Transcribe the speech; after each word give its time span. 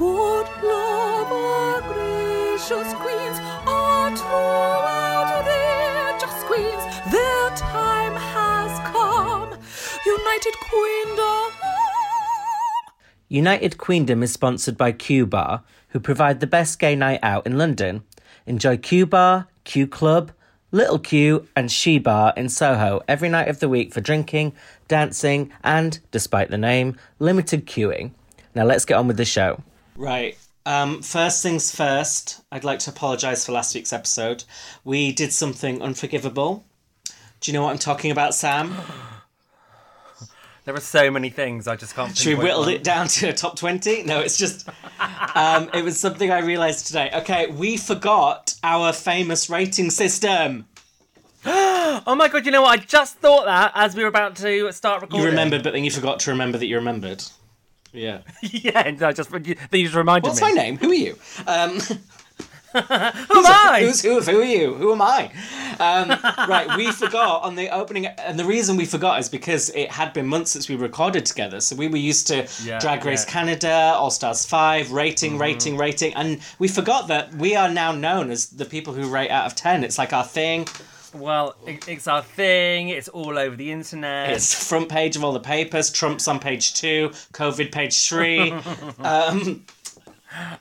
Good 0.00 0.48
love, 0.62 1.30
our 1.30 1.82
gracious 1.82 2.94
queens, 2.94 3.38
are 3.66 4.16
throughout 4.16 5.36
just 6.18 6.46
queens. 6.46 6.82
Their 7.12 7.50
time 7.50 8.14
has 8.14 8.78
come. 8.88 9.50
United 10.06 10.54
Queendom. 10.70 11.52
United 13.28 13.76
Queendom 13.76 14.22
is 14.22 14.32
sponsored 14.32 14.78
by 14.78 14.92
Q 14.92 15.26
Bar, 15.26 15.64
who 15.88 16.00
provide 16.00 16.40
the 16.40 16.46
best 16.46 16.78
gay 16.78 16.96
night 16.96 17.20
out 17.22 17.44
in 17.44 17.58
London. 17.58 18.02
Enjoy 18.46 18.78
Q 18.78 19.04
Bar, 19.04 19.48
Q 19.64 19.86
Club, 19.86 20.32
Little 20.72 20.98
Q, 20.98 21.46
and 21.54 21.70
She 21.70 21.98
Bar 21.98 22.32
in 22.38 22.48
Soho 22.48 23.02
every 23.06 23.28
night 23.28 23.48
of 23.48 23.60
the 23.60 23.68
week 23.68 23.92
for 23.92 24.00
drinking, 24.00 24.54
dancing, 24.88 25.52
and, 25.62 25.98
despite 26.10 26.48
the 26.48 26.56
name, 26.56 26.96
limited 27.18 27.66
queuing. 27.66 28.12
Now 28.54 28.64
let's 28.64 28.86
get 28.86 28.94
on 28.94 29.06
with 29.06 29.18
the 29.18 29.26
show. 29.26 29.62
Right. 30.00 30.38
Um, 30.64 31.02
first 31.02 31.42
things 31.42 31.74
first, 31.74 32.40
I'd 32.50 32.64
like 32.64 32.78
to 32.80 32.90
apologise 32.90 33.44
for 33.44 33.52
last 33.52 33.74
week's 33.74 33.92
episode. 33.92 34.44
We 34.82 35.12
did 35.12 35.30
something 35.30 35.82
unforgivable. 35.82 36.64
Do 37.40 37.50
you 37.50 37.52
know 37.52 37.64
what 37.64 37.72
I'm 37.72 37.78
talking 37.78 38.10
about, 38.10 38.34
Sam? 38.34 38.74
There 40.66 40.74
are 40.76 40.80
so 40.80 41.10
many 41.10 41.30
things 41.30 41.66
I 41.66 41.74
just 41.74 41.96
can't. 41.96 42.16
Should 42.16 42.36
we 42.38 42.44
whittle 42.44 42.60
one. 42.60 42.74
it 42.74 42.84
down 42.84 43.08
to 43.08 43.30
a 43.30 43.32
top 43.32 43.56
20? 43.56 44.02
No, 44.02 44.20
it's 44.20 44.36
just. 44.36 44.68
Um, 45.34 45.70
it 45.72 45.82
was 45.82 45.98
something 45.98 46.30
I 46.30 46.40
realised 46.40 46.86
today. 46.86 47.10
Okay, 47.14 47.46
we 47.46 47.78
forgot 47.78 48.54
our 48.62 48.92
famous 48.92 49.48
rating 49.48 49.90
system. 49.90 50.66
Oh 52.06 52.14
my 52.14 52.28
god! 52.28 52.46
You 52.46 52.52
know 52.52 52.62
what? 52.62 52.78
I 52.78 52.82
just 52.82 53.16
thought 53.18 53.46
that 53.46 53.72
as 53.74 53.96
we 53.96 54.02
were 54.02 54.08
about 54.08 54.36
to 54.36 54.72
start 54.72 55.02
recording. 55.02 55.24
You 55.24 55.30
remembered, 55.30 55.62
but 55.62 55.72
then 55.72 55.82
you 55.82 55.90
forgot 55.90 56.20
to 56.20 56.30
remember 56.30 56.56
that 56.56 56.66
you 56.66 56.76
remembered. 56.76 57.24
Yeah. 57.92 58.20
yeah, 58.42 58.90
no, 58.98 59.12
just 59.12 59.30
you, 59.30 59.56
then 59.70 59.80
you 59.80 59.84
just 59.84 59.96
reminded 59.96 60.28
What's 60.28 60.40
me. 60.40 60.48
my 60.48 60.54
name? 60.54 60.78
Who 60.78 60.90
are 60.90 60.94
you? 60.94 61.18
Um, 61.46 61.80
Who 62.72 62.78
am 62.78 63.46
I? 63.46 63.80
Who's 63.84 64.00
who? 64.00 64.20
Who 64.20 64.40
are 64.42 64.44
you? 64.44 64.74
Who 64.74 64.92
am 64.92 65.02
I? 65.02 65.32
Um, 65.80 66.10
right, 66.48 66.68
we 66.76 66.92
forgot 66.92 67.42
on 67.42 67.56
the 67.56 67.68
opening, 67.70 68.06
and 68.06 68.38
the 68.38 68.44
reason 68.44 68.76
we 68.76 68.84
forgot 68.84 69.18
is 69.18 69.28
because 69.28 69.70
it 69.70 69.90
had 69.90 70.12
been 70.12 70.28
months 70.28 70.52
since 70.52 70.68
we 70.68 70.76
recorded 70.76 71.26
together. 71.26 71.58
So 71.58 71.74
we 71.74 71.88
were 71.88 71.96
used 71.96 72.28
to 72.28 72.48
Yeah, 72.62 72.78
Drag 72.78 73.04
Race 73.04 73.24
yeah. 73.24 73.26
Mm-hmm. 73.26 73.38
Canada, 73.38 73.72
All 73.96 74.12
Stars 74.12 74.46
Five, 74.46 74.92
rating, 74.92 75.36
rating, 75.36 75.76
rating, 75.76 76.14
and 76.14 76.40
we 76.60 76.68
forgot 76.68 77.08
that 77.08 77.34
we 77.34 77.56
are 77.56 77.68
now 77.68 77.90
known 77.90 78.30
as 78.30 78.50
the 78.50 78.64
people 78.64 78.92
who 78.94 79.08
rate 79.08 79.30
out 79.30 79.46
of 79.46 79.56
ten. 79.56 79.82
It's 79.82 79.98
like 79.98 80.12
our 80.12 80.24
thing. 80.24 80.68
Well, 81.14 81.56
it, 81.66 81.88
it's 81.88 82.06
our 82.06 82.22
thing. 82.22 82.88
It's 82.90 83.08
all 83.08 83.38
over 83.38 83.56
the 83.56 83.70
internet. 83.72 84.30
It's 84.30 84.68
front 84.68 84.88
page 84.88 85.16
of 85.16 85.24
all 85.24 85.32
the 85.32 85.40
papers. 85.40 85.90
Trump's 85.90 86.28
on 86.28 86.38
page 86.38 86.74
two. 86.74 87.10
COVID 87.32 87.72
page 87.72 88.06
three. 88.08 88.52
um, 89.00 89.64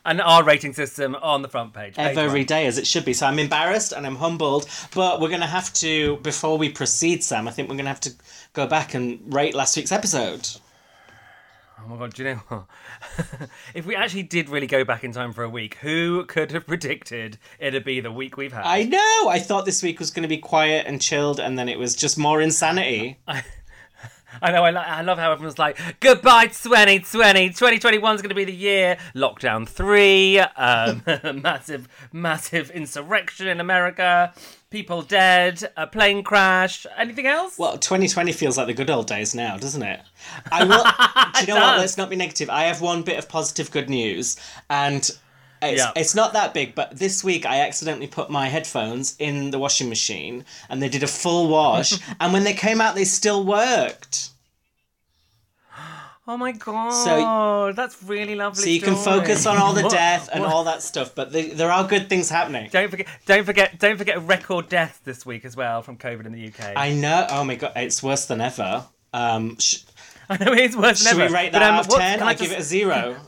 and 0.05 0.21
our 0.21 0.43
rating 0.43 0.73
system 0.73 1.15
on 1.15 1.41
the 1.41 1.47
front 1.47 1.73
page. 1.73 1.95
page 1.95 2.17
every 2.17 2.41
one. 2.41 2.47
day 2.47 2.65
as 2.65 2.77
it 2.77 2.87
should 2.87 3.05
be. 3.05 3.13
So 3.13 3.27
I'm 3.27 3.39
embarrassed 3.39 3.91
and 3.91 4.05
I'm 4.05 4.15
humbled, 4.15 4.67
but 4.95 5.21
we're 5.21 5.29
going 5.29 5.41
to 5.41 5.47
have 5.47 5.71
to, 5.73 6.17
before 6.17 6.57
we 6.57 6.69
proceed, 6.69 7.23
Sam, 7.23 7.47
I 7.47 7.51
think 7.51 7.69
we're 7.69 7.75
going 7.75 7.85
to 7.85 7.89
have 7.89 7.99
to 8.01 8.13
go 8.53 8.65
back 8.65 8.93
and 8.93 9.21
rate 9.33 9.53
last 9.53 9.77
week's 9.77 9.91
episode. 9.91 10.47
Oh 11.89 11.93
my 11.93 11.97
god! 11.97 12.13
Do 12.13 12.23
you 12.23 12.29
know 12.29 12.41
what? 12.49 12.65
if 13.73 13.87
we 13.87 13.95
actually 13.95 14.21
did 14.21 14.47
really 14.47 14.67
go 14.67 14.83
back 14.83 15.03
in 15.03 15.11
time 15.11 15.33
for 15.33 15.43
a 15.43 15.49
week, 15.49 15.75
who 15.75 16.23
could 16.25 16.51
have 16.51 16.67
predicted 16.67 17.39
it'd 17.57 17.83
be 17.83 17.99
the 17.99 18.11
week 18.11 18.37
we've 18.37 18.53
had? 18.53 18.63
I 18.63 18.83
know. 18.83 19.27
I 19.27 19.39
thought 19.39 19.65
this 19.65 19.81
week 19.81 19.97
was 19.97 20.11
going 20.11 20.21
to 20.21 20.29
be 20.29 20.37
quiet 20.37 20.85
and 20.85 21.01
chilled, 21.01 21.39
and 21.39 21.57
then 21.57 21.67
it 21.67 21.79
was 21.79 21.95
just 21.95 22.15
more 22.15 22.41
insanity. 22.41 23.17
I 24.41 24.51
know, 24.51 24.63
I, 24.63 24.69
lo- 24.69 24.81
I 24.81 25.01
love 25.01 25.17
how 25.17 25.31
everyone's 25.31 25.57
like, 25.57 25.79
goodbye 25.99 26.45
2020, 26.47 27.49
2021 27.49 28.15
is 28.15 28.21
going 28.21 28.29
to 28.29 28.35
be 28.35 28.45
the 28.45 28.53
year. 28.53 28.97
Lockdown 29.15 29.67
3, 29.67 30.39
um, 30.39 31.03
massive, 31.41 31.87
massive 32.13 32.69
insurrection 32.69 33.47
in 33.47 33.59
America, 33.59 34.31
people 34.69 35.01
dead, 35.01 35.71
a 35.75 35.87
plane 35.87 36.23
crash. 36.23 36.85
Anything 36.97 37.25
else? 37.25 37.57
Well, 37.57 37.77
2020 37.77 38.31
feels 38.33 38.57
like 38.57 38.67
the 38.67 38.73
good 38.73 38.89
old 38.89 39.07
days 39.07 39.33
now, 39.33 39.57
doesn't 39.57 39.81
it? 39.81 40.01
I 40.51 40.63
will. 40.63 40.83
do 41.45 41.51
you 41.51 41.59
know 41.59 41.61
what? 41.65 41.79
Let's 41.79 41.97
not 41.97 42.09
be 42.09 42.15
negative. 42.15 42.49
I 42.49 42.63
have 42.63 42.81
one 42.81 43.01
bit 43.03 43.17
of 43.17 43.27
positive 43.27 43.71
good 43.71 43.89
news, 43.89 44.37
and 44.69 44.99
it's, 45.61 45.81
Yeah. 45.81 45.91
it's 45.95 46.13
not 46.15 46.33
that 46.33 46.53
big, 46.53 46.75
but 46.75 46.97
this 46.97 47.23
week 47.23 47.45
I 47.45 47.61
accidentally 47.61 48.07
put 48.07 48.29
my 48.29 48.47
headphones 48.47 49.15
in 49.19 49.51
the 49.51 49.59
washing 49.59 49.89
machine, 49.89 50.45
and 50.69 50.81
they 50.81 50.89
did 50.89 51.03
a 51.03 51.07
full 51.07 51.47
wash, 51.49 51.93
and 52.19 52.31
when 52.31 52.43
they 52.43 52.53
came 52.53 52.79
out, 52.79 52.95
they 52.95 53.05
still 53.05 53.43
worked. 53.43 54.29
Oh 56.29 56.37
my 56.37 56.51
god, 56.51 56.91
So 56.91 57.73
that's 57.73 58.01
really 58.03 58.35
lovely. 58.35 58.61
So 58.61 58.69
you 58.69 58.81
can 58.81 58.95
focus 58.95 59.45
on 59.47 59.57
all 59.57 59.73
the 59.73 59.89
death 59.89 60.29
and 60.31 60.45
all 60.45 60.63
that 60.65 60.83
stuff, 60.83 61.15
but 61.15 61.31
the, 61.31 61.49
there 61.49 61.71
are 61.71 61.87
good 61.87 62.07
things 62.07 62.29
happening. 62.29 62.69
Don't 62.71 62.89
forget, 62.89 63.07
don't 63.25 63.45
forget, 63.45 63.79
don't 63.79 63.97
forget 63.97 64.21
record 64.21 64.69
deaths 64.69 64.99
this 64.99 65.25
week 65.25 65.43
as 65.43 65.55
well 65.55 65.81
from 65.81 65.97
COVID 65.97 66.25
in 66.25 66.31
the 66.31 66.47
UK. 66.47 66.73
I 66.75 66.93
know. 66.93 67.25
Oh 67.31 67.43
my 67.43 67.55
god, 67.55 67.73
it's 67.75 68.03
worse 68.03 68.27
than 68.27 68.41
ever. 68.41 68.85
Um, 69.11 69.57
sh- 69.57 69.79
I 70.29 70.37
know 70.43 70.53
it 70.53 70.59
is 70.59 70.77
worse 70.77 71.03
than 71.03 71.13
ever. 71.13 71.21
should 71.23 71.31
we 71.31 71.35
rate 71.35 71.51
but, 71.51 71.59
that 71.59 71.69
um, 71.69 71.75
out 71.79 71.87
of 71.87 71.99
ten? 71.99 72.21
I, 72.21 72.27
I 72.27 72.33
give 72.35 72.51
it 72.51 72.59
a 72.59 72.63
zero. 72.63 73.17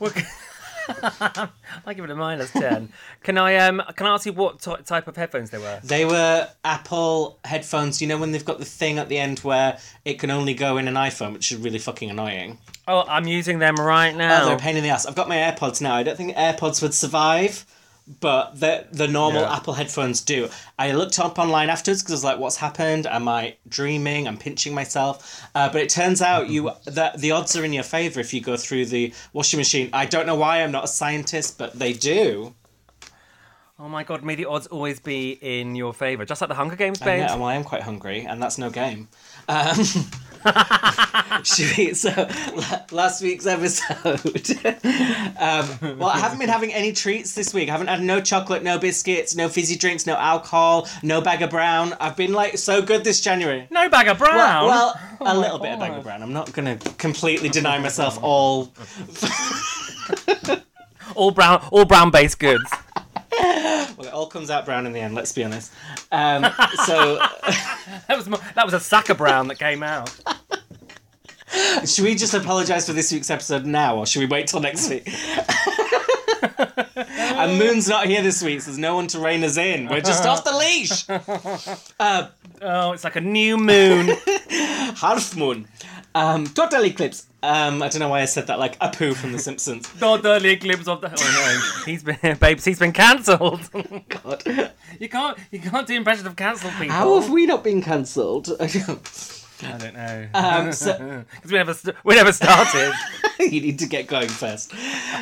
I 1.86 1.94
give 1.94 2.04
it 2.04 2.10
a 2.10 2.14
minus 2.14 2.50
ten. 2.50 2.92
can 3.22 3.38
I 3.38 3.56
um 3.56 3.82
can 3.96 4.06
I 4.06 4.14
ask 4.14 4.26
you 4.26 4.32
what 4.32 4.60
t- 4.60 4.74
type 4.84 5.08
of 5.08 5.16
headphones 5.16 5.50
they 5.50 5.58
were? 5.58 5.80
They 5.82 6.04
were 6.04 6.48
Apple 6.64 7.38
headphones. 7.44 8.00
You 8.00 8.08
know 8.08 8.18
when 8.18 8.32
they've 8.32 8.44
got 8.44 8.58
the 8.58 8.64
thing 8.64 8.98
at 8.98 9.08
the 9.08 9.18
end 9.18 9.40
where 9.40 9.78
it 10.04 10.18
can 10.18 10.30
only 10.30 10.54
go 10.54 10.76
in 10.76 10.88
an 10.88 10.94
iPhone, 10.94 11.32
which 11.32 11.52
is 11.52 11.58
really 11.58 11.78
fucking 11.78 12.10
annoying. 12.10 12.58
Oh, 12.88 13.04
I'm 13.08 13.26
using 13.26 13.58
them 13.58 13.76
right 13.76 14.14
Oh, 14.14 14.18
now. 14.18 14.44
they're 14.46 14.56
a 14.56 14.58
pain 14.58 14.76
in 14.76 14.82
the 14.82 14.90
ass. 14.90 15.06
I've 15.06 15.14
got 15.14 15.28
my 15.28 15.36
AirPods 15.36 15.80
now. 15.80 15.94
I 15.94 16.02
don't 16.02 16.16
think 16.16 16.34
AirPods 16.36 16.82
would 16.82 16.94
survive, 16.94 17.64
but 18.20 18.58
the 18.60 18.86
the 18.92 19.08
normal 19.08 19.42
Yeah. 19.42 19.56
Apple 19.56 19.74
headphones 19.74 20.20
do. 20.20 20.48
I 20.78 20.92
looked 20.92 21.18
up 21.18 21.38
online 21.38 21.70
afterwards 21.70 22.02
because 22.02 22.12
I 22.12 22.16
was 22.16 22.24
like, 22.24 22.38
"What's 22.38 22.56
happened? 22.56 23.06
Am 23.06 23.28
I 23.28 23.56
dreaming? 23.68 24.26
I'm 24.28 24.38
pinching 24.38 24.74
myself." 24.74 25.42
Uh, 25.54 25.68
but 25.70 25.80
it 25.82 25.88
turns 25.90 26.20
out 26.22 26.48
you 26.48 26.70
that 26.84 27.18
the 27.20 27.30
odds 27.30 27.56
are 27.56 27.64
in 27.64 27.72
your 27.72 27.84
favor 27.84 28.20
if 28.20 28.34
you 28.34 28.40
go 28.40 28.56
through 28.56 28.86
the 28.86 29.12
washing 29.32 29.58
machine. 29.58 29.90
I 29.92 30.06
don't 30.06 30.26
know 30.26 30.34
why. 30.36 30.62
I'm 30.62 30.72
not 30.72 30.84
a 30.84 30.88
scientist, 30.88 31.58
but 31.58 31.78
they 31.78 31.92
do. 31.92 32.54
oh 33.78 33.88
my 33.88 34.04
god, 34.04 34.22
may 34.22 34.34
the 34.36 34.44
odds 34.46 34.66
always 34.68 35.00
be 35.00 35.32
in 35.42 35.74
your 35.74 35.92
favour, 35.92 36.24
just 36.24 36.40
like 36.40 36.48
the 36.48 36.54
Hunger 36.54 36.76
Games, 36.76 37.02
I 37.02 37.16
know, 37.18 37.36
well, 37.38 37.46
I 37.46 37.54
am 37.54 37.64
quite 37.64 37.82
hungry, 37.82 38.24
and 38.24 38.40
that's 38.40 38.56
no 38.58 38.70
game. 38.70 39.08
Um, 39.48 39.76
we, 41.76 41.94
so 41.94 42.28
last 42.90 43.22
week's 43.22 43.46
episode. 43.46 44.04
um, 45.38 45.98
well, 45.98 46.08
I 46.08 46.18
haven't 46.18 46.38
been 46.38 46.48
having 46.48 46.72
any 46.72 46.92
treats 46.92 47.34
this 47.34 47.54
week. 47.54 47.68
I 47.68 47.72
haven't 47.72 47.86
had 47.88 48.02
no 48.02 48.20
chocolate, 48.20 48.62
no 48.62 48.78
biscuits, 48.78 49.36
no 49.36 49.48
fizzy 49.48 49.76
drinks, 49.76 50.06
no 50.06 50.14
alcohol, 50.14 50.88
no 51.02 51.20
bag 51.20 51.42
of 51.42 51.50
brown. 51.50 51.94
I've 52.00 52.16
been 52.16 52.32
like 52.32 52.58
so 52.58 52.82
good 52.82 53.04
this 53.04 53.20
January. 53.20 53.66
No 53.70 53.88
bag 53.88 54.08
of 54.08 54.18
brown. 54.18 54.66
Well, 54.66 55.00
Oh 55.20 55.38
a 55.38 55.38
little 55.38 55.58
bit 55.58 55.72
of 55.72 55.78
bag 55.78 55.92
of 55.92 56.02
brown. 56.02 56.22
I'm 56.22 56.32
not 56.32 56.52
gonna 56.52 56.76
completely 56.98 57.48
deny 57.48 57.78
myself 57.78 58.18
all. 58.22 58.72
all 61.14 61.30
brown, 61.30 61.64
all 61.70 61.84
brown 61.84 62.10
based 62.10 62.40
goods. 62.40 62.68
Well, 63.96 64.06
it 64.06 64.12
all 64.12 64.26
comes 64.26 64.50
out 64.50 64.64
brown 64.64 64.86
in 64.86 64.92
the 64.92 65.00
end. 65.00 65.14
Let's 65.14 65.32
be 65.32 65.44
honest. 65.44 65.72
Um, 66.10 66.46
so. 66.86 67.20
That 68.08 68.16
was 68.16 68.28
more, 68.28 68.40
that 68.54 68.64
was 68.64 68.74
a 68.74 68.80
sack 68.80 69.08
of 69.10 69.18
brown 69.18 69.48
that 69.48 69.58
came 69.58 69.82
out. 69.82 70.14
Should 71.84 72.04
we 72.04 72.14
just 72.14 72.32
apologise 72.32 72.86
for 72.86 72.92
this 72.92 73.12
week's 73.12 73.28
episode 73.28 73.66
now, 73.66 73.96
or 73.96 74.06
should 74.06 74.20
we 74.20 74.26
wait 74.26 74.46
till 74.46 74.60
next 74.60 74.88
week? 74.88 75.06
and 77.06 77.58
Moon's 77.58 77.88
not 77.88 78.06
here 78.06 78.22
this 78.22 78.42
week, 78.42 78.62
so 78.62 78.70
there's 78.70 78.78
no 78.78 78.94
one 78.94 79.06
to 79.08 79.18
rein 79.18 79.44
us 79.44 79.58
in. 79.58 79.88
We're 79.88 80.00
just 80.00 80.24
off 80.26 80.44
the 80.44 80.56
leash. 80.56 81.04
Oh, 82.64 82.92
it's 82.92 83.04
like 83.04 83.16
a 83.16 83.20
new 83.20 83.58
moon. 83.58 84.16
Half 84.96 85.36
Moon. 85.36 85.66
Um, 86.14 86.46
total 86.46 86.84
eclipse. 86.84 87.26
Um, 87.42 87.82
I 87.82 87.88
don't 87.88 88.00
know 88.00 88.08
why 88.08 88.20
I 88.20 88.26
said 88.26 88.46
that 88.48 88.58
like 88.58 88.78
Apu 88.78 89.14
from 89.16 89.32
The 89.32 89.38
Simpsons. 89.38 89.88
Total 89.98 90.44
eclipse 90.44 90.86
of 90.86 91.00
the. 91.00 91.08
Oh 91.08 91.82
no, 91.84 91.84
he's 91.90 92.02
been, 92.04 92.36
babes, 92.40 92.64
he's 92.64 92.78
been 92.78 92.92
cancelled. 92.92 93.68
God. 94.08 94.42
you 95.00 95.08
can't, 95.08 95.38
you 95.50 95.58
can't 95.58 95.86
do 95.86 95.94
impressions 95.96 96.26
of 96.26 96.36
cancelled 96.36 96.72
people. 96.74 96.90
How 96.94 97.18
have 97.20 97.30
we 97.30 97.46
not 97.46 97.64
been 97.64 97.82
cancelled? 97.82 98.48
I 98.60 98.66
don't 99.78 99.94
know. 99.94 100.28
um, 100.34 100.72
so, 100.72 101.24
Because 101.34 101.50
we 101.50 101.56
never, 101.58 101.74
st- 101.74 101.96
we 102.04 102.14
never 102.14 102.32
started. 102.32 102.92
you 103.40 103.60
need 103.60 103.78
to 103.80 103.86
get 103.86 104.06
going 104.06 104.28
first. 104.28 104.72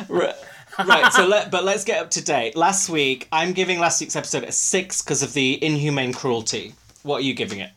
Right. 0.09 0.35
Right, 0.79 1.11
so 1.11 1.27
let 1.27 1.51
but 1.51 1.63
let's 1.65 1.83
get 1.83 2.01
up 2.01 2.11
to 2.11 2.23
date. 2.23 2.55
Last 2.55 2.89
week, 2.89 3.27
I'm 3.31 3.51
giving 3.53 3.79
last 3.79 3.99
week's 3.99 4.15
episode 4.15 4.43
a 4.45 4.51
six 4.51 5.01
because 5.01 5.21
of 5.21 5.33
the 5.33 5.63
inhumane 5.63 6.13
cruelty. 6.13 6.73
What 7.03 7.17
are 7.17 7.23
you 7.23 7.33
giving 7.33 7.59
it? 7.59 7.71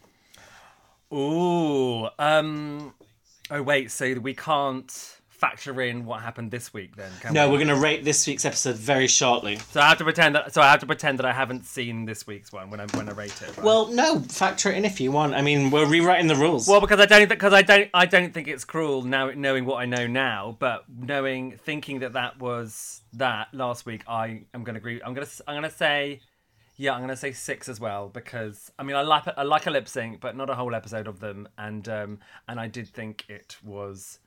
Ooh. 1.12 2.08
Um. 2.18 2.94
Oh 3.50 3.62
wait. 3.62 3.90
So 3.90 4.14
we 4.14 4.34
can't 4.34 4.90
factor 5.28 5.78
in 5.82 6.06
what 6.06 6.22
happened 6.22 6.50
this 6.50 6.72
week 6.72 6.96
then? 6.96 7.10
Can 7.20 7.34
No, 7.34 7.46
we? 7.46 7.52
we're 7.52 7.64
going 7.64 7.76
to 7.76 7.82
rate 7.82 8.02
this 8.04 8.26
week's 8.26 8.44
episode 8.46 8.76
very 8.76 9.06
shortly. 9.06 9.56
So 9.72 9.80
I 9.80 9.88
have 9.88 9.98
to 9.98 10.04
pretend 10.04 10.34
that. 10.36 10.54
So 10.54 10.62
I 10.62 10.70
have 10.70 10.80
to 10.80 10.86
pretend 10.86 11.18
that 11.18 11.26
I 11.26 11.32
haven't 11.32 11.66
seen 11.66 12.06
this 12.06 12.26
week's 12.26 12.50
one 12.52 12.70
when 12.70 12.80
I 12.80 12.86
when 12.94 13.08
I 13.08 13.12
rate 13.12 13.42
it. 13.42 13.48
right? 13.56 13.62
Well, 13.64 13.88
no, 13.88 14.20
factor 14.20 14.70
it 14.70 14.76
in 14.78 14.84
if 14.86 15.00
you 15.00 15.12
want. 15.12 15.34
I 15.34 15.42
mean, 15.42 15.70
we're 15.70 15.86
rewriting 15.86 16.28
the 16.28 16.36
rules. 16.36 16.66
Well, 16.66 16.80
because 16.80 17.00
I 17.00 17.06
don't 17.06 17.28
because 17.28 17.52
I 17.52 17.62
don't 17.62 17.90
I 17.92 18.06
don't 18.06 18.32
think 18.32 18.48
it's 18.48 18.64
cruel 18.64 19.02
now 19.02 19.30
knowing 19.34 19.66
what 19.66 19.76
I 19.76 19.84
know 19.86 20.06
now, 20.06 20.56
but 20.58 20.84
knowing 20.88 21.58
thinking 21.58 21.98
that 21.98 22.14
that 22.14 22.38
was 22.38 23.02
that 23.14 23.48
last 23.52 23.84
week, 23.84 24.04
I 24.08 24.44
am 24.54 24.64
going 24.64 24.74
to 24.74 24.78
agree. 24.78 25.02
I'm 25.04 25.12
going 25.14 25.26
to 25.26 25.44
I'm 25.46 25.54
going 25.60 25.70
to 25.70 25.76
say, 25.76 26.20
yeah, 26.76 26.92
I'm 26.92 26.98
going 26.98 27.08
to 27.10 27.16
say 27.16 27.32
six 27.32 27.68
as 27.68 27.78
well 27.80 28.08
because 28.08 28.70
I 28.78 28.82
mean 28.82 28.96
I 28.96 29.02
like 29.02 29.24
I 29.36 29.42
like 29.42 29.66
a 29.66 29.70
lip 29.70 29.88
sync, 29.88 30.20
but 30.20 30.36
not 30.36 30.50
a 30.50 30.54
whole 30.54 30.74
episode 30.74 31.06
of 31.06 31.20
them, 31.20 31.48
and 31.58 31.88
um 31.88 32.18
and 32.48 32.58
I 32.60 32.66
did 32.68 32.88
think 32.88 33.24
it 33.28 33.56
was 33.64 34.18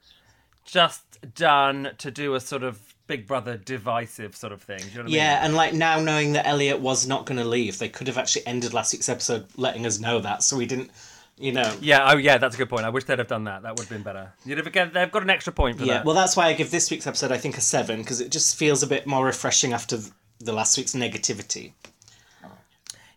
just 0.66 1.34
done 1.34 1.92
to 1.98 2.12
do 2.12 2.36
a 2.36 2.40
sort 2.42 2.64
of 2.64 2.94
Big 3.08 3.26
Brother 3.26 3.56
divisive 3.58 4.36
sort 4.36 4.52
of 4.52 4.62
thing. 4.62 4.80
Do 4.80 4.86
you 4.86 4.90
know 4.92 4.98
what 4.98 5.04
I 5.04 5.06
mean? 5.06 5.16
yeah, 5.16 5.46
and 5.46 5.56
like 5.56 5.74
now 5.74 6.00
knowing 6.00 6.34
that 6.34 6.46
Elliott 6.46 6.82
was 6.82 7.08
not 7.08 7.26
going 7.26 7.38
to 7.40 7.46
leave, 7.46 7.80
they 7.80 7.88
could 7.90 8.08
have 8.08 8.18
actually 8.18 8.46
ended 8.46 8.74
last 8.74 8.92
week's 8.94 9.08
episode 9.08 9.46
letting 9.56 9.86
us 9.86 10.00
know 10.00 10.20
that, 10.20 10.44
so 10.44 10.58
we 10.58 10.66
didn't, 10.66 10.92
you 11.38 11.54
know. 11.54 11.74
Yeah, 11.80 12.12
oh 12.12 12.18
yeah, 12.18 12.38
that's 12.38 12.56
a 12.56 12.58
good 12.58 12.68
point. 12.70 12.84
I 12.86 12.90
wish 12.90 13.06
they'd 13.06 13.18
have 13.18 13.30
done 13.30 13.46
that. 13.46 13.62
That 13.62 13.78
would 13.78 13.88
have 13.88 13.90
been 13.90 14.04
better. 14.04 14.34
You'd 14.46 14.58
have 14.58 14.70
get, 14.74 14.94
they've 14.94 15.10
got 15.10 15.24
an 15.24 15.30
extra 15.30 15.54
point 15.54 15.78
for 15.80 15.86
Yeah, 15.86 15.94
that. 16.00 16.06
well, 16.06 16.16
that's 16.16 16.36
why 16.36 16.48
I 16.48 16.54
give 16.54 16.70
this 16.70 16.92
week's 16.92 17.08
episode, 17.08 17.32
I 17.32 17.38
think, 17.38 17.58
a 17.58 17.62
seven, 17.62 18.00
because 18.02 18.20
it 18.20 18.30
just 18.30 18.58
feels 18.58 18.84
a 18.84 18.88
bit 18.88 19.08
more 19.08 19.24
refreshing 19.26 19.72
after 19.72 20.00
the 20.40 20.52
last 20.52 20.78
week's 20.78 20.94
negativity. 20.94 21.72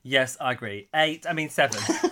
Yes, 0.02 0.36
I 0.40 0.52
agree. 0.52 0.88
Eight. 0.94 1.26
I 1.28 1.32
mean 1.32 1.48
seven. 1.48 1.80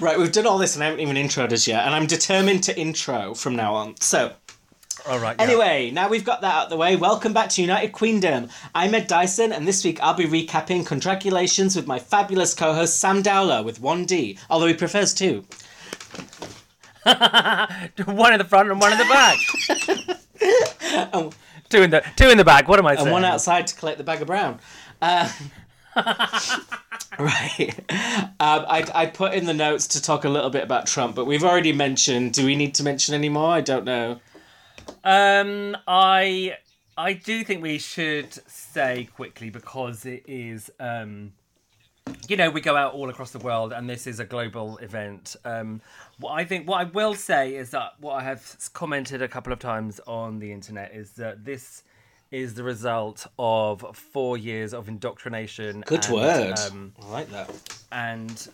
Right, 0.00 0.18
we've 0.18 0.32
done 0.32 0.46
all 0.46 0.58
this 0.58 0.74
and 0.74 0.82
I 0.82 0.86
haven't 0.86 1.00
even 1.00 1.16
introed 1.16 1.52
us 1.52 1.66
yet, 1.66 1.86
and 1.86 1.94
I'm 1.94 2.06
determined 2.06 2.64
to 2.64 2.78
intro 2.78 3.32
from 3.34 3.56
now 3.56 3.74
on. 3.74 3.96
So, 4.00 4.32
All 5.08 5.18
right. 5.18 5.36
yeah. 5.38 5.44
Anyway, 5.44 5.90
now 5.90 6.08
we've 6.08 6.24
got 6.24 6.40
that 6.42 6.54
out 6.54 6.64
of 6.64 6.70
the 6.70 6.76
way, 6.76 6.96
welcome 6.96 7.32
back 7.32 7.48
to 7.50 7.62
United 7.62 7.92
Queendom. 7.92 8.50
I'm 8.74 8.94
Ed 8.94 9.06
Dyson, 9.06 9.52
and 9.52 9.66
this 9.66 9.84
week 9.84 9.98
I'll 10.02 10.14
be 10.14 10.24
recapping 10.24 10.84
Congratulations 10.84 11.74
with 11.76 11.86
my 11.86 11.98
fabulous 11.98 12.52
co 12.52 12.74
host 12.74 12.98
Sam 12.98 13.22
Dowler 13.22 13.62
with 13.62 13.80
1D, 13.80 14.38
although 14.50 14.66
he 14.66 14.74
prefers 14.74 15.14
two. 15.14 15.44
one 17.04 18.32
in 18.32 18.38
the 18.38 18.46
front 18.48 18.70
and 18.70 18.80
one 18.80 18.92
in 18.92 18.98
the 18.98 19.04
back. 19.04 19.38
Oh. 21.14 21.32
Two 21.68 21.82
in 21.82 21.90
the 21.90 22.04
two 22.16 22.28
in 22.28 22.36
the 22.36 22.44
back. 22.44 22.68
What 22.68 22.78
am 22.78 22.84
I 22.86 22.96
saying? 22.96 23.06
And 23.06 23.12
one 23.14 23.24
outside 23.24 23.66
to 23.68 23.74
collect 23.74 23.96
the 23.96 24.04
bag 24.04 24.20
of 24.20 24.26
brown. 24.26 24.60
Uh, 25.00 25.26
right. 27.18 27.74
Um, 28.40 28.64
I, 28.68 28.90
I 28.94 29.06
put 29.06 29.34
in 29.34 29.44
the 29.44 29.54
notes 29.54 29.88
to 29.88 30.02
talk 30.02 30.24
a 30.24 30.28
little 30.28 30.50
bit 30.50 30.64
about 30.64 30.86
Trump, 30.86 31.14
but 31.14 31.26
we've 31.26 31.44
already 31.44 31.72
mentioned. 31.72 32.32
Do 32.32 32.46
we 32.46 32.56
need 32.56 32.74
to 32.76 32.82
mention 32.82 33.14
any 33.14 33.28
more? 33.28 33.50
I 33.50 33.60
don't 33.60 33.84
know. 33.84 34.20
Um, 35.04 35.76
I 35.86 36.56
I 36.96 37.12
do 37.14 37.44
think 37.44 37.62
we 37.62 37.78
should 37.78 38.32
say 38.50 39.08
quickly 39.14 39.50
because 39.50 40.06
it 40.06 40.24
is 40.26 40.70
um. 40.80 41.32
You 42.28 42.36
know, 42.36 42.50
we 42.50 42.60
go 42.60 42.76
out 42.76 42.94
all 42.94 43.10
across 43.10 43.30
the 43.30 43.38
world, 43.38 43.72
and 43.72 43.88
this 43.88 44.08
is 44.08 44.18
a 44.18 44.24
global 44.24 44.76
event. 44.78 45.36
Um, 45.44 45.80
what 46.18 46.32
I 46.32 46.44
think, 46.44 46.66
what 46.68 46.80
I 46.80 46.84
will 46.84 47.14
say 47.14 47.54
is 47.54 47.70
that 47.70 47.92
what 48.00 48.14
I 48.14 48.24
have 48.24 48.56
commented 48.72 49.22
a 49.22 49.28
couple 49.28 49.52
of 49.52 49.60
times 49.60 50.00
on 50.06 50.40
the 50.40 50.50
internet 50.50 50.92
is 50.92 51.12
that 51.12 51.44
this 51.44 51.84
is 52.32 52.54
the 52.54 52.64
result 52.64 53.26
of 53.38 53.84
four 53.94 54.36
years 54.36 54.72
of 54.74 54.88
indoctrination. 54.88 55.82
Good 55.86 56.04
and, 56.06 56.14
word. 56.14 56.58
Um, 56.58 56.92
I 57.00 57.08
like 57.10 57.30
that. 57.30 57.50
and 57.92 58.48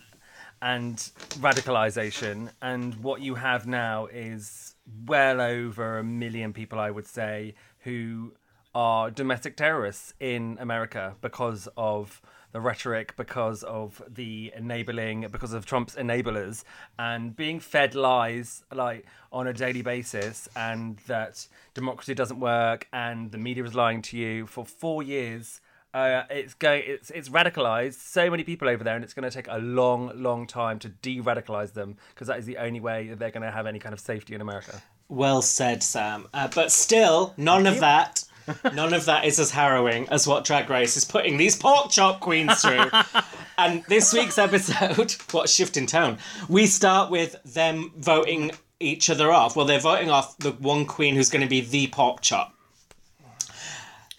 and 0.61 0.97
radicalization 1.39 2.49
and 2.61 2.93
what 2.95 3.21
you 3.21 3.35
have 3.35 3.65
now 3.65 4.07
is 4.07 4.75
well 5.05 5.39
over 5.39 5.99
a 5.99 6.03
million 6.03 6.51
people 6.51 6.77
i 6.77 6.91
would 6.91 7.07
say 7.07 7.55
who 7.79 8.33
are 8.75 9.09
domestic 9.09 9.55
terrorists 9.55 10.13
in 10.19 10.57
america 10.59 11.15
because 11.21 11.69
of 11.77 12.21
the 12.51 12.59
rhetoric 12.59 13.15
because 13.15 13.63
of 13.63 14.01
the 14.07 14.51
enabling 14.55 15.27
because 15.31 15.53
of 15.53 15.65
trump's 15.65 15.95
enablers 15.95 16.63
and 16.97 17.35
being 17.35 17.59
fed 17.59 17.95
lies 17.95 18.63
like 18.73 19.05
on 19.31 19.47
a 19.47 19.53
daily 19.53 19.81
basis 19.81 20.49
and 20.55 20.97
that 21.07 21.47
democracy 21.73 22.13
doesn't 22.13 22.39
work 22.39 22.87
and 22.91 23.31
the 23.31 23.37
media 23.37 23.63
is 23.63 23.75
lying 23.75 24.01
to 24.01 24.17
you 24.17 24.45
for 24.47 24.65
four 24.65 25.03
years 25.03 25.61
uh, 25.91 26.21
it's 26.29 26.53
going 26.53 26.83
it's 26.85 27.09
it's 27.09 27.29
radicalized 27.29 27.95
so 27.95 28.29
many 28.29 28.43
people 28.43 28.69
over 28.69 28.83
there 28.83 28.95
and 28.95 29.03
it's 29.03 29.13
going 29.15 29.27
to 29.27 29.35
take 29.35 29.47
a 29.49 29.57
long 29.57 30.11
long 30.15 30.45
time 30.45 30.77
to 30.77 30.87
de-radicalize 30.87 31.73
them 31.73 31.97
because 32.13 32.27
that 32.27 32.37
is 32.37 32.45
the 32.45 32.57
only 32.57 32.79
way 32.79 33.07
that 33.07 33.17
they're 33.17 33.31
going 33.31 33.41
to 33.41 33.49
have 33.49 33.65
any 33.65 33.79
kind 33.79 33.93
of 33.93 33.99
safety 33.99 34.35
in 34.35 34.41
america 34.41 34.81
Well 35.07 35.41
said, 35.41 35.81
Sam. 35.81 36.27
Uh, 36.31 36.49
but 36.53 36.71
still, 36.71 37.33
none 37.35 37.65
of 37.65 37.79
that. 37.79 38.23
None 38.73 38.93
of 38.93 39.05
that 39.05 39.25
is 39.25 39.39
as 39.39 39.51
harrowing 39.51 40.07
as 40.09 40.27
what 40.27 40.43
Drag 40.45 40.69
Race 40.69 40.97
is 40.97 41.05
putting 41.05 41.37
these 41.37 41.55
pork 41.55 41.89
chop 41.91 42.19
queens 42.19 42.61
through. 42.61 42.89
and 43.57 43.83
this 43.85 44.13
week's 44.13 44.37
episode, 44.37 45.11
what 45.31 45.45
a 45.45 45.47
shift 45.47 45.77
in 45.77 45.85
tone. 45.85 46.17
We 46.47 46.65
start 46.65 47.11
with 47.11 47.35
them 47.43 47.91
voting 47.97 48.51
each 48.79 49.09
other 49.09 49.31
off. 49.31 49.55
Well, 49.55 49.65
they're 49.65 49.79
voting 49.79 50.09
off 50.09 50.37
the 50.39 50.51
one 50.51 50.85
queen 50.85 51.15
who's 51.15 51.29
going 51.29 51.43
to 51.43 51.49
be 51.49 51.61
the 51.61 51.87
pork 51.87 52.21
chop. 52.21 52.53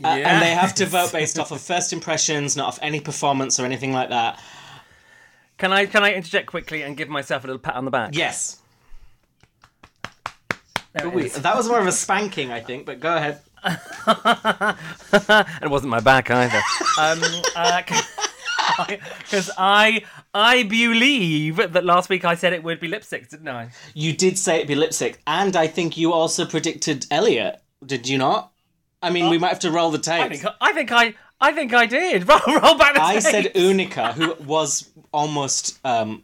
Uh, 0.03 0.09
And 0.09 0.41
they 0.43 0.51
have 0.55 0.75
to 0.77 0.87
vote 0.87 1.13
based 1.13 1.39
off 1.39 1.51
of 1.51 1.61
first 1.61 1.93
impressions, 1.93 2.57
not 2.57 2.69
off 2.69 2.79
any 2.83 3.01
performance 3.01 3.59
or 3.61 3.65
anything 3.67 3.93
like 3.93 4.09
that. 4.11 4.41
can 5.59 5.73
i 5.73 5.85
can 5.85 6.03
i 6.03 6.13
interject 6.15 6.47
quickly 6.47 6.81
and 6.83 6.97
give 6.97 7.09
myself 7.11 7.45
a 7.45 7.47
little 7.47 7.61
pat 7.61 7.75
on 7.75 7.85
the 7.85 7.91
back 7.91 8.15
Yes. 8.15 8.57
There 10.93 11.07
it 11.07 11.15
Wait, 11.15 11.27
is. 11.27 11.35
that 11.35 11.55
was 11.57 11.69
more 11.69 11.79
of 11.79 11.87
a 11.87 11.93
spanking, 11.93 12.51
I 12.51 12.61
think, 12.61 12.85
but 12.85 12.99
go 12.99 13.15
ahead. 13.15 13.41
And 13.62 15.47
it 15.62 15.71
wasn't 15.71 15.91
my 15.91 16.01
back 16.01 16.31
either 16.31 16.61
um 16.99 17.21
because 18.89 19.51
I 19.59 20.03
I 20.35 20.62
believe 20.62 21.57
that 21.57 21.85
last 21.85 22.09
week 22.09 22.25
I 22.25 22.35
said 22.35 22.53
it 22.53 22.62
would 22.62 22.81
be 22.81 22.89
lipstick, 22.89 23.29
didn't 23.29 23.49
I? 23.49 23.71
You 23.95 24.12
did 24.12 24.39
say 24.39 24.57
it'd 24.57 24.69
be 24.69 24.75
lipstick, 24.75 25.21
and 25.27 25.57
I 25.57 25.67
think 25.67 25.97
you 25.97 26.12
also 26.12 26.47
predicted 26.47 27.07
Elliott. 27.11 27.61
Did 27.85 28.09
you 28.09 28.19
not? 28.19 28.53
I 29.03 29.11
mean, 29.11 29.31
we 29.31 29.39
might 29.39 29.49
have 29.49 29.61
to 29.61 29.71
roll 29.71 29.91
the 29.91 30.12
I 30.12 30.29
think 30.29 30.45
I 30.61 30.73
think 30.73 30.93
I 30.93 31.15
I 31.41 31.53
think 31.53 31.73
I 31.73 31.87
did. 31.87 32.29
Roll, 32.29 32.39
roll 32.47 32.77
back 32.77 32.95
the 32.95 33.01
tape. 33.01 33.17
I 33.17 33.19
said. 33.19 33.53
Unica, 33.55 34.12
who 34.12 34.35
was 34.45 34.91
almost 35.11 35.79
um, 35.87 36.23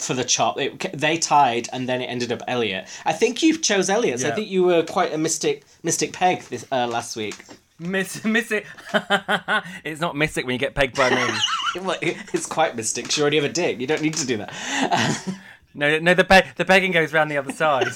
for 0.00 0.14
the 0.14 0.24
chop. 0.24 0.58
It, 0.58 0.92
they 0.92 1.16
tied, 1.16 1.68
and 1.72 1.88
then 1.88 2.00
it 2.00 2.06
ended 2.06 2.32
up 2.32 2.42
Elliott. 2.48 2.88
I 3.04 3.12
think 3.12 3.42
you 3.42 3.56
chose 3.58 3.88
Elliott. 3.88 4.20
So 4.20 4.28
I 4.28 4.32
think 4.32 4.48
you 4.48 4.64
were 4.64 4.82
quite 4.82 5.12
a 5.12 5.18
mystic, 5.18 5.64
mystic 5.82 6.12
peg 6.12 6.42
this 6.42 6.66
uh, 6.72 6.86
last 6.86 7.16
week. 7.16 7.36
Miss 7.78 8.24
miss 8.24 8.50
it. 8.52 8.64
it's 9.84 10.00
not 10.00 10.16
mystic 10.16 10.46
when 10.46 10.54
you 10.54 10.58
get 10.58 10.74
pegged 10.74 10.96
by 10.96 11.10
me. 11.10 11.26
Well, 11.82 11.98
it- 12.00 12.16
it's 12.32 12.46
quite 12.46 12.74
mystic. 12.74 13.14
You 13.16 13.22
already 13.22 13.36
have 13.36 13.44
a 13.44 13.52
dick. 13.52 13.78
You 13.80 13.86
don't 13.86 14.00
need 14.00 14.14
to 14.14 14.26
do 14.26 14.38
that. 14.38 15.28
No, 15.78 15.98
no, 15.98 16.14
the 16.14 16.24
peg, 16.24 16.46
the 16.56 16.64
pegging 16.64 16.90
goes 16.90 17.12
round 17.12 17.30
the 17.30 17.36
other 17.36 17.52
side. 17.52 17.88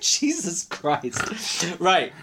Jesus 0.00 0.64
Christ. 0.64 1.78
Right. 1.78 2.14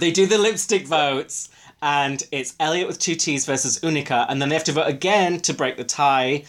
They 0.00 0.10
do 0.10 0.26
the 0.26 0.36
lipstick 0.38 0.84
votes, 0.86 1.48
and 1.84 2.26
it's 2.32 2.56
Elliott 2.58 2.88
with 2.88 2.98
two 2.98 3.14
T's 3.14 3.44
versus 3.44 3.78
Unica, 3.82 4.24
and 4.30 4.40
then 4.40 4.48
they 4.48 4.54
have 4.54 4.64
to 4.64 4.72
vote 4.72 4.88
again 4.88 5.38
to 5.40 5.52
break 5.52 5.76
the 5.76 5.84
tie. 5.84 6.44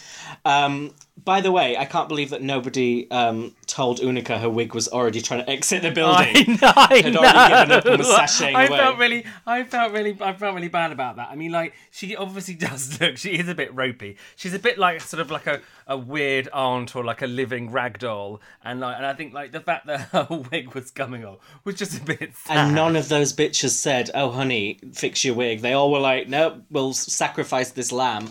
Um, 0.45 0.93
by 1.23 1.39
the 1.39 1.51
way, 1.51 1.77
I 1.77 1.85
can't 1.85 2.09
believe 2.09 2.31
that 2.31 2.41
nobody 2.41 3.09
um, 3.09 3.55
told 3.67 3.99
Unica 3.99 4.37
her 4.37 4.49
wig 4.49 4.75
was 4.75 4.89
already 4.89 5.21
trying 5.21 5.45
to 5.45 5.49
exit 5.49 5.81
the 5.81 5.91
building. 5.91 6.27
I 6.27 6.43
know. 6.61 6.73
I 6.75 7.01
Had 7.01 7.15
already 7.15 7.53
given 7.53 7.71
up 7.71 7.85
and 7.85 7.97
was 7.99 8.07
sashaying 8.07 8.53
I 8.53 8.65
away. 8.65 8.77
felt 8.77 8.97
really, 8.97 9.25
I 9.47 9.63
felt 9.63 9.93
really, 9.93 10.17
I 10.19 10.33
felt 10.33 10.53
really 10.55 10.67
bad 10.67 10.91
about 10.91 11.15
that. 11.15 11.29
I 11.29 11.35
mean, 11.35 11.51
like 11.51 11.73
she 11.89 12.17
obviously 12.17 12.53
does 12.67 12.99
look. 12.99 13.15
She 13.17 13.39
is 13.39 13.47
a 13.47 13.55
bit 13.55 13.73
ropey. 13.73 14.17
She's 14.35 14.53
a 14.53 14.59
bit 14.59 14.77
like 14.77 14.99
sort 14.99 15.21
of 15.21 15.31
like 15.31 15.47
a, 15.47 15.61
a 15.87 15.97
weird 15.97 16.49
aunt 16.53 16.95
or 16.97 17.03
like 17.05 17.21
a 17.21 17.27
living 17.27 17.71
rag 17.71 17.97
doll. 17.99 18.41
And 18.63 18.81
like, 18.81 18.97
and 18.97 19.05
I 19.05 19.13
think 19.13 19.33
like 19.33 19.53
the 19.53 19.61
fact 19.61 19.87
that 19.87 19.99
her 20.11 20.27
wig 20.51 20.73
was 20.75 20.91
coming 20.91 21.23
off 21.23 21.37
was 21.63 21.75
just 21.75 21.97
a 21.97 22.03
bit 22.03 22.35
sad. 22.35 22.57
And 22.57 22.75
none 22.75 22.97
of 22.97 23.07
those 23.07 23.31
bitches 23.31 23.69
said, 23.69 24.11
"Oh, 24.13 24.31
honey, 24.31 24.79
fix 24.93 25.23
your 25.23 25.35
wig." 25.35 25.61
They 25.61 25.71
all 25.71 25.91
were 25.91 25.99
like, 25.99 26.27
"Nope, 26.27 26.63
we'll 26.69 26.93
sacrifice 26.93 27.71
this 27.71 27.93
lamb." 27.93 28.29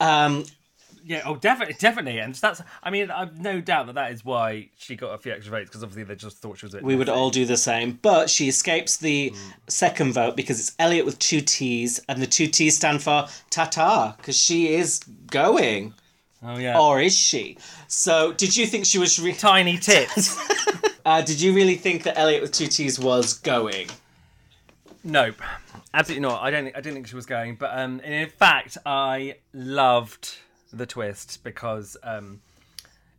Um, 0.00 0.44
Yeah, 1.08 1.22
oh, 1.24 1.36
definitely, 1.36 1.76
definitely, 1.78 2.18
and 2.18 2.34
that's. 2.34 2.60
I 2.82 2.90
mean, 2.90 3.12
I've 3.12 3.40
no 3.40 3.60
doubt 3.60 3.86
that 3.86 3.94
that 3.94 4.10
is 4.10 4.24
why 4.24 4.70
she 4.76 4.96
got 4.96 5.14
a 5.14 5.18
few 5.18 5.30
extra 5.30 5.52
votes 5.52 5.70
because 5.70 5.84
obviously 5.84 6.02
they 6.02 6.16
just 6.16 6.38
thought 6.38 6.58
she 6.58 6.66
was. 6.66 6.74
It 6.74 6.82
we 6.82 6.96
would 6.96 7.08
all 7.08 7.30
do 7.30 7.46
the 7.46 7.56
same, 7.56 8.00
but 8.02 8.28
she 8.28 8.48
escapes 8.48 8.96
the 8.96 9.32
second 9.68 10.14
vote 10.14 10.34
because 10.34 10.58
it's 10.58 10.74
Elliott 10.80 11.06
with 11.06 11.20
two 11.20 11.40
T's, 11.40 12.00
and 12.08 12.20
the 12.20 12.26
two 12.26 12.48
T's 12.48 12.74
stand 12.74 13.04
for 13.04 13.28
Tata 13.50 14.16
because 14.16 14.36
she 14.36 14.74
is 14.74 14.98
going, 15.30 15.94
Oh 16.42 16.58
yeah. 16.58 16.76
or 16.76 17.00
is 17.00 17.16
she? 17.16 17.56
So, 17.86 18.32
did 18.32 18.56
you 18.56 18.66
think 18.66 18.84
she 18.84 18.98
was? 18.98 19.16
Re- 19.20 19.32
Tiny 19.32 19.78
tits. 19.78 20.36
uh, 21.06 21.22
did 21.22 21.40
you 21.40 21.54
really 21.54 21.76
think 21.76 22.02
that 22.02 22.18
Elliott 22.18 22.42
with 22.42 22.50
two 22.50 22.66
T's 22.66 22.98
was 22.98 23.34
going? 23.34 23.86
nope, 25.04 25.40
absolutely 25.94 26.22
not. 26.22 26.42
I 26.42 26.50
don't. 26.50 26.64
Think, 26.64 26.76
I 26.76 26.80
didn't 26.80 26.94
think 26.94 27.06
she 27.06 27.14
was 27.14 27.26
going, 27.26 27.54
but 27.54 27.70
um, 27.78 28.00
in 28.00 28.28
fact, 28.28 28.76
I 28.84 29.36
loved 29.52 30.38
the 30.76 30.86
twist 30.86 31.42
because 31.42 31.96
um, 32.02 32.40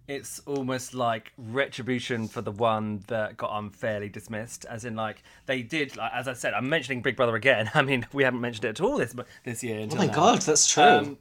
it's 0.08 0.40
almost 0.46 0.94
like 0.94 1.34
retribution 1.38 2.28
for 2.28 2.42
the 2.42 2.52
one 2.52 3.04
that 3.08 3.36
got 3.36 3.58
unfairly 3.58 4.10
dismissed. 4.10 4.66
As 4.66 4.86
in, 4.86 4.96
like 4.96 5.22
they 5.46 5.62
did. 5.62 5.98
Like, 5.98 6.12
as 6.14 6.28
I 6.28 6.34
said, 6.34 6.54
I'm 6.54 6.70
mentioning 6.70 7.02
Big 7.02 7.18
Brother 7.18 7.36
again. 7.36 7.70
I 7.74 7.82
mean, 7.82 8.06
we 8.14 8.24
haven't 8.24 8.42
mentioned 8.42 8.66
it 8.66 8.70
at 8.70 8.82
all 8.82 8.98
this 8.98 9.14
but 9.14 9.28
this 9.44 9.64
year. 9.64 9.86
Oh 9.92 9.96
my 9.96 10.06
now. 10.06 10.14
god, 10.14 10.42
that's 10.42 10.72
true. 10.72 10.84
Um, 10.84 11.18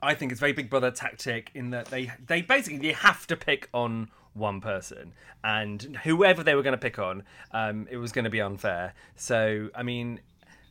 I 0.00 0.14
think 0.14 0.30
it's 0.30 0.40
very 0.40 0.52
Big 0.52 0.70
Brother 0.70 0.90
tactic 0.90 1.50
in 1.54 1.70
that 1.70 1.86
they 1.86 2.12
they 2.26 2.42
basically 2.42 2.78
they 2.78 2.92
have 2.92 3.26
to 3.26 3.36
pick 3.36 3.68
on 3.74 4.10
one 4.34 4.60
person, 4.60 5.12
and 5.42 5.98
whoever 6.04 6.44
they 6.44 6.54
were 6.54 6.62
going 6.62 6.72
to 6.72 6.78
pick 6.78 7.00
on, 7.00 7.24
um, 7.50 7.88
it 7.90 7.96
was 7.96 8.12
going 8.12 8.24
to 8.24 8.30
be 8.30 8.40
unfair. 8.40 8.94
So 9.16 9.70
I 9.74 9.82
mean. 9.82 10.20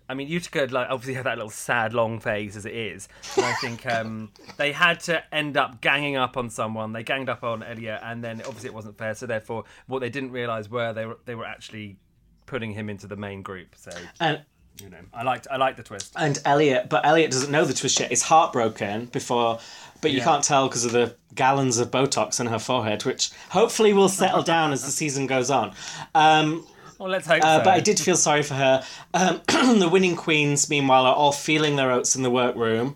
I 0.09 0.13
mean, 0.13 0.27
Utica 0.27 0.67
like 0.71 0.87
obviously 0.89 1.13
had 1.15 1.25
that 1.25 1.37
little 1.37 1.49
sad 1.49 1.93
long 1.93 2.19
phase 2.19 2.55
as 2.55 2.65
it 2.65 2.73
is, 2.73 3.07
and 3.35 3.45
I 3.45 3.53
think 3.55 3.85
um, 3.85 4.31
they 4.57 4.71
had 4.71 4.99
to 5.01 5.23
end 5.35 5.57
up 5.57 5.81
ganging 5.81 6.15
up 6.15 6.37
on 6.37 6.49
someone. 6.49 6.93
They 6.93 7.03
ganged 7.03 7.29
up 7.29 7.43
on 7.43 7.61
Elliott, 7.63 7.99
and 8.03 8.23
then 8.23 8.41
obviously 8.45 8.69
it 8.69 8.73
wasn't 8.73 8.97
fair. 8.97 9.13
So 9.15 9.25
therefore, 9.25 9.65
what 9.87 9.99
they 9.99 10.09
didn't 10.09 10.31
realize 10.31 10.69
were 10.69 10.93
they 10.93 11.05
were 11.05 11.17
they 11.25 11.35
were 11.35 11.45
actually 11.45 11.97
putting 12.45 12.71
him 12.71 12.89
into 12.89 13.07
the 13.07 13.17
main 13.17 13.41
group. 13.41 13.75
So 13.75 13.91
and 14.19 14.41
you 14.81 14.89
know, 14.89 14.97
I 15.13 15.23
liked 15.23 15.47
I 15.51 15.57
liked 15.57 15.77
the 15.77 15.83
twist. 15.83 16.13
and 16.15 16.39
Elliott, 16.45 16.87
but 16.87 17.05
Elliott 17.05 17.31
doesn't 17.31 17.51
know 17.51 17.65
the 17.65 17.73
twist 17.73 17.99
yet. 17.99 18.11
Is 18.11 18.21
heartbroken 18.23 19.07
before, 19.07 19.59
but 20.01 20.11
you 20.11 20.19
Yeah. 20.19 20.23
can't 20.23 20.43
tell 20.43 20.67
because 20.67 20.85
of 20.85 20.91
the 20.91 21.15
gallons 21.33 21.79
of 21.79 21.89
Botox 21.91 22.39
in 22.39 22.45
her 22.47 22.59
forehead, 22.59 23.03
which 23.03 23.31
hopefully 23.49 23.91
will 23.91 24.07
settle 24.09 24.43
down 24.43 24.71
as 24.71 24.85
the 24.85 24.91
season 24.91 25.25
goes 25.27 25.49
on. 25.49 25.73
Um, 26.15 26.65
Well, 26.99 27.09
let's 27.09 27.27
hope 27.27 27.43
uh, 27.43 27.59
so. 27.59 27.63
but 27.63 27.73
I 27.73 27.79
did 27.79 27.99
feel 27.99 28.15
sorry 28.15 28.43
for 28.43 28.55
her. 28.55 28.83
Um, 29.13 29.41
the 29.79 29.89
winning 29.91 30.15
queens, 30.15 30.69
meanwhile, 30.69 31.05
are 31.05 31.15
all 31.15 31.31
feeling 31.31 31.75
their 31.75 31.91
oats 31.91 32.15
in 32.15 32.23
the 32.23 32.31
workroom. 32.31 32.95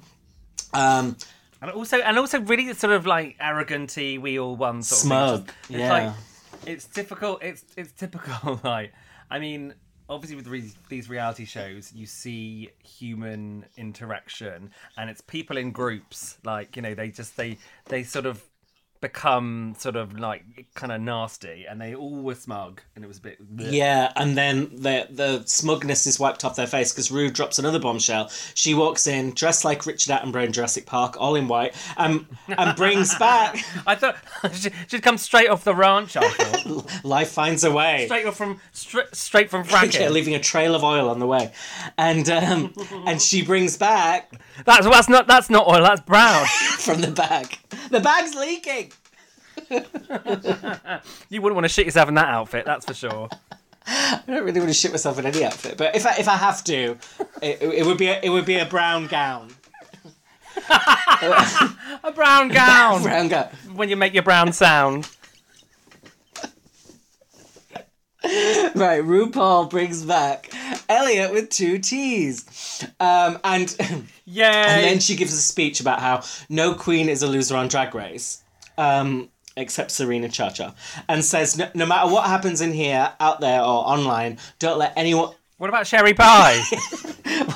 Um, 0.74 1.18
And 1.62 1.70
also, 1.72 2.00
and 2.00 2.18
also, 2.18 2.40
really 2.42 2.74
sort 2.74 2.94
of 2.94 3.06
like 3.06 3.38
arroganty. 3.40 4.20
We 4.20 4.40
all 4.40 4.56
won 4.56 4.82
sort 4.82 5.02
of 5.02 5.06
Smug, 5.06 5.52
thing. 5.52 5.76
It's 5.76 5.80
yeah. 5.80 5.92
like 5.92 6.14
it's 6.66 6.86
difficult. 6.88 7.44
It's 7.44 7.64
it's 7.78 7.92
typical. 7.92 8.60
Like, 8.64 8.94
I 9.30 9.40
mean, 9.40 9.76
obviously 10.10 10.36
with 10.36 10.50
these 10.50 10.76
these 10.90 11.10
reality 11.10 11.46
shows, 11.46 11.94
you 11.94 12.06
see 12.06 12.70
human 12.84 13.66
interaction, 13.78 14.72
and 14.98 15.10
it's 15.10 15.22
people 15.22 15.58
in 15.58 15.72
groups. 15.72 16.38
Like, 16.44 16.76
you 16.76 16.82
know, 16.82 16.94
they 16.96 17.10
just 17.10 17.38
they 17.38 17.58
they 17.86 18.04
sort 18.04 18.26
of 18.26 18.44
become 19.02 19.76
sort 19.78 19.96
of 19.96 20.18
like 20.20 20.68
kind 20.76 20.92
of 20.92 21.02
nasty, 21.02 21.66
and 21.70 21.82
they 21.82 21.94
all 21.96 22.22
were 22.22 22.36
smug, 22.36 22.82
and 22.96 23.04
it 23.04 23.08
was 23.08 23.18
a 23.18 23.22
bit. 23.22 23.38
Yeah, 23.58 24.12
and 24.16 24.38
then 24.38 24.70
the 24.76 25.08
the 25.10 25.44
smugness 25.46 26.06
is 26.08 26.20
wiped 26.20 26.46
off 26.46 26.56
their 26.56 26.68
face 26.68 26.92
because 26.94 27.12
Rue 27.12 27.30
drops 27.30 27.60
another 27.60 27.80
bombshell. 27.80 28.30
She 28.54 28.74
walks 28.74 29.08
in 29.08 29.32
dressed 29.34 29.66
like 29.66 29.86
Richard 29.86 30.12
Attenborough 30.14 30.46
in 30.46 30.54
Jurassic 30.54 30.86
Park, 30.86 31.18
all 31.20 31.36
in 31.36 31.48
white, 31.48 31.76
and 31.98 32.26
and 32.48 32.76
brings 32.78 33.14
back 33.16 33.58
I 33.88 33.96
thought 33.96 34.18
she- 34.54 34.72
she'd 34.88 35.04
come 35.04 35.18
straight 35.18 35.50
off 35.50 35.64
the 35.64 35.76
ranch. 35.76 36.16
I 36.16 36.30
thought 36.30 36.86
life 37.04 37.32
finds 37.32 37.64
a 37.64 37.72
way. 37.72 38.06
straight 38.06 38.26
off 38.28 38.38
from 38.38 38.62
straight 38.72 39.14
straight 39.16 39.50
from 39.50 39.64
Yeah, 39.66 39.82
fracking. 39.84 40.10
leaving 40.12 40.36
a 40.36 40.40
trail 40.40 40.76
of 40.76 40.84
oil 40.84 41.10
on 41.10 41.20
the 41.20 41.28
way, 41.28 41.52
and 41.98 42.30
um, 42.30 42.74
and 43.08 43.22
she 43.22 43.42
brings 43.44 43.78
back 43.78 44.32
That's 44.66 44.86
that's 44.88 45.10
not 45.10 45.28
that's 45.28 45.50
not 45.50 45.68
oil. 45.68 45.82
That's 45.84 46.02
brown. 46.02 46.46
from 46.46 47.02
the 47.02 47.10
bag. 47.12 47.58
The 47.90 48.00
bag's 48.00 48.36
leaking. 48.36 48.91
You 51.30 51.42
wouldn't 51.42 51.56
want 51.56 51.66
to 51.66 51.70
shit 51.70 51.86
yourself 51.86 52.10
in 52.10 52.16
that 52.16 52.28
outfit, 52.28 52.66
that's 52.66 52.86
for 52.86 52.94
sure. 52.94 53.30
I 53.88 54.22
don't 54.28 54.44
really 54.44 54.60
want 54.60 54.70
to 54.70 54.74
shit 54.74 54.92
myself 54.92 55.18
in 55.18 55.26
any 55.26 55.44
outfit, 55.44 55.78
but 55.78 55.96
if 55.96 56.06
I, 56.06 56.16
if 56.18 56.28
I 56.28 56.36
have 56.36 56.64
to, 56.66 56.98
it, 57.42 57.62
it 57.62 57.86
would 57.86 57.98
be 57.98 58.08
a, 58.08 58.20
it 58.22 58.30
would 58.30 58.46
be 58.46 58.58
a 58.58 58.66
brown 58.66 59.08
gown. 59.08 59.50
A 62.04 62.12
brown 62.14 62.50
gown 62.50 63.04
Brown 63.04 63.28
gown. 63.28 63.48
when 63.74 63.90
you 63.90 63.96
make 63.96 64.14
your 64.14 64.24
brown 64.24 64.52
sound. 64.54 65.10
Right, 68.24 69.02
RuPaul 69.04 69.70
brings 69.70 70.04
back 70.04 70.52
Elliott 70.90 71.32
with 71.34 71.50
two 71.50 71.80
T's, 71.80 72.86
um, 73.00 73.40
and. 73.44 73.76
Yeah. 74.26 74.76
And 74.76 74.84
then 74.86 75.00
she 75.00 75.16
gives 75.18 75.34
a 75.34 75.42
speech 75.42 75.82
about 75.82 76.00
how 76.00 76.24
no 76.48 76.74
queen 76.74 77.10
is 77.10 77.22
a 77.22 77.28
loser 77.28 77.56
on 77.58 77.68
Drag 77.68 77.94
Race, 77.94 78.42
um, 78.78 79.30
except 79.58 79.92
Serena 79.92 80.30
Chacha, 80.30 80.74
and 81.08 81.24
says 81.24 81.58
no, 81.58 81.70
no 81.74 81.86
matter 81.86 82.12
what 82.12 82.28
happens 82.28 82.62
in 82.62 82.74
here, 82.74 83.14
out 83.20 83.40
there, 83.42 83.62
or 83.62 83.88
online, 83.88 84.38
don't 84.60 84.78
let 84.78 84.94
anyone. 84.96 85.34
what 85.58 85.70
about 85.70 85.88
Sherry 85.88 86.14
Pie? 86.14 86.62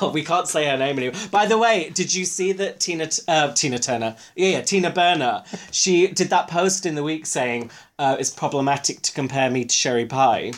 Well, 0.02 0.12
we 0.12 0.24
can't 0.24 0.48
say 0.48 0.66
her 0.66 0.78
name 0.78 0.98
anymore. 0.98 1.20
By 1.32 1.46
the 1.46 1.58
way, 1.58 1.90
did 1.94 2.14
you 2.14 2.25
see 2.25 2.52
that 2.54 2.80
Tina 2.80 3.10
uh, 3.28 3.54
Tina 3.54 3.80
Turner? 3.80 4.16
Yeah, 4.36 4.50
yeah, 4.50 4.62
Tina 4.62 4.90
Burner. 4.90 5.44
She 5.72 6.08
did 6.08 6.30
that 6.30 6.48
post 6.48 6.86
in 6.86 6.96
the 6.96 7.04
week 7.04 7.25
saying 7.25 7.72
uh, 8.00 8.18
it's 8.20 8.30
problematic 8.30 9.02
to 9.04 9.14
compare 9.14 9.50
me 9.50 9.66
to 9.66 9.74
Sherry 9.74 10.06
Pie, 10.06 10.54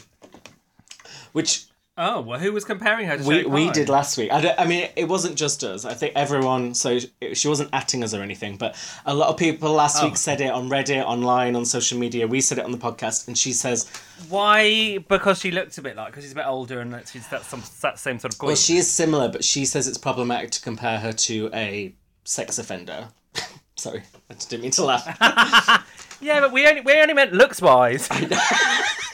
which 1.33 1.66
oh, 1.97 2.21
well, 2.21 2.39
who 2.39 2.53
was 2.53 2.63
comparing 2.63 3.07
her 3.07 3.17
to 3.17 3.23
we, 3.23 3.43
we 3.45 3.69
did 3.71 3.89
last 3.89 4.17
week. 4.17 4.31
I, 4.31 4.53
I 4.57 4.65
mean, 4.67 4.89
it 4.95 5.07
wasn't 5.07 5.35
just 5.35 5.63
us. 5.63 5.83
I 5.85 5.93
think 5.93 6.13
everyone. 6.15 6.73
So 6.73 6.99
she 7.33 7.47
wasn't 7.47 7.71
atting 7.71 8.03
us 8.03 8.13
or 8.13 8.21
anything, 8.21 8.57
but 8.57 8.75
a 9.05 9.13
lot 9.13 9.29
of 9.29 9.37
people 9.37 9.71
last 9.71 10.01
Oh. 10.01 10.05
week 10.05 10.17
said 10.17 10.41
it 10.41 10.51
on 10.51 10.69
Reddit, 10.69 11.03
online, 11.03 11.55
on 11.55 11.65
social 11.65 11.97
media. 11.97 12.27
We 12.27 12.41
said 12.41 12.57
it 12.57 12.65
on 12.65 12.71
the 12.71 12.77
podcast, 12.77 13.27
and 13.27 13.37
she 13.37 13.51
says, 13.53 13.89
Why? 14.29 14.99
Because 14.99 15.39
she 15.39 15.51
looks 15.51 15.77
a 15.77 15.81
bit 15.81 15.95
like, 15.95 16.07
because 16.07 16.23
she's 16.23 16.33
a 16.33 16.35
bit 16.35 16.45
older 16.47 16.79
and 16.81 16.93
that 16.93 17.07
she's 17.07 17.27
that, 17.29 17.43
some, 17.43 17.63
that 17.81 17.99
same 17.99 18.19
sort 18.19 18.33
of 18.33 18.39
queen. 18.39 18.47
"Well, 18.47 18.55
she 18.55 18.77
is 18.77 18.89
similar, 18.89 19.29
but 19.29 19.43
she 19.43 19.65
says 19.65 19.87
it's 19.87 19.97
problematic 19.97 20.51
to 20.51 20.61
compare 20.61 20.99
her 20.99 21.13
to 21.13 21.49
a 21.53 21.93
sex 22.23 22.57
offender." 22.59 23.09
Sorry, 23.75 24.01
I 24.29 24.33
didn't 24.33 24.61
mean 24.61 24.71
to 24.71 24.83
laugh. 24.85 25.83
Yeah, 26.19 26.39
but 26.39 26.51
we 26.51 26.67
only, 26.67 26.81
we 26.81 26.93
only 26.99 27.13
meant 27.13 27.31
looks 27.31 27.61
wise. 27.61 28.09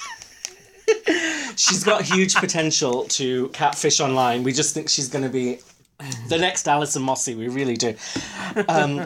she's 1.55 1.83
got 1.83 2.01
huge 2.01 2.35
potential 2.35 3.05
to 3.05 3.49
catfish 3.49 3.99
online. 3.99 4.43
We 4.43 4.53
just 4.53 4.73
think 4.73 4.89
she's 4.89 5.09
going 5.09 5.23
to 5.23 5.29
be 5.29 5.59
the 6.27 6.37
next 6.37 6.67
Alison 6.67 7.01
Mossy. 7.03 7.35
We 7.35 7.47
really 7.47 7.75
do. 7.75 7.95
Um, 8.67 8.97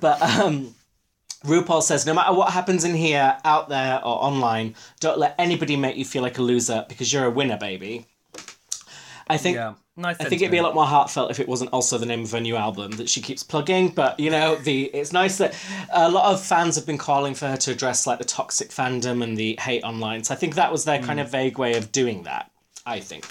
but 0.00 0.22
um, 0.22 0.74
RuPaul 1.44 1.82
says 1.82 2.06
no 2.06 2.14
matter 2.14 2.32
what 2.32 2.52
happens 2.52 2.84
in 2.84 2.94
here, 2.94 3.36
out 3.44 3.68
there, 3.68 3.98
or 3.98 4.22
online, 4.22 4.74
don't 5.00 5.18
let 5.18 5.34
anybody 5.38 5.76
make 5.76 5.96
you 5.96 6.04
feel 6.04 6.22
like 6.22 6.38
a 6.38 6.42
loser 6.42 6.84
because 6.88 7.12
you're 7.12 7.24
a 7.24 7.30
winner, 7.30 7.58
baby. 7.58 8.06
I 9.28 9.36
think. 9.36 9.56
yeah. 9.56 9.74
Nice. 9.96 10.20
I 10.20 10.24
think 10.26 10.42
it'd 10.42 10.52
be 10.52 10.58
a 10.58 10.62
lot 10.62 10.76
more 10.76 10.86
heartfelt 10.86 11.32
if 11.32 11.40
it 11.40 11.48
wasn't 11.48 11.72
also 11.72 11.98
the 11.98 12.06
name 12.06 12.22
of 12.22 12.30
her 12.30 12.40
new 12.40 12.54
album 12.54 12.92
that 12.92 13.08
she 13.08 13.20
keeps 13.20 13.42
plugging. 13.42 13.88
But 13.88 14.20
you 14.20 14.30
know, 14.30 14.54
the 14.54 14.84
it's 14.84 15.12
nice 15.12 15.38
that 15.38 15.56
a 15.92 16.08
lot 16.08 16.32
of 16.32 16.40
fans 16.40 16.76
have 16.76 16.86
been 16.86 16.98
calling 16.98 17.34
for 17.34 17.48
her 17.48 17.56
to 17.56 17.72
address 17.72 18.06
like 18.06 18.20
the 18.20 18.24
toxic 18.24 18.68
fandom 18.68 19.24
and 19.24 19.36
the 19.36 19.58
hate 19.60 19.82
online. 19.82 20.22
So 20.22 20.34
I 20.34 20.36
think 20.36 20.54
that 20.54 20.70
was 20.70 20.84
their 20.84 21.02
kind 21.02 21.18
mm. 21.18 21.22
of 21.22 21.32
vague 21.32 21.58
way 21.58 21.76
of 21.76 21.90
doing 21.90 22.22
that. 22.22 22.48
I 22.86 23.00
think. 23.00 23.26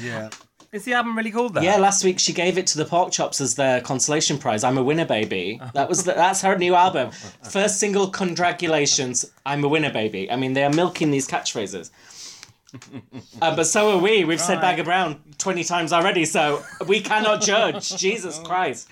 Yeah. 0.00 0.30
Is 0.70 0.84
the 0.84 0.92
album 0.92 1.16
really 1.16 1.30
called 1.30 1.54
that? 1.54 1.62
Yeah, 1.62 1.76
last 1.76 2.04
week 2.04 2.18
she 2.18 2.34
gave 2.34 2.58
it 2.58 2.66
to 2.68 2.78
the 2.78 2.84
Pork 2.84 3.10
Chops 3.10 3.40
as 3.40 3.54
their 3.54 3.80
consolation 3.80 4.36
prize. 4.36 4.64
I'm 4.64 4.76
a 4.76 4.82
winner, 4.82 5.06
baby. 5.06 5.60
That 5.72 5.88
was 5.88 6.04
the, 6.04 6.12
that's 6.12 6.42
her 6.42 6.56
new 6.58 6.74
album. 6.74 7.10
First 7.42 7.78
single, 7.78 8.08
congratulations. 8.08 9.30
I'm 9.46 9.62
a 9.64 9.68
winner, 9.68 9.92
baby. 9.92 10.30
I 10.30 10.36
mean, 10.36 10.54
they 10.54 10.64
are 10.64 10.72
milking 10.72 11.10
these 11.10 11.28
catchphrases. 11.28 11.90
Uh, 13.40 13.54
but 13.54 13.64
so 13.64 13.90
are 13.96 13.98
we. 14.02 14.24
We've 14.24 14.40
said 14.40 14.54
Right. 14.54 14.62
Bag 14.62 14.78
of 14.80 14.84
Brown 14.86 15.20
20 15.38 15.62
times 15.64 15.92
already, 15.92 16.24
so 16.24 16.62
we 16.86 17.00
cannot 17.00 17.40
judge. 17.40 17.96
Jesus 17.96 18.38
Christ. 18.40 18.88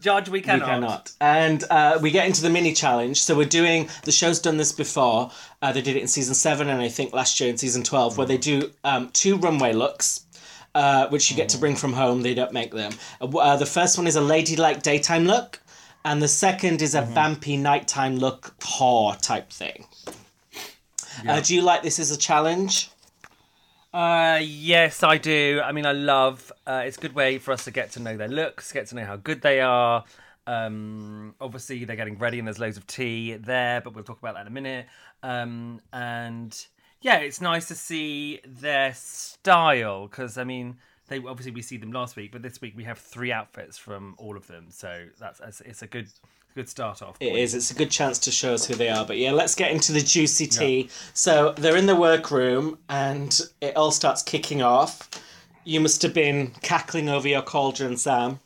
Judge, 0.00 0.28
we 0.28 0.38
We 0.38 0.42
cannot. 0.42 0.66
cannot. 0.66 1.12
And 1.20 1.62
uh, 1.70 1.98
we 2.02 2.10
get 2.10 2.26
into 2.26 2.42
the 2.42 2.50
mini 2.50 2.72
challenge. 2.72 3.22
So 3.22 3.36
we're 3.36 3.44
doing, 3.46 3.88
the 4.02 4.10
show's 4.12 4.40
done 4.40 4.56
this 4.56 4.72
before. 4.72 5.30
Uh, 5.62 5.72
they 5.72 5.80
did 5.80 5.96
it 5.96 6.02
in 6.02 6.08
season 6.08 6.34
seven 6.34 6.68
and 6.68 6.80
I 6.82 6.88
think 6.88 7.12
last 7.14 7.38
year 7.40 7.48
in 7.48 7.56
season 7.56 7.82
12, 7.84 8.18
where 8.18 8.26
they 8.26 8.36
do 8.36 8.72
um, 8.82 9.10
two 9.12 9.36
runway 9.36 9.72
looks. 9.72 10.20
Uh, 10.74 11.06
which 11.10 11.30
you 11.30 11.36
get 11.36 11.48
to 11.50 11.56
bring 11.58 11.76
from 11.76 11.92
home. 11.92 12.22
They 12.22 12.34
don't 12.34 12.52
make 12.52 12.72
them. 12.72 12.90
Uh, 13.20 13.26
Uh, 13.38 13.56
the 13.56 13.64
first 13.66 13.96
one 13.96 14.08
is 14.08 14.16
a 14.16 14.20
ladylike 14.20 14.82
daytime 14.82 15.24
look, 15.24 15.60
and 16.04 16.20
the 16.20 16.26
second 16.26 16.82
is 16.82 16.96
a 16.96 17.02
vampy 17.02 17.56
nighttime 17.56 18.16
look, 18.16 18.56
whore 18.58 19.16
type 19.20 19.50
thing. 19.52 19.86
Uh, 21.26 21.40
do 21.40 21.54
you 21.54 21.62
like 21.62 21.82
this 21.82 21.98
as 21.98 22.10
a 22.10 22.16
challenge? 22.16 22.90
Uh, 23.92 24.40
yes, 24.42 25.02
I 25.02 25.18
do. 25.18 25.60
I 25.64 25.70
mean, 25.72 25.86
I 25.86 25.92
love. 25.92 26.50
Uh, 26.66 26.82
it's 26.84 26.96
a 26.96 27.00
good 27.00 27.14
way 27.14 27.38
for 27.38 27.52
us 27.52 27.64
to 27.64 27.70
get 27.70 27.92
to 27.92 28.00
know 28.00 28.16
their 28.16 28.28
looks, 28.28 28.72
get 28.72 28.88
to 28.88 28.96
know 28.96 29.04
how 29.04 29.16
good 29.16 29.40
they 29.42 29.60
are. 29.60 30.04
Um, 30.46 31.34
obviously, 31.40 31.84
they're 31.84 31.96
getting 31.96 32.18
ready, 32.18 32.38
and 32.38 32.46
there's 32.48 32.58
loads 32.58 32.76
of 32.76 32.86
tea 32.86 33.34
there, 33.36 33.80
but 33.80 33.94
we'll 33.94 34.04
talk 34.04 34.18
about 34.18 34.34
that 34.34 34.42
in 34.42 34.46
a 34.48 34.50
minute. 34.50 34.86
Um, 35.22 35.80
and 35.92 36.66
yeah, 37.00 37.18
it's 37.18 37.40
nice 37.40 37.68
to 37.68 37.74
see 37.74 38.40
their 38.44 38.92
style 38.94 40.08
because 40.08 40.36
I 40.38 40.44
mean, 40.44 40.76
they 41.08 41.18
obviously 41.18 41.52
we 41.52 41.62
see 41.62 41.76
them 41.76 41.92
last 41.92 42.16
week, 42.16 42.32
but 42.32 42.42
this 42.42 42.60
week 42.60 42.74
we 42.76 42.84
have 42.84 42.98
three 42.98 43.30
outfits 43.30 43.78
from 43.78 44.16
all 44.18 44.36
of 44.36 44.46
them, 44.48 44.66
so 44.70 45.06
that's 45.20 45.38
it's- 45.40 45.62
it's 45.64 45.82
a 45.82 45.86
good 45.86 46.08
good 46.54 46.68
start 46.68 47.02
off. 47.02 47.16
It 47.20 47.34
is. 47.34 47.54
It's 47.54 47.70
a 47.70 47.74
good 47.74 47.90
chance 47.90 48.18
to 48.20 48.30
show 48.30 48.54
us 48.54 48.66
who 48.66 48.74
they 48.74 48.88
are. 48.88 49.04
But 49.04 49.18
yeah, 49.18 49.32
let's 49.32 49.54
get 49.54 49.72
into 49.72 49.92
the 49.92 50.00
juicy 50.00 50.46
tea. 50.46 50.88
So 51.12 51.52
they're 51.56 51.76
in 51.76 51.86
the 51.86 51.96
workroom 51.96 52.78
and 52.88 53.38
it 53.60 53.76
all 53.76 53.90
starts 53.90 54.22
kicking 54.22 54.62
off. 54.62 55.08
You 55.64 55.80
must 55.80 56.02
have 56.02 56.14
been 56.14 56.52
cackling 56.62 57.08
over 57.08 57.26
your 57.26 57.42
cauldron, 57.42 57.96
Sam. 57.96 58.38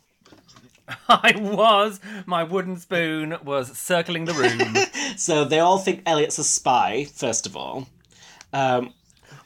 I 1.09 1.33
was. 1.37 1.99
My 2.25 2.43
wooden 2.43 2.77
spoon 2.77 3.35
was 3.43 3.77
circling 3.77 4.25
the 4.25 4.33
room. 4.33 4.85
So 5.17 5.43
they 5.43 5.59
all 5.59 5.79
think 5.79 6.03
Elliott's 6.05 6.37
a 6.37 6.45
spy, 6.45 7.03
first 7.03 7.45
of 7.45 7.57
all. 7.57 7.89
Um, 8.53 8.93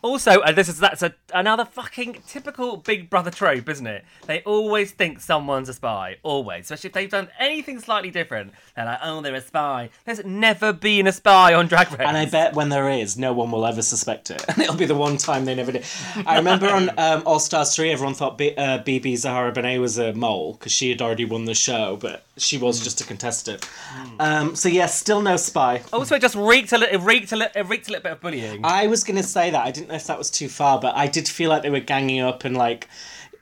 Also, 0.03 0.41
and 0.41 0.55
this 0.55 0.69
is 0.69 0.77
that's 0.79 1.01
a 1.01 1.15
another 1.33 1.65
fucking 1.65 2.23
typical 2.27 2.77
Big 2.77 3.09
Brother 3.09 3.31
trope, 3.31 3.67
isn't 3.69 3.87
it? 3.87 4.03
They 4.27 4.41
always 4.43 4.91
think 4.91 5.19
someone's 5.19 5.69
a 5.69 5.73
spy, 5.73 6.17
always. 6.23 6.65
Especially 6.65 6.87
if 6.89 6.93
they've 6.93 7.09
done 7.09 7.29
anything 7.39 7.79
slightly 7.79 8.09
different, 8.11 8.53
they're 8.75 8.85
like, 8.85 8.99
"Oh, 9.03 9.21
they're 9.21 9.35
a 9.35 9.41
spy." 9.41 9.89
There's 10.05 10.23
never 10.25 10.73
been 10.73 11.07
a 11.07 11.11
spy 11.11 11.53
on 11.53 11.67
Drag 11.67 11.89
Race. 11.91 11.99
and 12.07 12.17
I 12.17 12.25
bet 12.25 12.53
when 12.53 12.69
there 12.69 12.89
is, 12.89 13.17
no 13.17 13.33
one 13.33 13.51
will 13.51 13.65
ever 13.65 13.81
suspect 13.81 14.31
it. 14.31 14.43
And 14.53 14.61
it'll 14.61 14.75
be 14.75 14.85
the 14.85 14.93
one 14.95 15.17
time 15.17 15.45
they 15.45 15.55
never 15.55 15.71
did. 15.71 15.83
I 16.27 16.37
remember 16.37 16.69
on 16.69 16.89
um, 16.99 17.23
All 17.25 17.39
Stars 17.39 17.75
3, 17.75 17.89
everyone 17.91 18.13
thought 18.13 18.37
B- 18.37 18.53
uh, 18.55 18.79
BeBe 18.83 19.17
Zahara 19.17 19.51
Benet 19.51 19.79
was 19.79 19.97
a 19.97 20.13
mole 20.13 20.53
because 20.53 20.71
she 20.71 20.89
had 20.89 21.01
already 21.01 21.25
won 21.25 21.45
the 21.45 21.55
show, 21.55 21.97
but 21.99 22.23
she 22.37 22.57
was 22.57 22.79
just 22.83 23.01
a 23.01 23.03
contestant. 23.03 23.67
Um, 24.19 24.55
so, 24.55 24.69
yes, 24.69 24.97
still 24.99 25.21
no 25.21 25.37
spy. 25.37 25.81
Also, 25.91 26.15
it 26.15 26.21
just 26.21 26.35
reeked 26.35 26.71
a 26.71 26.77
little. 26.77 26.95
It 26.99 27.03
reeked 27.03 27.31
a 27.31 27.35
little. 27.35 27.59
It 27.59 27.67
reeked 27.67 27.87
a 27.87 27.91
little 27.91 28.03
bit 28.03 28.11
of 28.11 28.21
bullying. 28.21 28.61
I 28.63 28.87
was 28.87 29.03
going 29.03 29.17
to 29.17 29.23
say 29.23 29.49
that. 29.51 29.65
I 29.65 29.71
didn't 29.71 29.89
know 29.89 29.95
if 29.95 30.05
that 30.07 30.17
was 30.17 30.29
too 30.29 30.49
far, 30.49 30.79
but 30.79 30.95
I 30.95 31.07
did 31.07 31.22
feel 31.27 31.49
like 31.49 31.61
they 31.63 31.69
were 31.69 31.79
ganging 31.79 32.21
up 32.21 32.43
and, 32.45 32.55
like, 32.57 32.87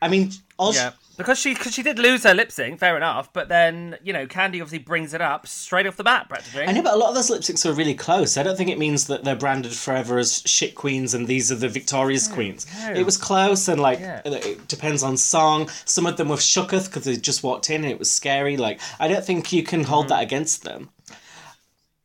I 0.02 0.08
mean, 0.08 0.32
yeah, 0.74 0.92
because 1.18 1.38
she 1.40 1.54
because 1.54 1.74
she 1.74 1.84
did 1.84 2.00
lose 2.00 2.24
her 2.24 2.34
lip 2.34 2.52
sync, 2.52 2.80
fair 2.80 2.98
enough. 2.98 3.32
But 3.34 3.50
then 3.50 3.98
you 4.04 4.14
know, 4.14 4.26
Kandy 4.26 4.56
obviously 4.62 4.80
brings 4.80 5.14
it 5.14 5.22
up 5.22 5.46
straight 5.46 5.86
off 5.86 5.96
the 5.98 6.04
bat, 6.04 6.28
practically. 6.30 6.64
I 6.66 6.72
know, 6.72 6.82
but 6.82 6.94
a 6.94 6.98
lot 6.98 7.10
of 7.10 7.16
those 7.16 7.30
lip 7.30 7.42
syncs 7.42 7.66
are 7.70 7.74
really 7.74 7.94
close. 7.94 8.38
I 8.38 8.44
don't 8.44 8.56
think 8.58 8.70
it 8.72 8.80
means 8.80 9.06
that 9.08 9.24
they're 9.24 9.36
branded 9.36 9.74
forever 9.74 10.18
as 10.18 10.42
shit 10.46 10.74
queens 10.74 11.14
and 11.14 11.28
these 11.28 11.52
are 11.52 11.56
the 11.56 11.70
victorious 11.70 12.28
queens. 12.28 12.66
no. 12.84 12.94
It 12.94 13.06
was 13.06 13.18
close 13.18 13.68
and 13.68 13.80
like 13.82 14.00
Yeah. 14.00 14.22
it 14.26 14.68
depends 14.68 15.04
on 15.04 15.18
song. 15.18 15.70
Some 15.86 16.06
of 16.08 16.18
them 16.18 16.30
were 16.30 16.38
shooketh 16.38 16.86
because 16.86 17.04
they 17.04 17.18
just 17.18 17.44
walked 17.44 17.70
in 17.70 17.84
and 17.84 17.92
it 17.92 18.00
was 18.00 18.12
scary. 18.12 18.58
Like 18.58 18.80
I 19.00 19.08
don't 19.08 19.24
think 19.26 19.52
you 19.54 19.62
can 19.64 19.82
Mm-hmm. 19.82 19.90
hold 19.90 20.08
that 20.10 20.24
against 20.24 20.64
them. 20.64 20.90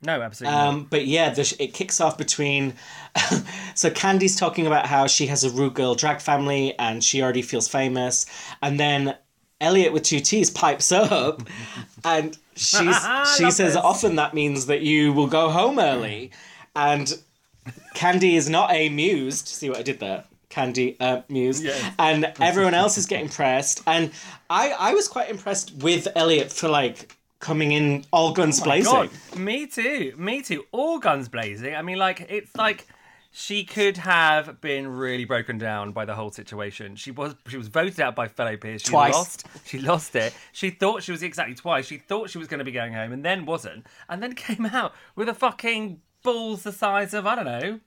No, 0.07 0.23
absolutely. 0.23 0.57
not. 0.57 0.67
Um, 0.69 0.87
but 0.89 1.07
yeah, 1.07 1.31
the, 1.31 1.57
it 1.59 1.75
kicks 1.75 2.01
off 2.01 2.17
between. 2.17 2.75
so 3.75 3.91
Kandy's 3.91 4.37
talking 4.37 4.67
about 4.67 4.87
how 4.87 5.07
she 5.07 5.27
has 5.27 5.45
a 5.45 5.51
rude 5.51 5.75
girl 5.75 5.95
drag 5.95 6.21
family 6.21 6.79
and 6.79 7.03
she 7.03 7.23
already 7.23 7.43
feels 7.43 7.69
famous, 7.69 8.25
and 8.63 8.79
then 8.81 9.17
Elliott 9.61 9.93
with 9.93 10.03
two 10.05 10.21
T's 10.21 10.51
pipes 10.51 10.93
up, 10.93 11.43
and 12.05 12.37
she's 12.55 12.97
she 13.37 13.51
says 13.51 13.75
this. 13.75 13.77
often 13.77 14.17
that 14.17 14.33
means 14.35 14.67
that 14.67 14.83
you 14.83 15.13
will 15.13 15.27
go 15.27 15.51
home 15.51 15.79
early, 15.79 16.31
and 16.75 17.19
Kandy 17.95 18.35
is 18.37 18.49
not 18.49 18.75
amused. 18.75 19.49
See 19.49 19.69
what 19.69 19.79
I 19.79 19.83
did 19.83 19.99
there. 19.99 20.25
Kandy 20.51 20.97
uh, 21.01 21.21
mused, 21.29 21.65
Yes. 21.65 21.93
and 21.99 22.33
everyone 22.41 22.73
else 22.75 22.97
is 22.97 23.05
getting 23.07 23.29
pressed, 23.29 23.83
and 23.87 24.11
I 24.49 24.71
I 24.79 24.95
was 24.95 25.09
quite 25.09 25.29
impressed 25.31 25.75
with 25.83 26.09
Elliott 26.15 26.51
for 26.53 26.69
like 26.69 27.15
coming 27.39 27.73
in 27.73 28.05
all 28.13 28.33
guns 28.33 28.61
oh 28.61 28.65
blazing. 28.65 28.93
Oh 28.93 29.07
God, 29.07 29.39
me 29.39 29.67
too. 29.67 30.15
Me 30.17 30.43
too. 30.43 30.65
All 30.73 30.99
guns 30.99 31.29
blazing. 31.29 31.75
I 31.75 31.83
mean, 31.83 31.99
like 31.99 32.27
it's 32.29 32.55
like 32.57 32.87
she 33.31 33.65
could 33.65 33.99
have 33.99 34.63
been 34.63 34.89
really 34.89 35.27
broken 35.27 35.59
down 35.59 35.93
by 35.93 36.07
the 36.07 36.15
whole 36.15 36.31
situation. 36.31 36.97
She 36.97 37.11
was 37.11 37.35
she 37.49 37.59
was 37.59 37.69
voted 37.69 38.01
out 38.01 38.15
by 38.17 38.29
fellow 38.29 38.57
peers. 38.57 38.83
She 38.83 38.89
Twice. 38.89 39.13
lost. 39.13 39.47
She 39.65 39.79
lost 39.79 40.17
it. 40.17 40.35
She 40.53 40.71
thought 40.71 41.03
she 41.03 41.13
was 41.13 41.23
exactly 41.23 41.55
twice. 41.55 41.87
She 41.87 41.99
thought 41.99 42.31
she 42.31 42.39
was 42.39 42.49
going 42.49 42.59
to 42.59 42.65
be 42.65 42.73
going 42.73 42.95
home, 42.95 43.13
and 43.13 43.25
then 43.25 43.45
wasn't, 43.45 43.87
and 44.09 44.23
then 44.23 44.35
came 44.35 44.67
out 44.67 44.95
with 45.15 45.29
a 45.29 45.35
fucking 45.35 46.01
balls 46.23 46.63
the 46.63 46.73
size 46.73 47.13
of 47.15 47.27
I 47.27 47.35
don't 47.35 47.45
know. 47.45 47.81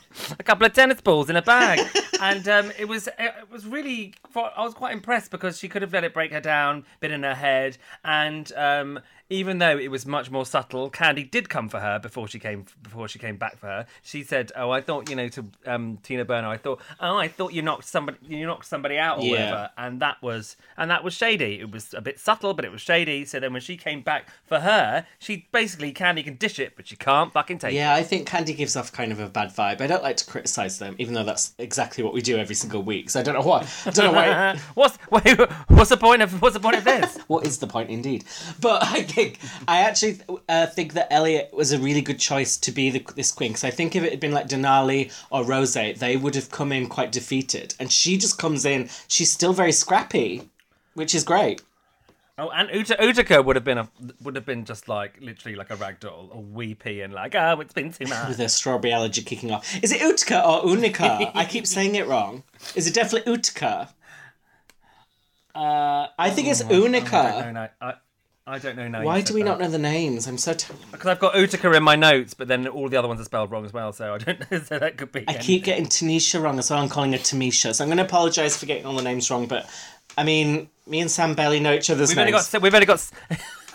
a 0.38 0.42
couple 0.42 0.66
of 0.66 0.72
tennis 0.72 1.00
balls 1.00 1.30
in 1.30 1.36
a 1.36 1.42
bag, 1.42 1.80
and 2.20 2.46
um, 2.48 2.72
it 2.78 2.86
was 2.86 3.08
it 3.18 3.34
was 3.50 3.66
really 3.66 4.14
I 4.34 4.62
was 4.62 4.74
quite 4.74 4.92
impressed 4.92 5.30
because 5.30 5.58
she 5.58 5.68
could 5.68 5.82
have 5.82 5.92
let 5.92 6.04
it 6.04 6.14
break 6.14 6.32
her 6.32 6.40
down, 6.40 6.84
been 7.00 7.12
in 7.12 7.22
her 7.22 7.34
head, 7.34 7.78
and 8.04 8.52
um, 8.52 9.00
even 9.32 9.58
though 9.58 9.78
it 9.78 9.90
was 9.90 10.04
much 10.06 10.30
more 10.30 10.44
subtle, 10.44 10.90
Kandy 10.90 11.28
did 11.28 11.48
come 11.48 11.68
for 11.68 11.80
her 11.80 11.98
before 11.98 12.28
she 12.28 12.38
came 12.38 12.66
before 12.82 13.08
she 13.08 13.18
came 13.18 13.36
back 13.36 13.58
for 13.58 13.66
her. 13.66 13.86
She 14.02 14.22
said, 14.22 14.52
"Oh, 14.54 14.70
I 14.70 14.80
thought 14.80 15.08
you 15.08 15.16
know 15.16 15.28
to 15.28 15.44
um, 15.66 15.98
Tina 16.02 16.24
Burner, 16.24 16.48
I 16.48 16.56
thought, 16.58 16.80
oh, 17.00 17.16
I 17.16 17.28
thought 17.28 17.52
you 17.52 17.62
knocked 17.62 17.86
somebody 17.86 18.18
you 18.22 18.46
knocked 18.46 18.66
somebody 18.66 18.98
out 18.98 19.18
or 19.18 19.24
Yeah. 19.24 19.30
whatever," 19.30 19.70
and 19.78 20.00
that 20.00 20.22
was 20.22 20.56
and 20.76 20.90
that 20.90 21.02
was 21.02 21.14
shady. 21.14 21.60
It 21.60 21.70
was 21.72 21.94
a 21.94 22.00
bit 22.00 22.20
subtle, 22.20 22.52
but 22.54 22.64
it 22.64 22.70
was 22.70 22.80
shady. 22.82 23.24
So 23.24 23.40
then 23.40 23.52
when 23.52 23.62
she 23.62 23.76
came 23.76 24.02
back 24.02 24.28
for 24.44 24.60
her, 24.60 25.06
she 25.18 25.48
basically 25.50 25.92
Kandy 25.92 26.22
can 26.22 26.34
dish 26.34 26.58
it, 26.58 26.74
but 26.76 26.86
she 26.86 26.96
can't 26.96 27.32
fucking 27.32 27.58
take 27.58 27.72
it. 27.72 27.76
Yeah, 27.76 27.94
I 27.94 28.02
think 28.02 28.28
Kandy 28.28 28.54
gives 28.54 28.76
off 28.76 28.92
kind 28.92 29.12
of 29.12 29.18
a 29.20 29.28
bad 29.28 29.48
vibe. 29.48 29.80
I 29.80 29.86
don't 29.86 30.02
like 30.02 30.18
to 30.18 30.26
criticize 30.26 30.78
them, 30.78 30.94
even 30.98 31.14
though 31.14 31.24
that's 31.24 31.54
exactly 31.58 32.04
what 32.04 32.12
we 32.12 32.20
do 32.20 32.36
every 32.36 32.54
single 32.54 32.82
week. 32.82 33.08
So 33.08 33.20
I 33.20 33.22
don't 33.22 33.34
know 33.34 33.40
why. 33.46 33.66
I 33.86 33.90
don't 33.90 34.06
know 34.06 34.12
why. 34.12 34.58
what's 34.74 34.98
wait, 35.10 35.38
what's 35.68 35.90
the 35.90 35.96
point 35.96 36.20
of 36.20 36.42
what's 36.42 36.54
the 36.54 36.60
point 36.60 36.76
of 36.76 36.84
this? 36.84 37.16
what 37.28 37.46
is 37.46 37.58
the 37.58 37.66
point, 37.66 37.88
indeed? 37.88 38.24
But 38.60 38.82
I 38.84 39.02
think 39.02 39.21
I 39.68 39.80
actually 39.80 40.20
uh, 40.48 40.66
think 40.66 40.94
that 40.94 41.12
Elliott 41.12 41.52
was 41.52 41.72
a 41.72 41.78
really 41.78 42.02
good 42.02 42.18
choice 42.18 42.56
to 42.58 42.72
be 42.72 42.90
the, 42.90 43.04
this 43.14 43.32
queen 43.32 43.50
because 43.50 43.64
I 43.64 43.70
think 43.70 43.96
if 43.96 44.02
it 44.02 44.10
had 44.10 44.20
been 44.20 44.32
like 44.32 44.48
Denali 44.48 45.12
or 45.30 45.44
Rose, 45.44 45.74
they 45.74 46.16
would 46.16 46.34
have 46.34 46.50
come 46.50 46.72
in 46.72 46.88
quite 46.88 47.12
defeated, 47.12 47.74
and 47.78 47.90
she 47.90 48.16
just 48.16 48.38
comes 48.38 48.64
in. 48.64 48.88
She's 49.08 49.30
still 49.32 49.52
very 49.52 49.72
scrappy, 49.72 50.48
which 50.94 51.14
is 51.14 51.24
great. 51.24 51.62
Oh, 52.38 52.48
and 52.48 52.70
Uta- 52.72 52.96
Utica 52.98 53.42
would 53.42 53.56
have 53.56 53.64
been 53.64 53.78
a 53.78 53.88
would 54.22 54.36
have 54.36 54.46
been 54.46 54.64
just 54.64 54.88
like 54.88 55.18
literally 55.20 55.54
like 55.54 55.70
a 55.70 55.76
rag 55.76 56.00
doll, 56.00 56.30
a 56.32 56.40
weepy 56.40 57.02
and 57.02 57.12
like 57.12 57.34
oh 57.34 57.60
it's 57.60 57.74
been 57.74 57.92
too 57.92 58.06
much. 58.06 58.28
With 58.28 58.38
her 58.38 58.48
strawberry 58.48 58.92
allergy 58.92 59.22
kicking 59.22 59.50
off. 59.50 59.82
Is 59.82 59.92
it 59.92 60.00
Utica 60.00 60.44
or 60.44 60.68
Unica? 60.68 61.30
I 61.34 61.44
keep 61.44 61.66
saying 61.66 61.94
it 61.94 62.06
wrong. 62.06 62.42
Is 62.74 62.86
it 62.86 62.94
definitely 62.94 63.30
Utica? 63.30 63.90
Uh, 65.54 66.06
I 66.18 66.30
think 66.30 66.48
it's 66.48 66.64
Unica. 66.70 67.50
No, 67.52 67.68
I, 67.86 67.94
I 68.44 68.58
don't 68.58 68.74
know. 68.76 68.88
No, 68.88 69.02
Why 69.02 69.20
do 69.20 69.34
we 69.34 69.44
not 69.44 69.60
know 69.60 69.68
the 69.68 69.78
names? 69.78 70.26
I'm 70.26 70.36
so. 70.36 70.52
T- 70.54 70.72
Because 70.90 71.06
I've 71.06 71.20
got 71.20 71.36
Utica 71.36 71.72
in 71.72 71.82
my 71.84 71.94
notes, 71.94 72.34
but 72.34 72.48
then 72.48 72.66
all 72.66 72.88
the 72.88 72.96
other 72.96 73.06
ones 73.06 73.20
are 73.20 73.24
spelled 73.24 73.52
wrong 73.52 73.64
as 73.64 73.72
well. 73.72 73.92
So 73.92 74.14
I 74.14 74.18
don't 74.18 74.50
know. 74.50 74.58
So 74.58 74.78
that 74.80 74.96
could 74.96 75.12
be. 75.12 75.24
I 75.28 75.34
keep 75.34 75.62
getting 75.64 75.86
Tanisha 75.86 76.42
wrong 76.42 76.58
as 76.58 76.68
well. 76.70 76.80
I'm 76.80 76.88
calling 76.88 77.12
her 77.12 77.18
Tamisha, 77.18 77.72
so 77.74 77.84
I'm 77.84 77.88
going 77.88 77.98
to 77.98 78.04
apologise 78.04 78.56
for 78.56 78.66
getting 78.66 78.84
all 78.84 78.94
the 78.96 79.02
names 79.02 79.30
wrong. 79.30 79.46
But 79.46 79.70
I 80.18 80.24
mean, 80.24 80.68
me 80.88 81.00
and 81.00 81.10
Sam 81.10 81.34
barely 81.34 81.60
know 81.60 81.72
each 81.72 81.88
other's 81.88 82.08
We've 82.10 82.16
names. 82.16 82.34
only 82.34 82.42
got. 82.52 82.62
We've 82.62 82.74
only 82.74 82.86
got. 82.86 83.10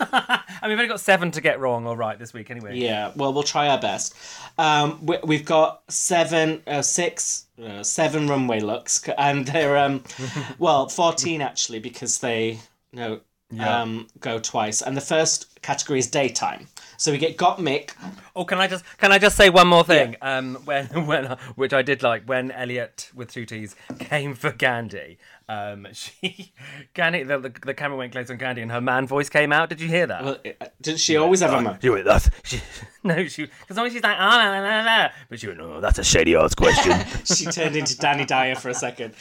and 0.62 0.70
we've 0.70 0.78
only 0.78 0.86
got 0.86 1.00
seven 1.00 1.30
to 1.32 1.40
get 1.40 1.58
wrong 1.60 1.86
or 1.86 1.96
right 1.96 2.18
this 2.18 2.32
week 2.34 2.50
anyway. 2.50 2.76
Yeah, 2.76 3.12
well, 3.16 3.32
we'll 3.32 3.42
try 3.42 3.68
our 3.68 3.80
best. 3.80 4.14
Um, 4.58 5.04
we, 5.04 5.16
we've 5.24 5.44
got 5.44 5.82
seven, 5.90 6.62
uh, 6.66 6.82
six, 6.82 7.46
uh, 7.62 7.82
seven 7.82 8.28
runway 8.28 8.60
looks, 8.60 9.02
and 9.16 9.46
they're 9.46 9.78
um, 9.78 10.04
well, 10.58 10.88
fourteen 10.90 11.40
actually 11.40 11.78
because 11.80 12.18
they 12.18 12.58
no 12.92 13.20
Yeah. 13.50 13.80
um 13.80 14.08
go 14.20 14.38
twice. 14.38 14.82
And 14.82 14.96
the 14.96 15.00
first 15.00 15.60
category 15.62 15.98
is 15.98 16.06
daytime. 16.10 16.68
So 16.98 17.12
we 17.12 17.18
get 17.18 17.36
Gottmik. 17.36 17.92
Oh, 18.34 18.44
can 18.44 18.58
I 18.58 18.66
just 18.66 18.84
can 18.98 19.12
I 19.12 19.18
just 19.18 19.36
say 19.36 19.50
one 19.50 19.68
more 19.68 19.84
thing? 19.84 20.16
Um, 20.20 20.56
when 20.64 20.86
when 21.06 21.36
which 21.54 21.72
I 21.72 21.82
did 21.82 22.02
like 22.02 22.24
when 22.24 22.50
Elliott 22.50 23.10
with 23.14 23.30
two 23.30 23.46
T's 23.46 23.74
came 24.00 24.34
for 24.34 24.50
Kandy. 24.50 25.16
Um, 25.48 25.86
she 25.92 26.52
Kandy 26.94 27.26
the, 27.26 27.38
the 27.38 27.52
the 27.66 27.74
camera 27.74 27.96
went 27.96 28.12
close 28.12 28.30
on 28.30 28.38
Kandy 28.38 28.62
and 28.62 28.70
her 28.72 28.80
man 28.80 29.06
voice 29.06 29.28
came 29.28 29.52
out. 29.52 29.68
Did 29.70 29.80
you 29.80 29.88
hear 29.88 30.06
that? 30.08 30.24
Well, 30.24 30.38
uh, 30.60 30.66
didn't 30.82 31.00
she 31.00 31.16
always 31.16 31.40
have 31.40 31.52
a 31.54 31.62
man? 31.62 31.78
She 31.80 31.88
went, 31.88 32.04
that's 32.04 32.28
she, 32.44 32.60
no, 33.04 33.26
she 33.28 33.46
because 33.46 33.78
always 33.78 33.92
she's 33.92 34.02
like, 34.02 34.16
ah, 34.18 34.36
la, 34.36 34.58
la, 34.58 34.60
la, 34.60 34.84
la. 34.84 35.08
but 35.30 35.38
she 35.40 35.46
went, 35.46 35.60
no, 35.60 35.80
that's 35.80 35.98
a 35.98 36.04
shady 36.04 36.34
ass 36.36 36.54
question. 36.54 36.92
She 37.24 37.44
turned 37.46 37.76
into 37.76 37.96
Danny 37.96 38.24
Dyer 38.24 38.56
for 38.56 38.68
a 38.70 38.74
second. 38.74 39.14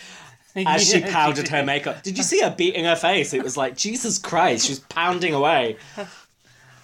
As 0.66 0.90
she 0.90 1.00
Yeah, 1.00 1.12
powdered 1.12 1.48
her 1.50 1.64
makeup. 1.64 2.04
Did 2.04 2.18
you 2.18 2.24
see 2.24 2.40
her 2.42 2.50
beating 2.56 2.86
her 2.86 2.96
face? 2.96 3.34
It 3.34 3.44
was 3.44 3.58
like, 3.58 3.76
Jesus 3.78 4.18
Christ, 4.18 4.66
she 4.66 4.72
was 4.72 4.80
pounding 4.80 5.34
away. 5.34 5.78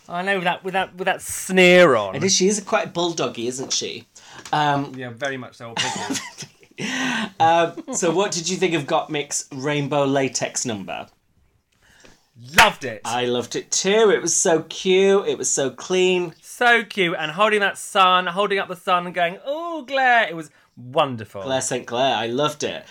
I 0.07 0.21
know 0.21 0.35
with 0.35 0.43
that 0.43 0.63
with 0.63 0.73
that 0.73 0.95
with 0.95 1.05
that 1.05 1.21
sneer 1.21 1.95
on. 1.95 2.15
And 2.15 2.31
she 2.31 2.47
is 2.47 2.59
quite 2.59 2.93
bulldoggy, 2.93 3.47
isn't 3.47 3.71
she? 3.73 4.05
Um, 4.51 4.93
Yeah, 4.95 5.09
very 5.09 5.37
much 5.37 5.55
so. 5.55 5.71
opposite. 5.71 6.47
so 7.97 8.11
what 8.11 8.31
did 8.31 8.49
you 8.49 8.57
think 8.57 8.73
of 8.73 8.83
Gottmik's 8.83 9.47
rainbow 9.51 10.05
latex 10.05 10.65
number? 10.65 11.07
Loved 12.57 12.83
it. 12.83 13.01
I 13.05 13.25
loved 13.25 13.55
it 13.55 13.71
too. 13.71 14.09
It 14.09 14.21
was 14.21 14.35
so 14.35 14.63
cute. 14.63 15.27
It 15.27 15.37
was 15.37 15.49
so 15.49 15.69
clean. 15.69 16.33
so 16.41 16.83
cute 16.83 17.15
and 17.17 17.31
holding 17.31 17.59
that 17.61 17.77
sun, 17.77 18.25
holding 18.27 18.59
up 18.59 18.67
the 18.67 18.75
sun 18.75 19.05
and 19.05 19.15
going, 19.15 19.37
oh, 19.45 19.83
glare. 19.83 20.27
It 20.27 20.35
was 20.35 20.49
wonderful. 20.75 21.43
Claire 21.43 21.61
St. 21.61 21.85
Clair, 21.87 22.15
I 22.15 22.25
loved 22.27 22.63
it. 22.63 22.85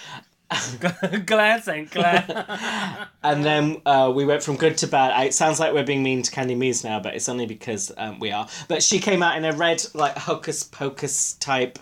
Glare, 1.27 1.61
St. 1.61 1.91
Clair. 1.91 3.09
And 3.23 3.45
then 3.45 3.81
uh, 3.87 4.13
we 4.15 4.25
went 4.25 4.43
from 4.43 4.57
good 4.57 4.77
to 4.79 4.87
bad. 4.87 5.27
It 5.27 5.35
sounds 5.35 5.61
like 5.61 5.73
we're 5.73 5.85
being 5.85 6.03
mean 6.03 6.23
to 6.23 6.31
Kandy 6.31 6.57
Muse 6.57 6.85
now, 6.85 7.01
but 7.01 7.15
it's 7.15 7.29
only 7.29 7.47
because 7.47 7.93
um, 7.97 8.19
we 8.19 8.33
are. 8.33 8.49
But 8.69 8.83
she 8.83 8.99
came 8.99 9.23
out 9.23 9.37
in 9.37 9.45
a 9.45 9.53
red, 9.53 9.85
like, 9.95 10.17
hocus 10.17 10.65
pocus 10.65 11.35
type. 11.35 11.79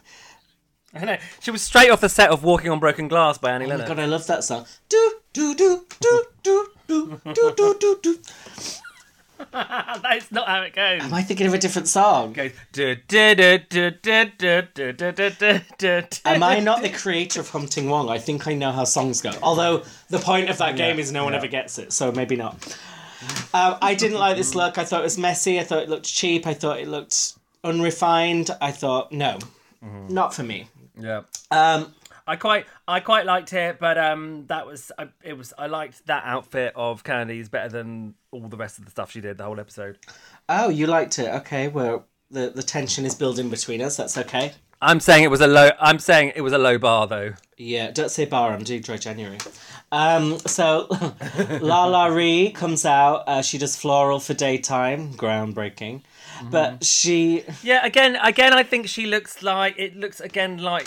I 0.94 1.04
know. 1.04 1.16
She 1.40 1.50
was 1.50 1.62
straight 1.62 1.90
off 1.90 2.00
the 2.00 2.08
set 2.08 2.30
of 2.30 2.42
Walking 2.42 2.70
on 2.70 2.80
Broken 2.80 3.08
Glass 3.08 3.38
by 3.38 3.52
Annie 3.52 3.70
Oh 3.70 3.78
my 3.78 3.86
god, 3.86 3.98
I 3.98 4.06
love 4.06 4.26
that 4.26 4.44
song. 4.44 4.66
Do, 4.88 5.12
do, 5.32 5.54
do, 5.54 5.86
do, 6.00 6.24
do, 6.42 6.68
do, 6.88 7.20
do, 7.24 7.54
do, 7.56 7.76
do, 7.78 7.98
do. 8.02 8.18
That's 9.52 10.30
not 10.30 10.48
how 10.48 10.62
it 10.62 10.74
goes. 10.74 11.02
Am 11.02 11.14
I 11.14 11.22
thinking 11.22 11.46
of 11.46 11.54
a 11.54 11.58
different 11.58 11.88
song? 11.88 12.36
Am 12.38 12.52
I 16.42 16.60
not 16.60 16.82
the 16.82 16.90
creator 16.94 17.40
of 17.40 17.48
Hunting 17.48 17.88
Wong? 17.88 18.08
I 18.08 18.18
think 18.18 18.46
I 18.46 18.54
know 18.54 18.72
how 18.72 18.84
songs 18.84 19.20
go. 19.20 19.32
Although 19.42 19.84
the 20.08 20.18
point 20.18 20.50
of 20.50 20.58
that 20.58 20.76
game 20.76 20.98
is 20.98 21.12
no 21.12 21.24
one 21.24 21.34
ever 21.34 21.46
gets 21.46 21.78
it, 21.78 21.92
so 21.92 22.12
maybe 22.12 22.36
not. 22.36 22.76
Um, 23.52 23.76
I 23.82 23.94
didn't 23.94 24.18
like 24.18 24.36
this 24.36 24.54
look. 24.54 24.78
I 24.78 24.84
thought 24.84 25.00
it 25.00 25.04
was 25.04 25.18
messy. 25.18 25.60
I 25.60 25.64
thought 25.64 25.82
it 25.82 25.88
looked 25.88 26.06
cheap. 26.06 26.46
I 26.46 26.54
thought 26.54 26.80
it 26.80 26.88
looked 26.88 27.34
unrefined. 27.64 28.50
I 28.60 28.70
thought 28.72 29.12
no, 29.12 29.38
mm-hmm. 29.84 30.12
not 30.12 30.34
for 30.34 30.42
me. 30.42 30.68
Yeah. 30.98 31.22
Um, 31.50 31.94
I 32.30 32.36
quite, 32.36 32.66
I 32.86 33.00
quite 33.00 33.26
liked 33.26 33.52
it, 33.52 33.78
but 33.80 33.98
um, 33.98 34.44
that 34.46 34.66
was, 34.66 34.92
I, 34.98 35.08
it 35.22 35.36
was, 35.36 35.52
I 35.58 35.66
liked 35.66 36.06
that 36.06 36.22
outfit 36.24 36.72
of 36.76 37.02
Kandy's 37.02 37.48
better 37.48 37.68
than 37.68 38.14
all 38.30 38.48
the 38.48 38.56
rest 38.56 38.78
of 38.78 38.84
the 38.84 38.90
stuff 38.90 39.10
she 39.10 39.20
did 39.20 39.38
the 39.38 39.44
whole 39.44 39.58
episode. 39.58 39.98
oh, 40.48 40.68
you 40.68 40.86
liked 40.86 41.18
it? 41.18 41.28
Okay, 41.40 41.68
well 41.68 42.06
the 42.30 42.50
the 42.50 42.62
tension 42.62 43.04
is 43.04 43.14
building 43.14 43.50
between 43.50 43.82
us. 43.82 43.96
That's 43.96 44.16
okay. 44.16 44.52
I'm 44.82 45.00
saying 45.00 45.24
it 45.24 45.30
was 45.30 45.42
a 45.42 45.46
low, 45.46 45.70
I'm 45.78 45.98
saying 45.98 46.32
it 46.36 46.40
was 46.40 46.54
a 46.54 46.58
low 46.58 46.78
bar 46.78 47.06
though. 47.06 47.34
Yeah, 47.58 47.90
don't 47.90 48.10
say 48.10 48.24
bar. 48.24 48.52
I'm 48.52 48.62
doing 48.62 48.80
dry 48.80 48.96
January. 48.96 49.38
Um, 49.92 50.38
so 50.38 50.86
LaLa 50.90 52.14
Ri 52.14 52.50
comes 52.52 52.86
out. 52.86 53.24
Uh, 53.26 53.42
she 53.42 53.58
does 53.58 53.76
floral 53.76 54.20
for 54.20 54.32
daytime, 54.32 55.12
groundbreaking. 55.14 56.02
But 56.50 56.84
she, 56.84 57.44
Yeah, 57.62 57.84
again, 57.84 58.16
again, 58.16 58.54
I 58.54 58.62
think 58.62 58.88
she 58.88 59.04
looks 59.04 59.42
like 59.42 59.74
it 59.76 59.96
looks 59.96 60.20
again 60.20 60.56
like 60.56 60.86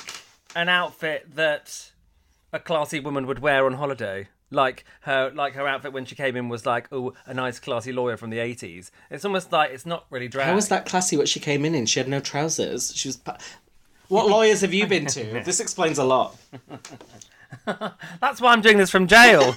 an 0.56 0.70
outfit 0.70 1.36
that 1.36 1.92
a 2.52 2.60
classy 2.60 3.00
woman 3.00 3.28
would 3.28 3.40
wear 3.40 3.66
on 3.66 3.74
holiday. 3.74 4.30
Like 4.52 4.86
her, 5.02 5.32
like 5.34 5.54
her 5.54 5.68
outfit 5.68 5.94
when 5.94 6.06
she 6.06 6.14
came 6.16 6.36
in 6.36 6.48
was 6.48 6.66
like, 6.66 6.88
oh, 6.92 7.14
a 7.26 7.34
nice 7.34 7.60
classy 7.60 7.92
lawyer 7.92 8.18
from 8.18 8.30
the 8.30 8.38
eighties. 8.38 8.92
It's 9.10 9.26
almost 9.26 9.52
like 9.52 9.72
it's 9.72 9.86
not 9.86 10.06
really 10.12 10.28
drag. 10.28 10.48
how 10.48 10.56
was 10.56 10.68
that 10.70 10.86
classy? 10.86 11.18
What 11.18 11.28
she 11.28 11.40
came 11.40 11.66
in 11.66 11.74
in? 11.74 11.88
She 11.88 12.00
had 12.00 12.08
no 12.08 12.20
trousers. 12.20 12.96
She 12.96 13.08
was. 13.08 13.20
What 14.10 14.28
lawyers 14.30 14.62
have 14.62 14.74
you 14.74 14.86
been 14.86 15.08
to? 15.08 15.42
This 15.44 15.60
explains 15.60 15.98
a 15.98 16.04
lot. 16.04 16.38
That's 17.66 18.42
why 18.42 18.54
I'm 18.54 18.62
doing 18.62 18.78
this 18.78 18.92
from 18.92 19.08
jail. 19.08 19.56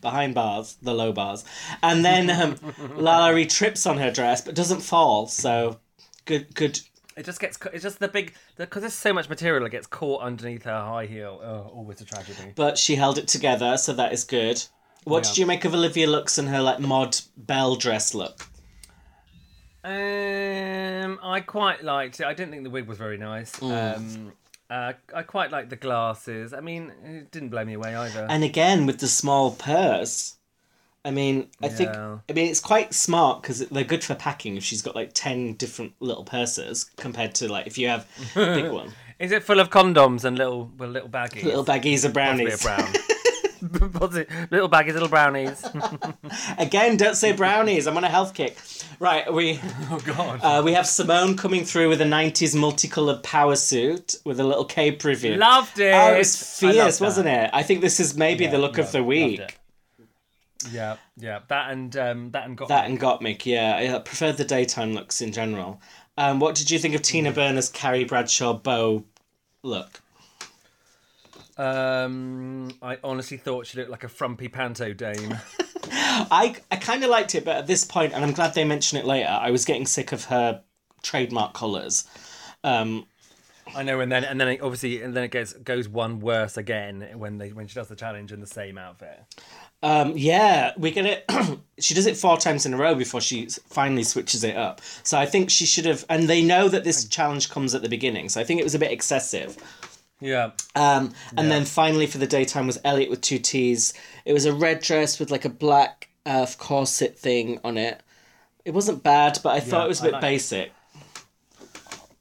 Behind 0.00 0.34
bars, 0.34 0.78
the 0.80 0.94
low 0.94 1.12
bars, 1.12 1.44
and 1.82 2.04
then 2.04 2.30
um, 2.30 2.56
La 2.96 3.26
La 3.26 3.44
trips 3.44 3.86
on 3.86 3.98
her 3.98 4.10
dress 4.10 4.40
but 4.40 4.54
doesn't 4.54 4.80
fall. 4.80 5.26
So 5.26 5.78
good, 6.24 6.54
good. 6.54 6.80
It 7.18 7.24
just 7.24 7.40
gets, 7.40 7.58
it's 7.72 7.82
just 7.82 7.98
the 7.98 8.08
big, 8.08 8.34
because 8.56 8.82
there's 8.82 8.94
so 8.94 9.12
much 9.12 9.28
material, 9.28 9.66
it 9.66 9.70
gets 9.70 9.86
caught 9.86 10.22
underneath 10.22 10.62
her 10.64 10.80
high 10.80 11.06
heel. 11.06 11.40
Oh, 11.42 11.70
always 11.74 12.00
a 12.00 12.04
tragedy. 12.04 12.52
But 12.54 12.78
she 12.78 12.94
held 12.96 13.18
it 13.18 13.28
together, 13.28 13.76
so 13.76 13.92
that 13.94 14.12
is 14.12 14.24
good. 14.24 14.62
What 15.04 15.24
Yeah. 15.24 15.30
did 15.30 15.38
you 15.38 15.46
make 15.46 15.64
of 15.64 15.74
Olivia 15.74 16.06
Lux 16.08 16.38
and 16.38 16.48
her 16.48 16.60
like 16.62 16.80
mod 16.80 17.18
bell 17.36 17.76
dress 17.76 18.14
look? 18.14 18.46
Um, 19.84 21.18
I 21.22 21.40
quite 21.46 21.82
liked 21.84 22.20
it. 22.20 22.26
I 22.26 22.34
didn't 22.34 22.50
think 22.52 22.64
the 22.64 22.70
wig 22.70 22.86
was 22.86 22.98
very 22.98 23.16
nice. 23.16 23.52
Mm. 23.56 23.96
Um, 23.96 24.32
uh, 24.70 24.92
I 25.14 25.22
quite 25.22 25.50
liked 25.50 25.70
the 25.70 25.76
glasses. 25.76 26.52
I 26.52 26.60
mean, 26.60 26.92
it 27.04 27.30
didn't 27.30 27.48
blow 27.50 27.64
me 27.64 27.74
away 27.74 27.94
either. 27.94 28.26
And 28.28 28.44
again 28.44 28.86
with 28.86 28.98
the 28.98 29.08
small 29.08 29.52
purse. 29.52 30.36
I 31.04 31.10
mean, 31.10 31.48
I 31.62 31.68
think 31.68 31.90
I 31.96 32.20
mean 32.34 32.50
it's 32.50 32.60
quite 32.60 32.92
smart 32.92 33.42
because 33.42 33.66
they're 33.68 33.84
good 33.84 34.04
for 34.04 34.14
packing. 34.14 34.56
If 34.56 34.64
she's 34.64 34.82
got 34.82 34.94
like 34.94 35.12
ten 35.14 35.54
different 35.54 35.94
little 36.00 36.24
purses 36.24 36.90
compared 36.96 37.34
to 37.36 37.50
like 37.50 37.66
if 37.66 37.78
you 37.78 37.88
have 37.88 38.06
a 38.36 38.54
big 38.54 38.70
one, 38.80 38.92
Is 39.18 39.32
it 39.32 39.42
full 39.42 39.60
of 39.60 39.70
condoms 39.70 40.24
and 40.24 40.36
little 40.36 40.70
well, 40.76 40.88
little 40.90 41.08
baggies? 41.08 41.44
little 41.44 41.64
baggies 41.64 42.04
of 42.04 42.12
brownies. 42.12 42.62
brown. 42.62 42.92
Little 44.50 44.68
baggies, 44.68 44.92
little 44.92 45.08
brownies. 45.08 45.64
Again, 46.58 46.96
don't 46.96 47.16
say 47.16 47.32
brownies. 47.32 47.86
I'm 47.86 47.96
on 47.96 48.04
a 48.04 48.08
health 48.08 48.34
kick. 48.34 48.56
Right, 49.00 49.32
we 49.32 49.60
oh 49.90 50.00
God. 50.04 50.40
uh, 50.42 50.62
we 50.64 50.72
have 50.74 50.84
Symone 50.84 51.36
coming 51.36 51.64
through 51.64 51.88
with 51.88 52.00
a 52.00 52.04
'90s 52.04 52.54
multicolored 52.54 53.22
power 53.22 53.56
suit 53.56 54.16
with 54.24 54.38
a 54.40 54.44
little 54.44 54.64
cape 54.64 55.02
review. 55.04 55.36
Loved 55.36 55.78
it. 55.80 55.92
Oh, 55.92 56.14
it 56.14 56.18
was 56.18 56.60
fierce, 56.60 57.00
wasn't 57.00 57.28
it? 57.28 57.50
I 57.52 57.62
think 57.62 57.80
this 57.80 57.98
is 57.98 58.16
maybe 58.16 58.46
the 58.46 58.58
look 58.58 58.78
of 58.78 58.92
the 58.92 59.02
week. 59.02 59.57
Yeah, 60.70 60.96
yeah. 61.16 61.40
That 61.48 61.70
and 61.70 61.96
um, 61.96 62.30
that 62.32 62.44
and 62.46 62.56
got 62.56 62.68
That 62.68 62.86
and 62.86 62.98
got 62.98 63.20
Gottmik, 63.20 63.46
yeah. 63.46 63.94
I 63.94 63.98
preferred 64.00 64.36
the 64.36 64.44
daytime 64.44 64.92
looks 64.92 65.20
in 65.20 65.32
general. 65.32 65.80
Um, 66.16 66.40
what 66.40 66.56
did 66.56 66.70
you 66.70 66.78
think 66.78 66.94
of 66.94 67.02
Tina 67.02 67.32
Burner's 67.32 67.68
Carrie 67.68 68.04
Bradshaw 68.04 68.54
bow 68.54 69.04
look? 69.62 70.00
Um, 71.56 72.70
I 72.82 72.98
honestly 73.04 73.36
thought 73.36 73.66
she 73.66 73.78
looked 73.78 73.90
like 73.90 74.04
a 74.04 74.08
frumpy 74.08 74.48
panto 74.48 74.92
dame. 74.92 75.36
I 75.90 76.56
I 76.70 76.76
kind 76.76 77.04
of 77.04 77.10
liked 77.10 77.34
it, 77.34 77.44
but 77.44 77.56
at 77.56 77.66
this 77.66 77.84
point, 77.84 78.12
and 78.12 78.24
I'm 78.24 78.32
glad 78.32 78.54
they 78.54 78.64
mention 78.64 78.98
it 78.98 79.04
later, 79.04 79.28
I 79.28 79.50
was 79.50 79.64
getting 79.64 79.86
sick 79.86 80.12
of 80.12 80.24
her 80.24 80.62
trademark 81.02 81.54
colours. 81.54 82.06
Um, 82.64 83.06
I 83.74 83.82
know, 83.82 84.00
and 84.00 84.10
then 84.10 84.24
and 84.24 84.40
then 84.40 84.48
it, 84.48 84.60
obviously 84.60 85.02
and 85.02 85.14
then 85.14 85.24
it 85.24 85.30
goes 85.30 85.52
goes 85.52 85.88
one 85.88 86.20
worse 86.20 86.56
again 86.56 87.06
when 87.16 87.38
they 87.38 87.52
when 87.52 87.66
she 87.66 87.74
does 87.74 87.88
the 87.88 87.96
challenge 87.96 88.32
in 88.32 88.40
the 88.40 88.46
same 88.46 88.78
outfit. 88.78 89.20
Um, 89.82 90.14
yeah, 90.16 90.72
we 90.76 90.90
get 90.90 91.06
it. 91.06 91.30
she 91.78 91.94
does 91.94 92.06
it 92.06 92.16
four 92.16 92.36
times 92.36 92.66
in 92.66 92.74
a 92.74 92.76
row 92.76 92.94
before 92.94 93.20
she 93.20 93.46
finally 93.68 94.02
switches 94.02 94.42
it 94.42 94.56
up. 94.56 94.80
So 95.04 95.16
I 95.18 95.26
think 95.26 95.50
she 95.50 95.66
should 95.66 95.84
have, 95.84 96.04
and 96.08 96.28
they 96.28 96.42
know 96.42 96.68
that 96.68 96.82
this 96.84 97.04
challenge 97.04 97.48
comes 97.50 97.74
at 97.74 97.82
the 97.82 97.88
beginning. 97.88 98.28
So 98.28 98.40
I 98.40 98.44
think 98.44 98.60
it 98.60 98.64
was 98.64 98.74
a 98.74 98.78
bit 98.78 98.90
excessive. 98.90 99.56
Yeah, 100.20 100.50
Um, 100.74 101.12
and 101.36 101.48
then 101.48 101.64
finally 101.64 102.08
for 102.08 102.18
the 102.18 102.26
daytime 102.26 102.66
was 102.66 102.76
Elliott 102.84 103.08
with 103.08 103.20
two 103.20 103.38
T's. 103.38 103.94
It 104.24 104.32
was 104.32 104.46
a 104.46 104.52
red 104.52 104.80
dress 104.80 105.20
with 105.20 105.30
like 105.30 105.44
a 105.44 105.48
black 105.48 106.08
uh, 106.26 106.46
corset 106.58 107.16
thing 107.16 107.60
on 107.62 107.78
it. 107.78 108.02
It 108.64 108.72
wasn't 108.74 109.04
bad, 109.04 109.38
but 109.44 109.50
I 109.54 109.60
thought 109.60 109.78
Yeah, 109.78 109.84
it 109.84 109.88
was 109.88 110.00
a 110.00 110.04
bit 110.04 110.12
like- 110.14 110.20
basic. 110.22 110.72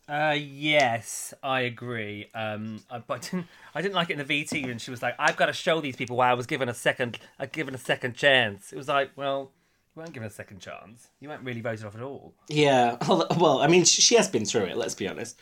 Uh, 0.10 0.36
yes, 0.38 1.34
I 1.44 1.62
agree. 1.62 2.30
Um, 2.34 2.82
I, 2.90 3.00
but 3.00 3.18
I 3.18 3.30
didn't, 3.30 3.48
I 3.76 3.82
didn't 3.82 3.96
like 3.96 4.10
it 4.10 4.20
in 4.20 4.26
the 4.26 4.44
VT 4.46 4.70
and 4.72 4.80
she 4.82 4.92
was 4.92 5.02
like, 5.02 5.16
"I've 5.20 5.36
got 5.38 5.48
to 5.48 5.54
show 5.54 5.82
these 5.82 5.96
people 5.96 6.16
why 6.18 6.30
I 6.30 6.34
was 6.34 6.46
given 6.46 6.70
a 6.70 6.74
second, 6.74 7.20
I 7.40 7.46
given 7.46 7.76
a 7.76 7.78
second 7.80 8.16
chance." 8.16 8.72
It 8.72 8.78
was 8.78 8.88
like, 8.88 9.12
well, 9.16 9.52
you 9.96 10.02
weren't 10.02 10.14
given 10.14 10.28
a 10.28 10.32
second 10.32 10.60
chance. 10.60 11.08
You 11.20 11.30
weren't 11.30 11.44
really 11.44 11.62
voted 11.62 11.86
off 11.86 11.96
at 11.96 12.02
all. 12.02 12.34
Yeah. 12.50 12.98
Well, 13.08 13.60
I 13.60 13.68
mean, 13.68 13.84
she 13.84 14.16
has 14.16 14.28
been 14.30 14.46
through 14.46 14.66
it. 14.66 14.78
Let's 14.78 14.96
be 14.96 15.08
honest. 15.08 15.40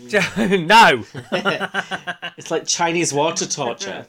no, 0.12 1.04
It's 2.36 2.50
like 2.50 2.66
Chinese 2.66 3.12
water 3.12 3.46
torture. 3.46 4.06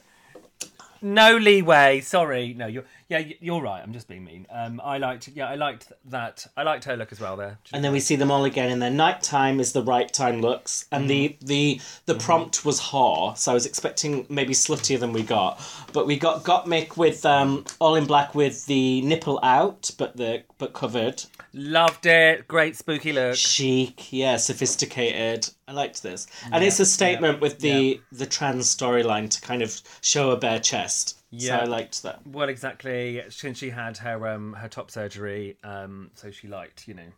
no 1.02 1.38
leeway. 1.38 2.02
Sorry, 2.02 2.54
no, 2.54 2.68
you're 2.68 2.84
yeah, 3.20 3.34
you're 3.40 3.62
right. 3.62 3.82
I'm 3.84 3.94
just 3.94 4.08
being 4.08 4.24
mean. 4.24 4.48
Um, 4.50 4.82
I 4.84 4.98
liked 4.98 5.28
yeah, 5.30 5.48
I 5.48 5.56
liked 5.56 5.92
that. 6.06 6.46
I 6.58 6.64
liked 6.64 6.84
her 6.86 6.96
look 6.98 7.12
as 7.12 7.20
well 7.20 7.36
there. 7.38 7.58
and 7.72 7.84
then 7.84 7.92
we 7.92 8.00
see 8.00 8.16
them 8.16 8.32
all 8.32 8.46
again 8.46 8.70
in 8.72 8.80
their 8.80 8.90
nighttime 8.90 9.60
is 9.60 9.74
the 9.74 9.84
right 9.84 10.12
time 10.12 10.42
looks 10.42 10.86
and 10.92 11.10
the 11.10 11.38
the 11.42 11.80
the 12.06 12.16
prompt 12.16 12.66
was 12.66 12.80
whore 12.80 13.38
so 13.38 13.52
i 13.52 13.54
was 13.54 13.66
expecting 13.66 14.26
maybe 14.30 14.54
sluttier 14.54 15.00
than 15.00 15.14
we 15.14 15.24
got 15.24 15.60
but 15.94 16.06
we 16.08 16.18
got 16.18 16.44
got 16.44 16.66
gottmik 16.66 16.98
with 16.98 17.26
um 17.26 17.64
all 17.80 17.96
in 17.96 18.06
black 18.06 18.34
with 18.36 18.66
the 18.66 19.02
nipple 19.02 19.40
out 19.44 19.92
but 19.98 20.16
the 20.18 20.44
but 20.58 20.74
covered 20.74 21.24
Loved 21.56 22.08
it. 22.08 22.48
Great 22.48 22.76
spooky 22.76 23.14
look. 23.14 23.36
chic 23.36 24.12
yeah 24.12 24.38
sophisticated 24.38 25.50
i 25.68 25.72
liked 25.72 26.02
this 26.04 26.28
and 26.52 26.64
it's 26.64 26.80
a 26.80 26.86
statement 26.86 27.40
with 27.42 27.60
the 27.60 28.02
the 28.12 28.26
trans 28.26 28.74
storyline 28.76 29.30
to 29.30 29.42
kind 29.42 29.62
of 29.62 29.82
show 30.02 30.32
a 30.32 30.38
bare 30.38 30.60
chest 30.60 31.20
Yeah. 31.36 31.58
so 31.58 31.64
i 31.64 31.66
liked 31.66 32.04
that 32.04 32.26
Well, 32.28 32.48
exactly. 32.50 33.24
Since 33.30 33.58
she 33.58 33.72
had 33.72 33.98
her 33.98 34.28
um 34.28 34.54
her 34.54 34.68
top 34.68 34.92
surgery, 34.92 35.58
um, 35.64 36.12
so 36.14 36.30
she 36.30 36.48
liked 36.48 36.88
you 36.88 36.94
know 36.94 37.10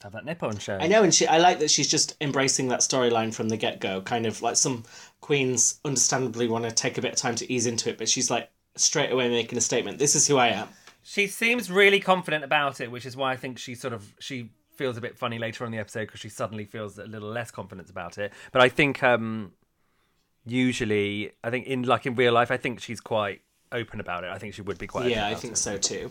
to 0.00 0.06
have 0.06 0.12
that 0.12 0.24
nip 0.24 0.42
on 0.42 0.58
show. 0.58 0.76
I 0.76 0.86
know, 0.86 1.02
and 1.02 1.14
she. 1.14 1.26
I 1.26 1.38
like 1.38 1.58
that 1.60 1.70
she's 1.70 1.88
just 1.88 2.16
embracing 2.20 2.68
that 2.68 2.80
storyline 2.80 3.32
from 3.32 3.48
the 3.48 3.56
get 3.56 3.80
go. 3.80 4.02
Kind 4.02 4.26
of 4.26 4.42
like 4.42 4.56
some 4.56 4.84
queens, 5.20 5.80
understandably, 5.84 6.48
want 6.48 6.64
to 6.64 6.70
take 6.70 6.98
a 6.98 7.00
bit 7.00 7.12
of 7.12 7.18
time 7.18 7.34
to 7.36 7.50
ease 7.50 7.66
into 7.66 7.88
it, 7.88 7.96
but 7.96 8.08
she's 8.08 8.30
like 8.30 8.50
straight 8.76 9.10
away 9.10 9.28
making 9.30 9.56
a 9.56 9.62
statement. 9.62 9.98
This 9.98 10.14
is 10.14 10.26
who 10.26 10.36
I 10.36 10.48
am. 10.48 10.68
She 11.02 11.26
seems 11.26 11.70
really 11.70 12.00
confident 12.00 12.44
about 12.44 12.80
it, 12.80 12.90
which 12.90 13.06
is 13.06 13.16
why 13.16 13.32
I 13.32 13.36
think 13.36 13.58
she 13.58 13.74
sort 13.74 13.94
of 13.94 14.14
she 14.18 14.50
feels 14.76 14.96
a 14.96 15.00
bit 15.00 15.16
funny 15.16 15.38
later 15.38 15.64
on 15.64 15.68
in 15.68 15.72
the 15.72 15.78
episode 15.78 16.06
because 16.06 16.20
she 16.20 16.28
suddenly 16.28 16.64
feels 16.64 16.98
a 16.98 17.04
little 17.04 17.28
less 17.30 17.50
confident 17.50 17.88
about 17.90 18.18
it. 18.18 18.32
But 18.52 18.60
I 18.62 18.68
think 18.68 19.02
um 19.02 19.52
usually, 20.46 21.32
I 21.42 21.50
think 21.50 21.66
in 21.66 21.82
like 21.82 22.06
in 22.06 22.14
real 22.14 22.32
life, 22.32 22.50
I 22.50 22.56
think 22.56 22.80
she's 22.80 23.00
quite 23.00 23.42
open 23.72 24.00
about 24.00 24.24
it. 24.24 24.30
I 24.30 24.38
think 24.38 24.54
she 24.54 24.62
would 24.62 24.78
be 24.78 24.86
quite. 24.86 25.10
Yeah, 25.10 25.26
I 25.26 25.34
think 25.34 25.54
it. 25.54 25.58
so 25.58 25.76
too. 25.76 26.10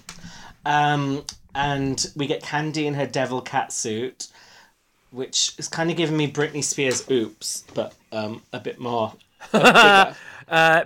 Um, 0.65 1.23
and 1.55 2.05
we 2.15 2.27
get 2.27 2.43
Kandy 2.43 2.85
in 2.85 2.93
her 2.95 3.05
devil 3.05 3.41
cat 3.41 3.71
suit, 3.71 4.27
which 5.11 5.53
is 5.57 5.67
kind 5.67 5.89
of 5.89 5.97
giving 5.97 6.17
me 6.17 6.31
Britney 6.31 6.63
Spears 6.63 7.09
"Oops," 7.09 7.63
but 7.73 7.93
um, 8.11 8.41
a 8.51 8.59
bit 8.59 8.79
more. 8.79 9.13
Uh, 10.45 10.83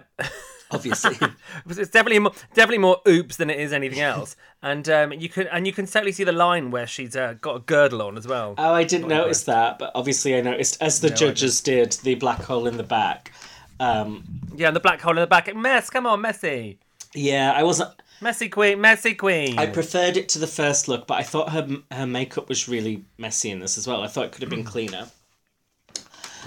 Obviously, 0.71 1.15
it's 1.65 1.91
definitely 1.91 2.19
more, 2.19 2.34
definitely 2.53 2.80
more 2.80 2.97
oops 3.08 3.38
than 3.38 3.49
it 3.49 3.60
is 3.60 3.71
anything 3.71 4.01
else, 4.01 4.36
and 4.62 4.89
um, 4.89 5.13
you 5.13 5.30
can 5.30 5.47
and 5.47 5.65
you 5.65 5.73
can 5.73 5.88
certainly 5.88 6.12
see 6.12 6.23
the 6.23 6.32
line 6.32 6.71
where 6.71 6.86
she's 6.88 7.15
uh, 7.15 7.36
got 7.39 7.56
a 7.56 7.60
girdle 7.60 8.01
on 8.01 8.17
as 8.17 8.27
well. 8.27 8.56
oh, 8.58 8.73
I 8.73 8.84
didn't 8.84 9.08
notice 9.08 9.43
that, 9.43 9.80
but 9.80 9.91
obviously 9.95 10.36
I 10.36 10.41
noticed 10.41 10.82
as 10.82 10.99
the 10.99 11.12
I 11.12 11.15
judges 11.15 11.62
did 11.62 11.93
the 12.03 12.15
black 12.15 12.41
hole 12.43 12.67
in 12.67 12.77
the 12.77 12.84
back. 12.84 13.32
Um, 13.80 14.23
yeah, 14.56 14.67
and 14.67 14.75
the 14.75 14.82
black 14.82 15.01
hole 15.01 15.12
in 15.12 15.21
the 15.21 15.27
back. 15.27 15.53
Mess, 15.56 15.89
come 15.89 16.06
on, 16.06 16.21
messy. 16.21 16.80
Yeah, 17.13 17.53
I 17.56 17.63
wasn't. 17.63 17.91
Messy 18.19 18.49
queen, 18.49 18.82
messy 18.82 19.13
queen. 19.13 19.60
I 19.60 19.67
preferred 19.67 20.17
it 20.17 20.27
to 20.30 20.39
the 20.39 20.47
first 20.47 20.88
look, 20.88 21.06
but 21.06 21.19
I 21.19 21.23
thought 21.23 21.49
her 21.51 21.67
her 21.91 22.08
makeup 22.08 22.49
was 22.49 22.67
really 22.67 23.06
messy 23.17 23.51
in 23.51 23.60
this 23.60 23.77
as 23.77 23.88
well. 23.88 24.01
I 24.01 24.08
thought 24.08 24.25
it 24.25 24.32
could 24.32 24.41
have 24.41 24.49
been 24.49 24.63
cleaner. 24.63 25.08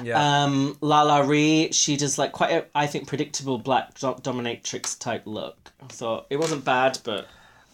Yeah. 0.02 0.42
Um, 0.44 0.76
LaLa 0.80 1.26
Ri, 1.28 1.70
she 1.72 1.96
does 1.96 2.18
like 2.18 2.32
quite 2.32 2.50
a, 2.52 2.64
I 2.74 2.86
think, 2.86 3.08
predictable 3.08 3.58
black 3.58 3.94
do- 3.98 4.14
dominatrix 4.22 4.98
type 4.98 5.22
look. 5.26 5.72
I 5.82 5.86
thought 5.86 6.26
it 6.30 6.36
wasn't 6.38 6.64
bad, 6.64 6.98
but 7.04 7.26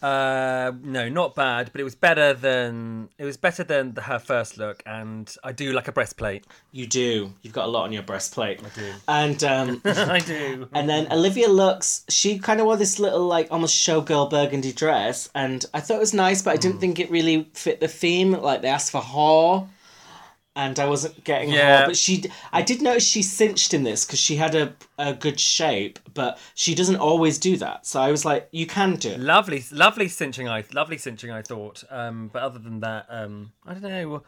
Uh, 0.02 0.72
no, 0.82 1.08
not 1.08 1.34
bad, 1.34 1.70
but 1.72 1.80
it 1.80 1.84
was 1.84 1.94
better 1.94 2.34
than 2.34 3.08
it 3.18 3.24
was 3.24 3.36
better 3.38 3.64
than 3.64 3.94
the, 3.94 4.02
her 4.02 4.18
first 4.18 4.58
look, 4.58 4.82
and 4.84 5.34
I 5.42 5.52
do 5.52 5.72
like 5.72 5.88
a 5.88 5.92
breastplate. 5.92 6.44
you 6.70 6.86
do. 6.86 7.32
You've 7.42 7.54
got 7.54 7.64
a 7.64 7.68
lot 7.68 7.84
on 7.84 7.92
your 7.92 8.02
breastplate. 8.02 8.60
I 8.62 8.68
do. 8.78 8.92
And 9.08 9.42
um, 9.42 9.80
I 9.86 10.18
do. 10.20 10.68
and 10.74 10.88
then 10.88 11.10
Olivia 11.10 11.48
Lux. 11.48 12.04
She 12.10 12.38
kind 12.38 12.60
of 12.60 12.66
wore 12.66 12.76
this 12.76 12.98
little 12.98 13.26
like 13.26 13.48
almost 13.50 13.74
showgirl 13.74 14.28
burgundy 14.30 14.70
dress, 14.72 15.30
and 15.34 15.64
I 15.72 15.80
thought 15.80 15.96
it 15.96 16.00
was 16.00 16.14
nice, 16.14 16.42
but 16.42 16.50
I 16.52 16.56
didn't 16.56 16.78
think 16.78 17.00
it 17.00 17.10
really 17.10 17.48
fit 17.54 17.80
the 17.80 17.88
theme. 17.88 18.32
Like 18.32 18.60
they 18.62 18.68
asked 18.68 18.92
for 18.92 19.00
whore. 19.00 19.66
And 20.56 20.78
I 20.80 20.86
wasn't 20.86 21.22
getting 21.22 21.50
Yeah. 21.50 21.80
her, 21.82 21.86
but 21.88 21.96
she. 21.98 22.24
I 22.50 22.62
did 22.62 22.80
notice 22.80 23.04
she 23.06 23.22
cinched 23.22 23.74
in 23.74 23.82
this 23.84 24.06
because 24.06 24.18
she 24.18 24.36
had 24.36 24.54
a 24.54 24.72
a 24.98 25.12
good 25.12 25.38
shape, 25.38 25.98
but 26.14 26.38
she 26.54 26.74
doesn't 26.74 26.96
always 26.96 27.36
do 27.36 27.58
that. 27.58 27.86
So 27.86 28.00
I 28.00 28.10
was 28.10 28.24
like, 28.24 28.48
you 28.52 28.66
can 28.66 28.96
do 28.96 29.10
it. 29.10 29.20
Lovely, 29.20 29.62
lovely 29.70 30.08
cinching. 30.08 30.48
I 30.48 30.64
lovely 30.72 30.96
cinching. 30.96 31.30
I 31.30 31.42
thought. 31.42 31.84
Um, 31.90 32.30
but 32.32 32.42
other 32.42 32.58
than 32.58 32.80
that, 32.80 33.04
um, 33.10 33.52
I 33.66 33.74
don't 33.74 33.82
know. 33.82 34.22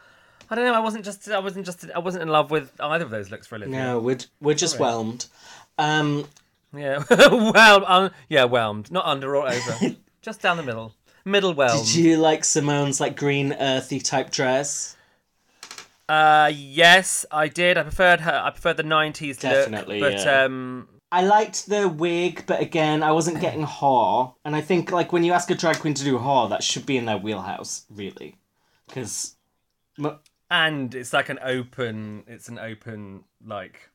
I 0.51 0.55
don't 0.55 0.65
know. 0.65 0.75
I 0.75 0.79
wasn't 0.79 1.03
just. 1.03 1.27
I 1.31 1.39
wasn't 1.39 1.65
just. 1.65 1.83
I 1.95 1.99
wasn't 1.99 2.21
in 2.21 2.29
love 2.29 2.51
with 2.51 2.71
either 2.79 3.05
of 3.05 3.09
those 3.11 3.31
looks 3.31 3.47
for 3.47 3.55
Olivia. 3.55 3.75
No, 3.75 3.99
we're 3.99 4.19
we're 4.39 4.53
just 4.55 4.77
whelmed. 4.77 5.25
Um, 5.79 6.27
Yeah. 6.75 7.03
well, 7.09 7.83
um, 7.87 8.11
yeah, 8.29 8.43
whelmed, 8.45 8.91
not 8.91 9.05
under 9.05 9.35
or 9.35 9.47
over, 9.49 9.95
just 10.21 10.41
down 10.43 10.57
the 10.57 10.63
middle, 10.63 10.93
middle 11.25 11.55
whelmed. 11.55 11.87
did 11.87 11.95
you 11.95 12.17
like 12.17 12.43
Symone's 12.43 12.99
like 12.99 13.15
green 13.17 13.53
earthy 13.53 13.99
type 13.99 14.29
dress? 14.29 14.95
Uh, 16.09 16.51
yes, 16.53 17.25
I 17.31 17.47
did. 17.47 17.77
I 17.77 17.83
preferred 17.83 18.21
her. 18.21 18.41
I 18.43 18.49
preferred 18.49 18.77
the 18.77 18.83
'90s 18.83 19.39
Definitely, 19.39 19.99
look, 19.99 20.13
but 20.13 20.25
yeah. 20.25 20.43
um, 20.43 20.89
I 21.11 21.23
liked 21.23 21.67
the 21.67 21.87
wig, 21.87 22.45
but 22.47 22.61
again, 22.61 23.03
I 23.03 23.11
wasn't 23.11 23.39
getting 23.39 23.63
whore. 23.63 24.33
And 24.43 24.55
I 24.55 24.61
think 24.61 24.91
like 24.91 25.13
when 25.13 25.23
you 25.23 25.33
ask 25.33 25.51
a 25.51 25.55
drag 25.55 25.77
queen 25.77 25.93
to 25.93 26.03
do 26.03 26.17
whore, 26.17 26.49
that 26.49 26.63
should 26.63 26.87
be 26.87 26.97
in 26.97 27.05
their 27.05 27.19
wheelhouse, 27.19 27.85
really, 27.91 28.37
because 28.87 29.35
and 30.49 30.95
it's 30.95 31.13
like 31.13 31.29
an 31.29 31.39
open. 31.43 32.23
It's 32.27 32.49
an 32.49 32.57
open 32.57 33.23
like 33.45 33.89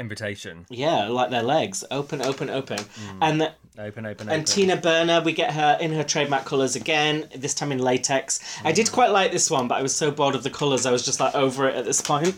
invitation. 0.00 0.66
yeah, 0.70 1.06
like 1.08 1.30
their 1.30 1.42
legs, 1.42 1.84
open, 1.90 2.20
open, 2.22 2.50
open, 2.50 2.78
Mm. 2.78 3.18
and. 3.22 3.40
The, 3.40 3.52
Open, 3.78 4.04
open, 4.04 4.28
open. 4.28 4.28
And 4.28 4.46
Tina 4.46 4.76
Burner, 4.76 5.22
we 5.22 5.32
get 5.32 5.54
her 5.54 5.78
in 5.80 5.92
her 5.92 6.02
trademark 6.04 6.44
colours 6.44 6.76
again, 6.76 7.28
this 7.34 7.54
time 7.54 7.72
in 7.72 7.78
latex. 7.78 8.40
I 8.62 8.72
did 8.72 8.90
quite 8.92 9.10
like 9.10 9.32
this 9.32 9.48
one, 9.50 9.68
but 9.68 9.76
I 9.78 9.82
was 9.82 9.94
so 9.94 10.10
bored 10.10 10.34
of 10.34 10.42
the 10.42 10.50
colours, 10.50 10.84
I 10.84 10.90
was 10.90 11.02
just 11.02 11.18
like 11.18 11.34
over 11.34 11.66
it 11.66 11.76
at 11.76 11.86
this 11.86 12.00
point. 12.02 12.34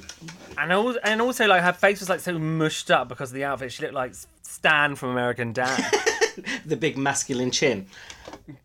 and 0.57 0.71
also, 0.73 1.01
and 1.03 1.21
also 1.21 1.47
like 1.49 1.63
her 1.63 1.73
face 1.73 1.99
was 1.99 2.09
like 2.09 2.21
so 2.21 2.39
mushed 2.39 2.93
up 2.93 3.09
because 3.09 3.31
of 3.31 3.35
the 3.35 3.45
outfit. 3.45 3.73
She 3.73 3.83
looked 3.83 3.95
like 3.95 4.13
Stan 4.43 4.95
from 4.95 5.09
American 5.11 5.53
Dad. 5.53 5.83
The 6.65 6.77
big 6.77 6.97
masculine 6.97 7.51
chin. 7.51 7.87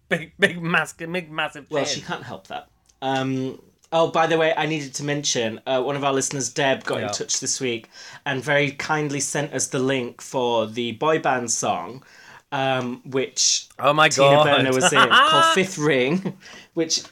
big, 0.08 0.34
big, 0.40 0.62
mask, 0.62 1.00
big, 1.00 1.32
massive. 1.32 1.66
Well, 1.72 1.84
chin. 1.84 1.96
she 1.96 2.02
can't 2.02 2.24
help 2.24 2.48
that. 2.48 2.68
Um, 3.02 3.60
oh, 3.91 4.10
by 4.12 4.28
the 4.28 4.38
way, 4.38 4.54
I 4.56 4.65
needed 4.65 4.93
to 4.95 5.04
mention 5.04 5.60
uh, 5.65 5.82
one 5.82 5.95
of 5.95 6.04
our 6.04 6.13
listeners, 6.13 6.50
Deb, 6.54 6.84
got 6.84 7.00
Yeah. 7.00 7.08
in 7.08 7.13
touch 7.13 7.39
this 7.39 7.60
week 7.62 7.89
and 8.26 8.43
very 8.43 8.71
kindly 8.71 9.19
sent 9.19 9.54
us 9.54 9.67
the 9.67 9.80
link 9.80 10.21
for 10.21 10.67
the 10.67 10.93
boy 10.93 11.19
band 11.19 11.52
song, 11.52 12.04
um, 12.52 13.02
which 13.06 13.67
Oh 13.80 13.93
my 13.93 14.10
Tina 14.10 14.36
god! 14.38 14.43
Burner 14.45 14.73
was 14.73 14.91
in, 14.91 15.00
called 15.10 15.54
Fifth 15.54 15.78
Ring, 15.78 16.38
which. 16.73 17.04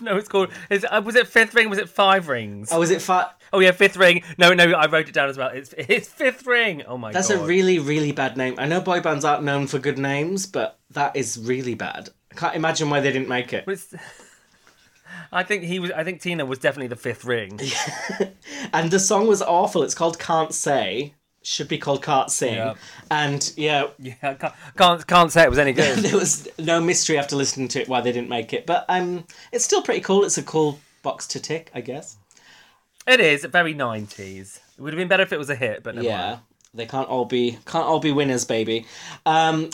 no, 0.00 0.16
it's 0.16 0.28
called. 0.28 0.50
Is 0.70 0.84
uh, 0.90 1.00
was 1.04 1.14
it 1.14 1.28
fifth 1.28 1.54
ring? 1.54 1.70
Was 1.70 1.78
it 1.78 1.88
five 1.88 2.28
rings? 2.28 2.70
Oh, 2.72 2.80
was 2.80 2.90
it 2.90 3.00
far? 3.00 3.30
Oh 3.52 3.60
yeah, 3.60 3.70
fifth 3.70 3.96
ring. 3.96 4.24
No, 4.36 4.52
no, 4.52 4.64
I 4.72 4.86
wrote 4.86 5.08
it 5.08 5.14
down 5.14 5.28
as 5.28 5.38
well. 5.38 5.50
It's 5.54 5.72
it's 5.78 6.08
fifth 6.08 6.44
ring. 6.46 6.82
Oh 6.88 6.98
my 6.98 7.12
That's 7.12 7.28
god. 7.28 7.34
That's 7.34 7.44
a 7.44 7.46
really, 7.46 7.78
really 7.78 8.10
bad 8.10 8.36
name. 8.36 8.56
I 8.58 8.66
know 8.66 8.80
boy 8.80 9.00
bands 9.00 9.24
aren't 9.24 9.44
known 9.44 9.68
for 9.68 9.78
good 9.78 9.98
names, 9.98 10.46
but 10.46 10.78
that 10.90 11.14
is 11.14 11.38
really 11.38 11.74
bad. 11.76 12.08
I 12.32 12.34
can't 12.34 12.56
imagine 12.56 12.90
why 12.90 12.98
they 12.98 13.12
didn't 13.12 13.28
make 13.28 13.52
it. 13.52 13.64
I 15.32 15.42
think 15.42 15.64
he 15.64 15.78
was. 15.78 15.90
I 15.90 16.04
think 16.04 16.20
Tina 16.20 16.44
was 16.44 16.58
definitely 16.58 16.88
the 16.88 16.96
fifth 16.96 17.24
ring. 17.24 17.60
And 18.72 18.90
the 18.90 18.98
song 18.98 19.26
was 19.26 19.42
awful. 19.42 19.82
It's 19.82 19.94
called 19.94 20.18
Can't 20.18 20.52
Say. 20.54 21.14
Should 21.42 21.68
be 21.68 21.76
called 21.78 22.02
Can't 22.02 22.30
Sing. 22.30 22.54
Yeah. 22.54 22.74
And 23.10 23.52
yeah, 23.56 23.88
Yeah, 23.98 24.14
can't, 24.34 24.54
can't 24.76 25.06
can't 25.06 25.32
say 25.32 25.42
it 25.44 25.50
was 25.50 25.58
any 25.58 25.72
good. 25.80 25.98
there 25.98 26.16
was 26.16 26.48
no 26.58 26.80
mystery 26.80 27.18
after 27.18 27.36
listening 27.36 27.68
to 27.68 27.82
it 27.82 27.88
why 27.88 28.00
they 28.00 28.12
didn't 28.12 28.28
make 28.30 28.52
it. 28.52 28.64
But 28.66 28.84
um, 28.88 29.24
it's 29.52 29.64
still 29.64 29.82
pretty 29.82 30.00
cool. 30.00 30.24
It's 30.24 30.38
a 30.38 30.42
cool 30.42 30.80
box 31.02 31.26
to 31.28 31.40
tick, 31.40 31.70
I 31.74 31.80
guess. 31.82 32.16
it 33.06 33.20
is 33.20 33.44
very 33.44 33.74
nineties. 33.74 34.60
It 34.78 34.80
would 34.80 34.92
have 34.92 34.98
been 34.98 35.08
better 35.08 35.22
if 35.22 35.32
it 35.32 35.38
was 35.38 35.50
a 35.50 35.54
hit, 35.56 35.82
but 35.82 35.94
never 35.94 36.06
Yeah, 36.06 36.26
mind. 36.28 36.40
they 36.72 36.86
can't 36.86 37.08
all 37.08 37.26
be 37.26 37.58
can't 37.66 37.84
all 37.86 38.00
be 38.00 38.12
winners, 38.12 38.44
baby. 38.44 38.86
Um, 39.26 39.70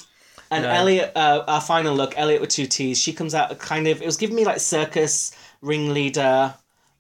and 0.50 0.64
No. 0.64 0.70
Elliott, 0.70 1.12
uh, 1.16 1.44
our 1.46 1.60
final 1.60 1.94
look, 1.94 2.14
Elliott 2.18 2.40
with 2.40 2.50
two 2.50 2.66
T's. 2.66 2.98
She 2.98 3.12
comes 3.12 3.34
out 3.34 3.56
kind 3.58 3.86
of. 3.86 4.02
It 4.02 4.06
was 4.06 4.16
giving 4.16 4.36
me 4.36 4.44
like 4.44 4.60
circus 4.60 5.32
ringleader. 5.62 6.54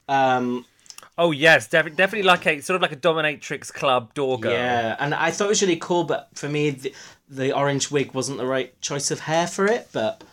Um, 0.08 0.64
Oh 1.18 1.32
yes, 1.32 1.68
definitely, 1.68 1.96
definitely 1.96 2.26
like 2.26 2.46
a 2.46 2.60
sort 2.62 2.76
of 2.76 2.82
like 2.82 2.92
a 2.92 2.96
dominatrix 2.96 3.70
club 3.72 4.14
door 4.14 4.40
girl. 4.40 4.52
yeah, 4.52 4.96
and 4.98 5.14
I 5.14 5.30
thought 5.30 5.46
it 5.46 5.48
was 5.48 5.60
really 5.60 5.76
cool, 5.76 6.04
but 6.04 6.28
for 6.34 6.48
me, 6.48 6.70
the, 6.70 6.94
the 7.28 7.52
orange 7.54 7.90
wig 7.90 8.14
wasn't 8.14 8.38
the 8.38 8.46
right 8.46 8.78
choice 8.80 9.10
of 9.10 9.20
hair 9.20 9.46
for 9.46 9.66
it. 9.66 9.88
But 9.92 10.24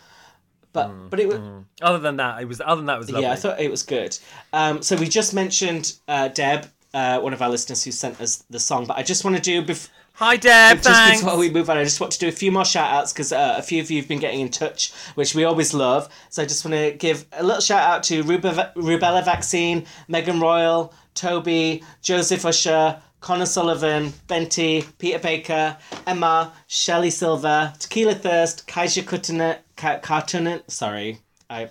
but 0.71 0.89
Mm, 0.89 1.09
but 1.09 1.19
it 1.19 1.27
was. 1.27 1.39
Other 1.81 1.99
than 1.99 2.17
that, 2.17 2.41
it 2.41 2.45
was. 2.45 2.61
Other 2.61 2.77
than 2.77 2.85
that, 2.85 2.99
was 2.99 3.09
lovely. 3.11 3.25
Yeah, 3.25 3.33
I 3.33 3.35
thought 3.35 3.59
it 3.59 3.69
was 3.69 3.83
good. 3.83 4.17
Um, 4.53 4.81
so 4.81 4.95
we 4.95 5.09
just 5.09 5.33
mentioned 5.33 5.93
uh, 6.07 6.29
Deb, 6.29 6.67
uh, 6.93 7.19
one 7.19 7.33
of 7.33 7.41
our 7.41 7.49
listeners 7.49 7.83
who 7.83 7.91
sent 7.91 8.21
us 8.21 8.45
the 8.49 8.59
song, 8.59 8.85
but 8.85 8.95
I 8.97 9.03
just 9.03 9.25
want 9.25 9.35
to 9.35 9.41
do 9.41 9.61
bef- 9.63 9.89
Hi 10.19 10.35
Deb, 10.35 10.77
just 10.77 10.89
thanks. 10.89 11.21
before 11.21 11.37
we 11.37 11.51
move 11.51 11.69
on, 11.69 11.77
I 11.77 11.83
just 11.83 11.99
want 12.01 12.11
to 12.13 12.17
do 12.17 12.27
a 12.27 12.31
few 12.31 12.51
more 12.51 12.65
shout 12.65 12.91
outs 12.91 13.13
because 13.13 13.31
uh, 13.31 13.53
a 13.55 13.61
few 13.61 13.79
of 13.83 13.91
you 13.91 14.01
have 14.01 14.07
been 14.07 14.17
getting 14.17 14.39
in 14.39 14.49
touch, 14.49 14.91
which 15.13 15.35
we 15.35 15.43
always 15.43 15.75
love. 15.75 16.09
So 16.29 16.41
I 16.41 16.45
just 16.47 16.65
want 16.65 16.73
to 16.73 16.93
give 16.93 17.27
a 17.33 17.43
little 17.43 17.61
shout 17.61 17.87
out 17.87 18.01
to 18.05 18.23
Rube- 18.23 18.73
Rubella 18.75 19.23
Vaccine, 19.23 19.85
Megan 20.07 20.39
Royal, 20.39 20.91
Toby, 21.13 21.83
Joseph 22.01 22.45
Usher, 22.47 22.99
Connor 23.19 23.45
Sullivan, 23.45 24.11
Benty, 24.27 24.87
Peter 24.97 25.19
Baker, 25.19 25.77
Emma, 26.07 26.51
Shelley 26.65 27.11
Silver, 27.11 27.71
Tequila 27.77 28.15
Thirst, 28.15 28.67
Kaija 28.67 29.03
Kutunen, 29.03 29.59
Ka- 29.75 29.99
Kartunen, 29.99 30.63
sorry, 30.67 31.19
I. 31.47 31.69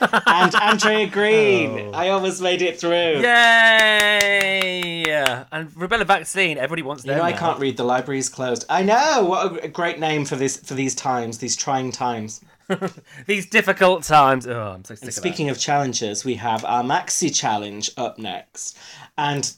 and 0.00 0.54
Andrea 0.54 1.06
Green. 1.10 1.70
Oh. 1.78 1.90
I 1.92 2.08
almost 2.08 2.40
made 2.42 2.62
it 2.62 2.78
through. 2.80 3.20
Yay! 3.20 5.04
And 5.50 5.70
Rebella 5.72 6.06
Vaccine, 6.06 6.58
everybody 6.58 6.82
wants 6.82 7.04
You 7.04 7.10
them. 7.10 7.18
know, 7.18 7.24
I 7.24 7.30
now. 7.32 7.38
can't 7.38 7.58
read. 7.60 7.76
The 7.76 7.84
library's 7.84 8.28
closed. 8.28 8.64
I 8.68 8.82
know. 8.82 9.24
What 9.24 9.64
a 9.64 9.68
great 9.68 9.98
name 9.98 10.24
for 10.24 10.36
this 10.36 10.56
for 10.56 10.74
these 10.74 10.94
times, 10.94 11.38
these 11.38 11.56
trying 11.56 11.92
times. 11.92 12.40
These 13.26 13.46
difficult 13.46 14.02
times. 14.02 14.46
Oh, 14.46 14.72
I'm 14.74 14.84
so 14.84 14.94
sick 14.94 15.02
of 15.04 15.06
that. 15.06 15.12
Speaking 15.18 15.48
of 15.48 15.58
challenges, 15.58 16.22
we 16.22 16.34
have 16.34 16.66
our 16.66 16.82
maxi 16.82 17.34
challenge 17.34 17.90
up 17.96 18.18
next, 18.18 18.76
and 19.16 19.50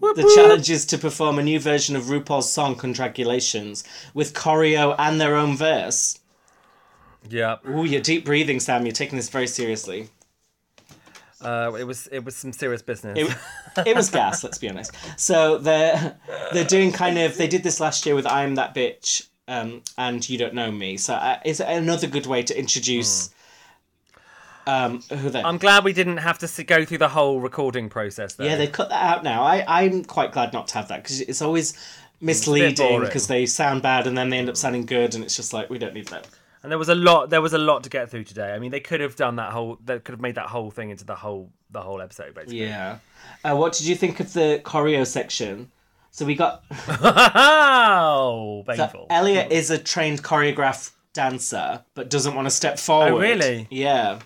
the 0.00 0.32
challenge 0.34 0.68
is 0.68 0.84
to 0.86 0.98
perform 0.98 1.38
a 1.38 1.44
new 1.44 1.60
version 1.60 1.94
of 1.94 2.04
RuPaul's 2.06 2.50
song 2.50 2.74
"Congratulations" 2.74 3.84
with 4.14 4.34
choreo 4.34 4.96
and 4.98 5.20
their 5.20 5.36
own 5.36 5.56
verse. 5.56 6.18
Yeah. 7.28 7.56
Ooh, 7.68 7.84
you're 7.84 8.00
deep 8.00 8.24
breathing, 8.24 8.60
Sam. 8.60 8.84
You're 8.86 8.92
taking 8.92 9.16
this 9.16 9.28
very 9.28 9.46
seriously. 9.46 10.08
Uh, 11.40 11.72
it 11.78 11.84
was 11.84 12.06
it 12.08 12.24
was 12.24 12.36
some 12.36 12.52
serious 12.52 12.82
business. 12.82 13.18
It, 13.18 13.86
it 13.86 13.96
was 13.96 14.10
gas. 14.10 14.44
Let's 14.44 14.58
be 14.58 14.68
honest. 14.68 14.94
So 15.16 15.58
they're 15.58 16.18
they're 16.52 16.64
doing 16.64 16.92
kind 16.92 17.18
of. 17.18 17.36
They 17.36 17.48
did 17.48 17.62
this 17.62 17.80
last 17.80 18.04
year 18.04 18.14
with 18.14 18.26
"I'm 18.26 18.56
That 18.56 18.74
Bitch." 18.74 19.26
Um, 19.48 19.82
and 19.98 20.28
you 20.28 20.38
don't 20.38 20.54
know 20.54 20.70
me, 20.70 20.96
so 20.96 21.14
uh, 21.14 21.40
it's 21.44 21.58
another 21.58 22.06
good 22.06 22.26
way 22.26 22.44
to 22.44 22.56
introduce 22.56 23.30
um, 24.66 25.02
who 25.02 25.28
they. 25.30 25.42
I'm 25.42 25.58
glad 25.58 25.82
we 25.82 25.92
didn't 25.92 26.18
have 26.18 26.38
to 26.38 26.64
go 26.64 26.84
through 26.84 26.98
the 26.98 27.08
whole 27.08 27.40
recording 27.40 27.88
process. 27.88 28.34
Though. 28.34 28.44
Yeah, 28.44 28.56
they 28.56 28.68
cut 28.68 28.90
that 28.90 29.02
out 29.02 29.24
now. 29.24 29.42
I 29.42 29.64
I'm 29.66 30.04
quite 30.04 30.32
glad 30.32 30.52
not 30.52 30.68
to 30.68 30.74
have 30.74 30.88
that 30.88 31.02
because 31.02 31.20
it's 31.20 31.42
always 31.42 31.74
misleading 32.20 33.00
because 33.00 33.26
they 33.26 33.46
sound 33.46 33.82
bad 33.82 34.06
and 34.06 34.16
then 34.16 34.30
they 34.30 34.38
end 34.38 34.48
up 34.48 34.56
sounding 34.56 34.86
good, 34.86 35.14
and 35.14 35.24
it's 35.24 35.34
just 35.34 35.52
like 35.52 35.70
we 35.70 35.78
don't 35.78 35.94
need 35.94 36.08
that. 36.08 36.28
And 36.62 36.70
there 36.70 36.78
was 36.78 36.88
a 36.88 36.94
lot. 36.94 37.30
There 37.30 37.40
was 37.40 37.54
a 37.54 37.58
lot 37.58 37.84
to 37.84 37.90
get 37.90 38.10
through 38.10 38.24
today. 38.24 38.52
I 38.52 38.58
mean, 38.58 38.70
they 38.70 38.80
could 38.80 39.00
have 39.00 39.16
done 39.16 39.36
that 39.36 39.52
whole. 39.52 39.78
They 39.84 39.98
could 39.98 40.12
have 40.12 40.20
made 40.20 40.34
that 40.34 40.46
whole 40.46 40.70
thing 40.70 40.90
into 40.90 41.04
the 41.04 41.14
whole 41.14 41.50
the 41.70 41.80
whole 41.80 42.02
episode, 42.02 42.34
basically. 42.34 42.60
Yeah. 42.60 42.98
Uh, 43.44 43.56
what 43.56 43.72
did 43.72 43.86
you 43.86 43.96
think 43.96 44.20
of 44.20 44.32
the 44.32 44.60
choreo 44.64 45.06
section? 45.06 45.70
So 46.10 46.26
we 46.26 46.34
got 46.34 46.64
oh, 46.88 48.64
painful. 48.66 49.06
Elliott 49.10 49.52
is 49.52 49.70
a 49.70 49.78
trained 49.78 50.22
choreograph 50.22 50.90
dancer, 51.12 51.82
but 51.94 52.10
doesn't 52.10 52.34
want 52.34 52.46
to 52.46 52.50
step 52.50 52.78
forward. 52.78 53.12
Oh, 53.12 53.18
really? 53.18 53.66
Yeah. 53.70 54.20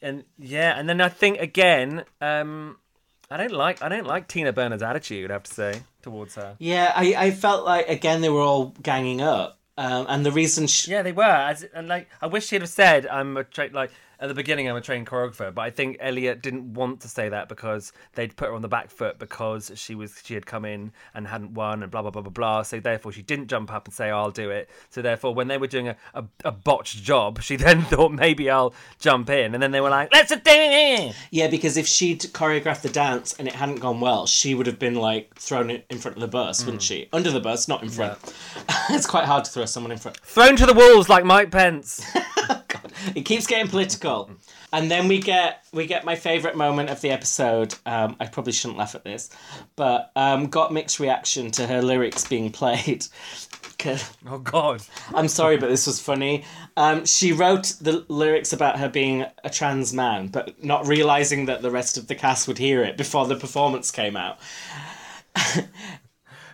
and 0.00 0.24
yeah, 0.38 0.78
and 0.78 0.88
then 0.88 1.00
I 1.00 1.08
think 1.08 1.40
again, 1.40 2.04
um, 2.20 2.78
I 3.30 3.36
don't 3.36 3.52
like 3.52 3.82
I 3.82 3.88
don't 3.88 4.06
like 4.06 4.28
Tina 4.28 4.52
Burner's 4.52 4.82
attitude. 4.82 5.30
I 5.30 5.34
have 5.34 5.42
to 5.44 5.54
say 5.54 5.82
towards 6.02 6.36
her. 6.36 6.54
Yeah, 6.58 6.92
I, 6.94 7.14
I 7.18 7.30
felt 7.32 7.64
like 7.64 7.88
again 7.88 8.20
they 8.20 8.28
were 8.28 8.40
all 8.40 8.74
ganging 8.82 9.20
up, 9.20 9.55
Um, 9.78 10.06
and 10.08 10.24
the 10.24 10.32
reason 10.32 10.66
she, 10.66 10.90
Yeah, 10.90 11.02
they 11.02 11.12
were. 11.12 11.22
As 11.24 11.62
and 11.74 11.88
like, 11.88 12.08
I 12.22 12.26
wish 12.26 12.46
she'd 12.46 12.62
have 12.62 12.70
said, 12.70 13.06
"I'm 13.06 13.36
a 13.36 13.44
tra- 13.44 13.70
like 13.72 13.90
at 14.20 14.28
the 14.28 14.34
beginning, 14.34 14.68
I'm 14.68 14.76
a 14.76 14.80
trained 14.80 15.06
choreographer." 15.06 15.54
But 15.54 15.62
I 15.62 15.70
think 15.70 15.96
Elliott 16.00 16.42
didn't 16.42 16.74
want 16.74 17.00
to 17.00 17.08
say 17.08 17.28
that 17.28 17.48
because 17.48 17.92
they'd 18.14 18.36
put 18.36 18.48
her 18.48 18.54
on 18.54 18.62
the 18.62 18.68
back 18.68 18.90
foot 18.90 19.18
because 19.18 19.72
she 19.74 19.94
was 19.94 20.20
she 20.24 20.34
had 20.34 20.46
come 20.46 20.64
in 20.64 20.92
and 21.14 21.26
hadn't 21.26 21.52
won 21.52 21.82
and 21.82 21.90
blah 21.90 22.02
blah 22.02 22.10
blah 22.10 22.22
blah 22.22 22.30
blah. 22.30 22.62
So 22.62 22.80
therefore, 22.80 23.12
she 23.12 23.22
didn't 23.22 23.48
jump 23.48 23.72
up 23.72 23.86
and 23.86 23.94
say, 23.94 24.10
"I'll 24.10 24.30
do 24.30 24.50
it." 24.50 24.68
So 24.90 25.02
therefore, 25.02 25.34
when 25.34 25.48
they 25.48 25.58
were 25.58 25.66
doing 25.66 25.88
a, 25.88 25.96
a, 26.14 26.24
a 26.44 26.52
botched 26.52 27.02
job, 27.02 27.42
she 27.46 27.56
then 27.56 27.82
thought 27.82 28.12
maybe 28.12 28.50
I'll 28.50 28.74
jump 28.98 29.30
in, 29.30 29.54
and 29.54 29.62
then 29.62 29.70
they 29.70 29.80
were 29.80 29.90
like, 29.90 30.12
"Let's 30.12 30.30
do 30.30 30.40
it." 30.44 31.14
yeah, 31.30 31.48
because 31.48 31.76
if 31.76 31.86
she'd 31.86 32.20
choreographed 32.20 32.82
the 32.82 32.88
dance 32.88 33.34
and 33.38 33.48
it 33.48 33.54
hadn't 33.54 33.80
gone 33.80 34.00
well, 34.00 34.26
she 34.26 34.54
would 34.54 34.66
have 34.66 34.78
been 34.78 34.94
like 34.94 35.34
thrown 35.34 35.70
in 35.70 35.98
front 35.98 36.16
of 36.16 36.20
the 36.20 36.28
bus, 36.28 36.64
wouldn't 36.64 36.82
mm. 36.82 36.86
she? 36.86 37.08
Under 37.12 37.30
the 37.30 37.40
bus, 37.40 37.68
not 37.68 37.82
in 37.82 37.88
front. 37.88 38.18
it's 38.90 39.06
quite 39.06 39.24
hard 39.24 39.44
to 39.44 39.50
throw 39.50 39.64
someone 39.66 39.92
in 39.92 39.98
front. 39.98 40.18
Thrown 40.18 40.56
to 40.56 40.66
the 40.66 40.74
wolves 40.74 41.08
like 41.08 41.24
Mike 41.24 41.50
Pence. 41.50 42.04
God, 42.68 42.92
it 43.14 43.22
keeps 43.22 43.46
getting 43.46 43.68
political. 43.68 44.30
And 44.72 44.90
then 44.90 45.08
we 45.08 45.20
get 45.20 45.64
we 45.72 45.86
get 45.86 46.04
my 46.04 46.16
favourite 46.16 46.56
moment 46.56 46.90
of 46.90 47.00
the 47.00 47.10
episode. 47.10 47.74
Um, 47.86 48.16
I 48.20 48.26
probably 48.26 48.52
shouldn't 48.52 48.78
laugh 48.78 48.94
at 48.94 49.04
this, 49.04 49.30
but 49.76 50.10
um, 50.16 50.48
Gottmik's 50.50 50.98
reaction 51.00 51.50
to 51.52 51.66
her 51.66 51.82
lyrics 51.82 52.26
being 52.26 52.50
played. 52.50 53.06
oh 54.28 54.38
God. 54.38 54.82
I'm 55.14 55.28
sorry, 55.28 55.56
but 55.56 55.68
this 55.68 55.86
was 55.86 56.00
funny. 56.00 56.44
Um, 56.76 57.06
she 57.06 57.32
wrote 57.32 57.74
the 57.80 58.04
lyrics 58.08 58.52
about 58.52 58.78
her 58.78 58.88
being 58.88 59.24
a 59.44 59.50
trans 59.50 59.92
man, 59.92 60.28
but 60.28 60.62
not 60.64 60.86
realizing 60.86 61.46
that 61.46 61.62
the 61.62 61.70
rest 61.70 61.96
of 61.96 62.08
the 62.08 62.14
cast 62.14 62.48
would 62.48 62.58
hear 62.58 62.82
it 62.82 62.96
before 62.96 63.26
the 63.26 63.36
performance 63.36 63.90
came 63.90 64.16
out. 64.16 64.38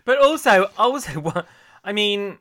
But 0.04 0.18
also, 0.18 0.70
also, 0.76 1.12
what? 1.20 1.46
I 1.84 1.92
mean, 1.92 2.38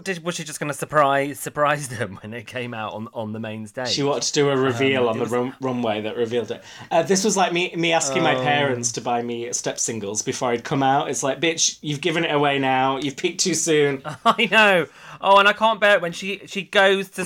did, 0.00 0.24
was 0.24 0.34
she 0.34 0.44
just 0.44 0.58
going 0.58 0.70
to 0.72 0.76
surprise 0.76 1.38
surprise 1.38 1.88
them 1.98 2.18
when 2.22 2.34
it 2.34 2.46
came 2.46 2.74
out 2.74 2.92
on 2.94 3.08
on 3.14 3.32
the 3.32 3.40
main 3.40 3.66
stage? 3.66 3.88
She 3.88 4.02
wanted 4.02 4.22
to 4.24 4.32
do 4.32 4.50
a 4.50 4.56
reveal 4.56 5.08
on 5.08 5.18
the 5.18 5.24
was- 5.24 5.32
run- 5.32 5.54
runway 5.60 6.00
that 6.02 6.16
revealed 6.16 6.50
it. 6.50 6.62
Uh, 6.90 7.02
this 7.02 7.24
was 7.24 7.36
like 7.36 7.52
me 7.52 7.72
me 7.76 7.92
asking 7.92 8.22
my 8.22 8.34
Oh. 8.34 8.42
parents 8.42 8.92
to 8.92 9.00
buy 9.00 9.22
me 9.22 9.52
step 9.52 9.78
singles 9.78 10.22
before 10.22 10.50
I'd 10.50 10.64
come 10.64 10.82
out. 10.82 11.10
It's 11.10 11.22
like, 11.22 11.40
bitch, 11.40 11.78
you've 11.82 12.00
given 12.00 12.24
it 12.24 12.32
away 12.34 12.58
now. 12.58 12.96
You've 12.98 13.16
peaked 13.16 13.40
too 13.40 13.54
soon. 13.54 14.02
I 14.24 14.48
know. 14.50 14.86
Oh, 15.20 15.38
and 15.38 15.46
I 15.48 15.52
can't 15.52 15.80
bear 15.80 15.94
it 15.96 16.02
when 16.02 16.12
she 16.12 16.40
she 16.46 16.62
goes 16.62 17.08
to 17.10 17.24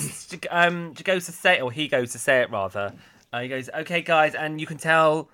um 0.51 0.93
she 0.95 1.03
goes 1.03 1.25
to 1.25 1.31
say 1.31 1.57
it, 1.57 1.61
or 1.63 1.71
he 1.71 1.87
goes 1.87 2.11
to 2.11 2.19
say 2.19 2.41
it 2.41 2.51
rather. 2.51 2.93
Uh, 3.31 3.41
he 3.41 3.47
goes, 3.47 3.69
"Okay, 3.73 4.01
guys," 4.01 4.33
and 4.35 4.59
you 4.59 4.65
can 4.67 4.77
tell 4.77 5.29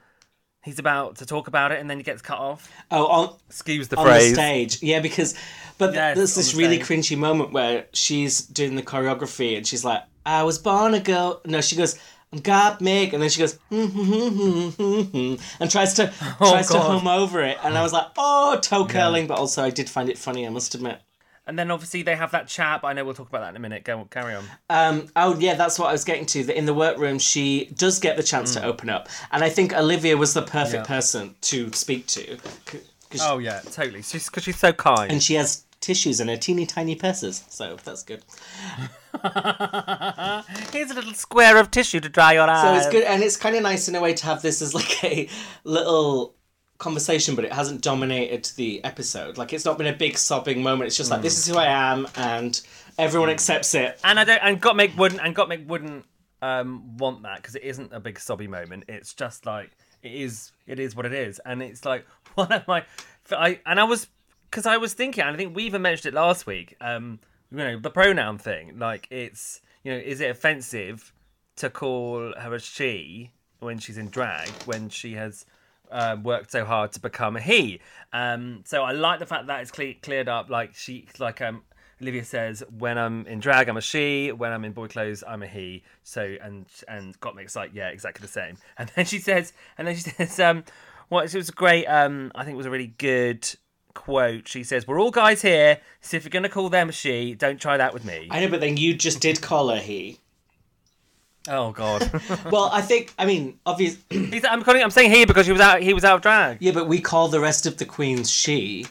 he's 0.66 0.80
about 0.80 1.18
to 1.18 1.26
talk 1.26 1.48
about 1.48 1.72
it, 1.72 1.80
and 1.80 1.90
then 1.90 1.98
he 1.98 2.04
gets 2.04 2.22
cut 2.22 2.38
off. 2.40 2.70
Oh, 2.92 3.06
on 3.08 3.36
Excuse 3.48 3.88
the 3.88 3.98
on 3.98 4.06
phrase. 4.06 4.32
the 4.32 4.36
stage. 4.36 4.84
Yeah, 4.84 5.00
because 5.00 5.34
but 5.78 5.94
Yes, 5.94 6.18
there's 6.18 6.36
this 6.36 6.52
the 6.52 6.58
really 6.58 6.82
stage. 6.84 6.88
cringy 6.88 7.18
moment 7.18 7.54
where 7.54 7.86
she's 7.94 8.42
doing 8.42 8.76
the 8.76 8.84
choreography 8.84 9.56
and 9.58 9.66
she's 9.66 9.86
like, 9.86 10.04
"I 10.26 10.44
was 10.44 10.58
born 10.60 10.94
a 10.94 11.00
girl." 11.00 11.42
No, 11.46 11.62
she 11.62 11.76
goes. 11.78 11.98
I'm 12.34 12.40
Gottmik 12.42 13.14
and 13.14 13.22
then 13.22 13.30
she 13.30 13.40
goes 13.40 13.58
"Hmm, 13.70 13.86
hmm, 13.86 14.04
hmm, 14.04 14.30
hmm, 14.30 14.70
hmm, 14.70 15.02
hmm," 15.04 15.36
and 15.62 15.72
tries 15.72 15.94
to 15.94 16.12
tries 16.40 16.68
to 16.70 16.78
Oh, 16.78 16.82
hum 17.00 17.08
over 17.08 17.42
it, 17.42 17.58
and 17.64 17.78
I 17.78 17.82
was 17.84 17.94
like, 17.94 18.08
"Oh, 18.18 18.58
toe 18.62 18.86
curling," 18.86 19.28
but 19.28 19.38
also 19.38 19.64
I 19.64 19.70
did 19.70 19.90
find 19.90 20.10
it 20.10 20.18
funny. 20.18 20.46
I 20.46 20.50
must 20.50 20.76
admit. 20.76 21.00
And 21.48 21.60
then 21.60 21.70
obviously 21.70 22.02
they 22.02 22.16
have 22.16 22.32
that 22.32 22.48
chat. 22.48 22.82
But 22.82 22.88
I 22.90 22.94
know 22.94 23.06
we'll 23.06 23.14
talk 23.14 23.30
about 23.30 23.42
that 23.42 23.50
in 23.52 23.56
a 23.56 23.60
minute. 23.60 23.84
Go 23.84 24.08
carry 24.10 24.34
on. 24.36 24.46
Um, 24.70 25.08
oh 25.16 25.38
yeah, 25.40 25.54
that's 25.56 25.78
what 25.78 25.90
I 25.90 25.92
was 25.92 26.04
getting 26.04 26.26
to. 26.28 26.44
That 26.46 26.58
in 26.58 26.66
the 26.66 26.74
workroom, 26.74 27.20
she 27.20 27.66
does 27.76 28.00
get 28.00 28.18
the 28.18 28.24
chance 28.24 28.54
to 28.56 28.64
open 28.64 28.90
up, 28.90 29.08
and 29.32 29.44
I 29.44 29.50
think 29.50 29.74
Olivia 29.74 30.18
was 30.18 30.34
the 30.34 30.42
perfect 30.42 30.86
Mm. 30.86 30.90
Yeah. 30.90 30.96
person 30.96 31.36
to 31.42 31.72
speak 31.74 32.08
to, 32.08 32.38
Oh 33.22 33.38
yeah, 33.38 33.60
totally. 33.72 34.02
She's 34.02 34.26
because 34.30 34.44
she's 34.44 34.58
so 34.58 34.74
kind. 34.74 35.12
and 35.12 35.22
she 35.24 35.36
has 35.36 35.64
tissues 35.80 36.20
and 36.20 36.30
her 36.30 36.36
teeny 36.38 36.66
tiny 36.66 36.96
purses, 36.96 37.44
so 37.50 37.78
that's 37.84 38.02
good. 38.04 38.24
Here's 40.74 40.92
a 40.92 40.96
little 40.96 41.14
square 41.14 41.58
of 41.58 41.72
tissue 41.72 42.00
to 42.00 42.10
dry 42.10 42.34
your 42.34 42.50
eyes. 42.50 42.62
So 42.64 42.74
it's 42.76 42.90
good, 42.90 43.04
and 43.04 43.24
it's 43.24 43.38
kind 43.38 43.56
of 43.56 43.62
nice 43.64 43.88
in 43.88 43.96
a 43.96 44.02
way 44.02 44.14
to 44.14 44.26
have 44.26 44.42
this 44.42 44.62
as 44.62 44.74
like 44.74 45.04
a 45.04 45.30
little 45.64 46.34
conversation, 46.78 47.36
but 47.36 47.46
it 47.46 47.54
hasn't 47.54 47.82
dominated 47.82 48.46
the 48.56 48.84
episode. 48.84 49.38
Like 49.38 49.54
it's 49.54 49.66
not 49.66 49.78
been 49.78 49.88
a 49.88 49.96
big 49.96 50.18
sobbing 50.18 50.62
moment. 50.62 50.88
It's 50.88 50.98
just 50.98 51.12
like 51.12 51.22
this 51.22 51.38
is 51.38 51.48
who 51.48 51.58
I 51.58 51.68
am, 51.68 52.08
and 52.16 52.60
everyone 52.98 53.30
accepts 53.30 53.74
it. 53.76 54.00
And 54.04 54.20
I 54.20 54.24
don't. 54.24 54.40
And 54.40 54.62
Gottmik 54.62 54.96
wouldn't. 54.98 55.22
And 55.22 55.36
Gottmik 55.36 55.66
wouldn't 55.68 56.06
um, 56.42 56.98
want 56.98 57.24
that 57.24 57.38
because 57.38 57.56
it 57.56 57.64
isn't 57.64 57.94
a 57.94 58.00
big 58.00 58.20
sobby 58.20 58.48
moment. 58.48 58.86
It's 58.88 59.14
just 59.14 59.46
like 59.46 59.72
it 60.02 60.14
is. 60.14 60.52
It 60.68 60.80
is 60.80 60.96
what 60.96 61.06
it 61.06 61.14
is. 61.14 61.40
And 61.46 61.62
it's 61.62 61.86
like 61.86 62.06
one 62.36 62.52
of 62.52 62.68
my. 62.68 62.84
I 63.32 63.60
and 63.66 63.80
I 63.80 63.84
was 63.84 64.08
because 64.50 64.66
I 64.66 64.78
was 64.78 64.94
thinking. 64.94 65.24
And 65.24 65.34
I 65.34 65.38
think 65.38 65.56
we 65.56 65.64
even 65.64 65.82
mentioned 65.82 66.14
it 66.14 66.18
last 66.18 66.46
week. 66.46 66.76
Um, 66.82 67.20
you 67.52 67.58
know 67.58 67.80
the 67.80 67.90
pronoun 67.90 68.38
thing. 68.38 68.78
Like 68.80 69.08
it's 69.10 69.62
you 69.84 69.92
know 69.92 69.98
is 69.98 70.22
it 70.22 70.30
offensive 70.30 71.14
to 71.58 71.70
call 71.70 72.34
her 72.38 72.54
a 72.54 72.60
she 72.60 73.32
when 73.60 73.80
she's 73.80 73.98
in 73.98 74.10
drag 74.10 74.50
when 74.66 74.90
she 74.90 75.14
has 75.14 75.46
uh, 75.92 76.18
worked 76.22 76.52
so 76.52 76.66
hard 76.66 76.92
to 76.94 77.00
become 77.00 77.36
a 77.36 77.42
he. 77.42 77.80
Um, 78.14 78.62
so 78.66 78.84
I 78.84 78.92
like 78.92 79.20
the 79.20 79.26
fact 79.26 79.48
that 79.48 79.62
it's 79.62 79.72
cle- 79.72 79.94
cleared 80.02 80.28
up. 80.28 80.50
Like 80.50 80.74
she, 80.74 81.08
like 81.20 81.42
um, 81.42 81.64
Olivia 82.02 82.24
says, 82.24 82.64
when 82.78 82.98
I'm 82.98 83.26
in 83.28 83.40
drag, 83.40 83.70
I'm 83.70 83.78
a 83.78 83.82
she. 83.82 84.32
When 84.32 84.52
I'm 84.52 84.66
in 84.66 84.74
boy 84.74 84.88
clothes, 84.88 85.24
I'm 85.28 85.44
a 85.44 85.48
he. 85.48 85.84
So 86.04 86.36
and 86.42 86.66
and 86.88 87.20
Gottmik's 87.20 87.56
like, 87.56 87.72
yeah, 87.74 87.90
exactly 87.90 88.22
the 88.22 88.32
same. 88.32 88.58
And 88.78 88.92
then 88.96 89.06
she 89.06 89.20
says, 89.20 89.54
and 89.78 89.88
then 89.88 89.96
she 89.96 90.02
says, 90.10 90.40
um, 90.40 90.64
what 91.10 91.26
it 91.26 91.38
was 91.38 91.50
a 91.50 91.54
great. 91.54 91.86
Um, 91.86 92.32
I 92.36 92.44
think 92.44 92.56
it 92.56 92.58
was 92.58 92.66
a 92.66 92.72
really 92.72 92.94
good 92.98 93.48
quote. 93.94 94.48
She 94.48 94.64
says, 94.64 94.88
"We're 94.88 95.00
all 95.00 95.12
guys 95.12 95.42
here, 95.42 95.80
so 96.02 96.18
if 96.18 96.24
you're 96.24 96.30
gonna 96.30 96.50
call 96.50 96.70
them 96.70 96.92
she, 96.92 97.34
don't 97.34 97.60
try 97.60 97.78
that 97.78 97.94
with 97.94 98.06
me." 98.06 98.28
I 98.32 98.42
know, 98.42 98.50
but 98.50 98.62
then 98.62 98.78
you 98.78 98.94
just 98.94 99.22
did 99.22 99.42
call 99.42 99.70
her 99.70 99.80
he. 99.80 100.20
Oh 101.48 101.72
God. 101.72 102.10
Well, 102.52 102.70
I 102.72 102.82
think 102.82 103.14
I 103.18 103.26
mean 103.26 103.60
obviously. 103.66 104.42
I'm 104.50 104.64
calling. 104.64 104.82
I'm 104.84 104.90
saying 104.92 105.12
he 105.12 105.26
because 105.26 105.46
he 105.46 105.52
was 105.52 105.62
out. 105.62 105.82
He 105.82 105.94
was 105.94 106.04
out 106.04 106.16
of 106.18 106.22
drag. 106.22 106.58
yeah, 106.62 106.72
but 106.72 106.88
we 106.88 107.00
call 107.02 107.28
the 107.28 107.40
rest 107.40 107.66
of 107.66 107.78
the 107.78 107.86
queens 107.86 108.30
she, 108.32 108.86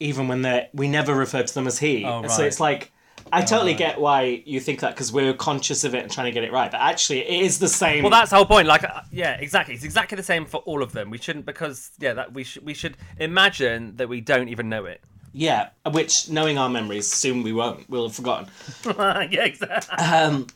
even 0.00 0.28
when 0.28 0.42
they 0.42 0.60
are 0.60 0.66
we 0.74 0.88
never 0.88 1.14
refer 1.14 1.42
to 1.42 1.54
them 1.54 1.66
as 1.66 1.78
he. 1.78 2.04
Oh, 2.04 2.22
right. 2.22 2.30
So 2.30 2.44
it's 2.44 2.60
like. 2.60 2.92
I 3.30 3.42
totally 3.42 3.74
get 3.74 4.00
why 4.00 4.42
you 4.46 4.58
think 4.58 4.80
that 4.80 4.94
because 4.94 5.12
we're 5.12 5.34
conscious 5.34 5.84
of 5.84 5.94
it 5.94 6.02
and 6.02 6.10
trying 6.10 6.26
to 6.26 6.32
get 6.32 6.44
it 6.44 6.52
right, 6.52 6.70
but 6.70 6.80
actually 6.80 7.18
it 7.18 7.42
is 7.42 7.58
the 7.58 7.68
same. 7.68 8.02
Well, 8.02 8.10
that's 8.10 8.30
the 8.30 8.36
whole 8.36 8.46
point. 8.46 8.66
Like, 8.66 8.84
uh, 8.84 9.02
yeah, 9.12 9.32
exactly. 9.38 9.74
It's 9.74 9.84
exactly 9.84 10.16
the 10.16 10.22
same 10.22 10.46
for 10.46 10.58
all 10.58 10.82
of 10.82 10.92
them. 10.92 11.10
We 11.10 11.18
shouldn't 11.18 11.44
because 11.44 11.90
yeah, 11.98 12.14
that 12.14 12.32
we 12.32 12.42
should 12.44 12.64
we 12.64 12.72
should 12.72 12.96
imagine 13.18 13.96
that 13.96 14.08
we 14.08 14.22
don't 14.22 14.48
even 14.48 14.70
know 14.70 14.86
it. 14.86 15.02
yeah, 15.34 15.70
which 15.90 16.30
knowing 16.30 16.56
our 16.56 16.70
memories, 16.70 17.06
soon 17.12 17.42
we 17.42 17.52
won't. 17.52 17.86
We'll 17.90 18.06
have 18.06 18.14
forgotten. 18.16 18.48
yeah, 18.86 19.44
exactly. 19.44 19.98
Um, 19.98 20.46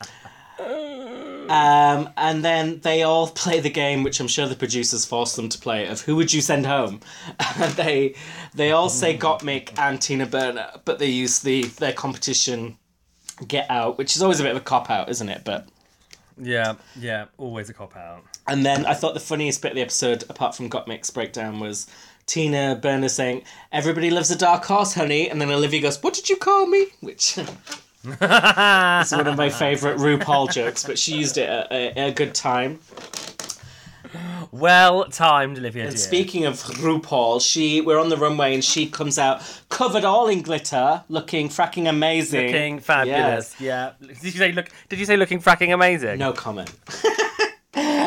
Um, 1.43 2.09
and 2.15 2.43
then 2.43 2.79
they 2.79 3.03
all 3.03 3.27
play 3.43 3.59
the 3.59 3.69
game, 3.69 4.01
which 4.03 4.21
I'm 4.21 4.29
sure 4.29 4.47
the 4.47 4.55
producers 4.55 5.03
forced 5.05 5.35
them 5.35 5.49
to 5.49 5.57
play, 5.59 5.85
of 5.87 5.99
who 6.01 6.15
would 6.15 6.33
you 6.33 6.39
send 6.39 6.65
home? 6.65 7.01
And 7.59 7.73
they 7.73 8.15
they 8.55 8.71
all 8.71 8.87
say 8.89 9.17
Gottmik 9.17 9.77
and 9.77 10.01
Tina 10.01 10.25
Burner, 10.25 10.69
but 10.85 10.99
they 10.99 11.07
use 11.09 11.39
the 11.41 11.63
their 11.63 11.91
competition 11.91 12.77
Get 13.45 13.69
Out, 13.69 13.97
which 13.97 14.15
is 14.15 14.21
always 14.21 14.39
a 14.39 14.43
bit 14.43 14.51
of 14.51 14.57
a 14.57 14.61
cop 14.61 14.89
out, 14.89 15.09
isn't 15.09 15.27
it? 15.27 15.41
But 15.43 15.67
Yeah, 16.41 16.75
yeah. 16.97 17.25
Always 17.37 17.69
a 17.69 17.73
cop 17.73 17.97
out. 17.97 18.23
and 18.47 18.65
then 18.65 18.85
I 18.85 18.93
thought 18.93 19.13
the 19.13 19.19
funniest 19.19 19.61
bit 19.61 19.73
of 19.73 19.75
the 19.75 19.81
episode, 19.81 20.23
apart 20.29 20.55
from 20.55 20.69
Gottmik's 20.69 21.09
breakdown, 21.09 21.59
was 21.59 21.87
Tina 22.25 22.79
Burner 22.81 23.09
saying, 23.09 23.43
"Everybody 23.71 24.09
loves 24.09 24.31
a 24.31 24.37
dark 24.37 24.63
horse, 24.63 24.93
honey," 24.93 25.29
and 25.29 25.41
then 25.41 25.51
Olivia 25.51 25.81
goes, 25.81 26.01
"What 26.01 26.13
did 26.13 26.29
you 26.29 26.37
call 26.37 26.67
me?" 26.67 26.87
Which 27.01 27.37
is 28.03 29.11
one 29.11 29.27
of 29.27 29.37
my 29.37 29.49
favourite 29.49 29.97
RuPaul 29.97 30.51
jokes, 30.51 30.83
but 30.83 30.99
she 30.99 31.15
used 31.15 31.37
it 31.37 31.49
at 31.49 31.71
a, 31.71 32.07
a 32.07 32.11
good 32.11 32.35
time. 32.35 32.79
Well 34.51 35.05
timed, 35.05 35.57
Olivia. 35.57 35.83
And 35.85 35.95
dear. 35.95 35.97
speaking 35.97 36.45
of 36.45 36.55
RuPaul, 36.55 37.41
she 37.41 37.81
we're 37.81 37.99
on 37.99 38.09
the 38.09 38.17
runway 38.17 38.53
and 38.53 38.63
she 38.63 38.87
comes 38.87 39.17
out 39.17 39.41
covered 39.69 40.03
all 40.03 40.27
in 40.27 40.41
glitter, 40.43 41.03
looking 41.09 41.49
fracking 41.49 41.89
amazing. 41.89 42.47
looking 42.47 42.79
fabulous. 42.79 43.55
Yes. 43.59 43.95
Yeah. 44.01 44.07
Did 44.07 44.23
you 44.23 44.31
say 44.31 44.51
look? 44.51 44.69
Did 44.89 44.99
you 44.99 45.05
say 45.05 45.17
looking 45.17 45.41
fracking 45.41 45.73
amazing? 45.73 46.19
No 46.19 46.33
comment. 46.33 46.71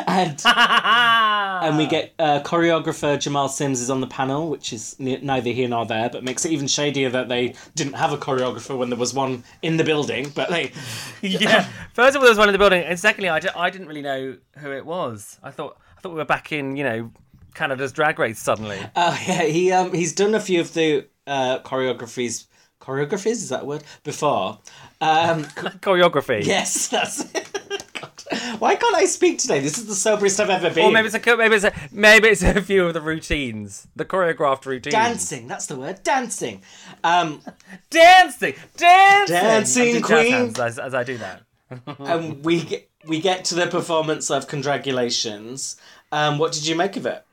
and 0.07 0.41
and 0.45 1.77
we 1.77 1.87
get 1.87 2.15
uh, 2.19 2.41
choreographer 2.41 3.19
Jamal 3.19 3.49
Sims 3.49 3.81
is 3.81 3.91
on 3.91 4.01
the 4.01 4.07
panel, 4.07 4.49
which 4.49 4.73
is 4.73 4.97
ne- 4.99 5.21
neither 5.21 5.51
here 5.51 5.69
nor 5.69 5.85
there, 5.85 6.09
but 6.09 6.25
makes 6.25 6.45
it 6.45 6.53
even 6.53 6.67
shadier 6.67 7.11
that 7.11 7.29
they 7.29 7.55
didn't 7.75 7.95
have 7.95 8.13
a 8.13 8.17
choreographer 8.17 8.77
when 8.77 8.91
there 8.91 8.99
was 8.99 9.13
one 9.13 9.45
in 9.63 9.77
the 9.77 9.85
building. 9.85 10.31
But 10.35 10.51
they, 10.51 10.73
yeah. 11.23 11.69
First 11.93 12.17
of 12.17 12.21
all, 12.21 12.23
there 12.23 12.31
was 12.31 12.39
one 12.39 12.49
in 12.49 12.53
the 12.53 12.59
building, 12.59 12.83
and 12.85 12.99
secondly, 12.99 13.29
I, 13.29 13.41
I 13.57 13.71
didn't 13.71 13.89
really 13.89 14.03
know 14.03 14.37
who 14.59 14.73
it 14.73 14.87
was. 14.87 15.39
I 15.43 15.51
thought 15.51 15.79
I 15.97 16.01
thought 16.01 16.11
we 16.11 16.17
were 16.17 16.25
back 16.25 16.53
in 16.53 16.77
you 16.77 16.85
know 16.85 17.11
Canada's 17.55 17.93
Drag 17.93 18.19
Race 18.19 18.39
suddenly. 18.39 18.79
oh 18.95 19.19
yeah, 19.27 19.43
he 19.43 19.73
um 19.73 19.93
he's 19.93 20.13
done 20.13 20.35
a 20.35 20.41
few 20.41 20.61
of 20.61 20.75
the 20.75 21.07
uh, 21.27 21.59
choreographies. 21.61 22.47
Choreographies 22.81 23.33
is 23.33 23.49
that 23.49 23.63
a 23.63 23.65
word 23.65 23.83
before? 24.05 24.61
Um, 25.01 25.45
Choreography. 25.45 26.45
Yes, 26.45 26.89
that's 26.89 27.35
it. 27.35 27.85
God. 28.01 28.11
Why 28.59 28.75
can't 28.77 28.97
I 28.97 29.05
speak 29.07 29.39
today? 29.39 29.61
This 29.61 29.79
is 29.79 29.87
the 29.87 29.95
soberest 29.95 30.41
I've 30.41 30.51
ever 30.51 30.71
been. 30.71 30.85
Or 30.87 30.93
maybe 30.93 31.09
it's 31.09 31.15
a 31.15 31.37
maybe 31.37 31.57
it's 31.57 31.65
a 31.65 31.73
maybe 31.93 32.29
it's 32.29 32.43
a 32.43 32.61
few 32.63 32.87
of 32.87 32.95
the 32.95 33.01
routines, 33.01 33.89
the 33.97 34.05
choreographed 34.05 34.67
routines. 34.67 34.93
dancing. 34.93 35.47
That's 35.49 35.67
the 35.67 35.77
word. 35.77 36.03
Dancing. 36.03 36.63
Um, 37.05 37.43
dancing, 37.91 38.55
dancing, 38.77 39.35
Dancing 39.35 39.83
I'm 39.83 39.91
doing 39.91 40.05
jazz 40.05 40.53
queen. 40.55 40.67
as, 40.67 40.79
as 40.79 40.95
I 40.95 41.05
do 41.05 41.19
that. 41.19 41.43
and 41.99 42.45
we 42.45 42.63
get, 42.63 42.89
we 43.07 43.21
get 43.21 43.45
to 43.47 43.55
the 43.55 43.67
performance 43.67 44.31
of 44.31 44.47
Congratulations. 44.47 45.77
Um, 46.13 46.39
what 46.39 46.53
did 46.53 46.67
you 46.67 46.77
make 46.77 46.97
of 46.97 47.07
it? 47.07 47.26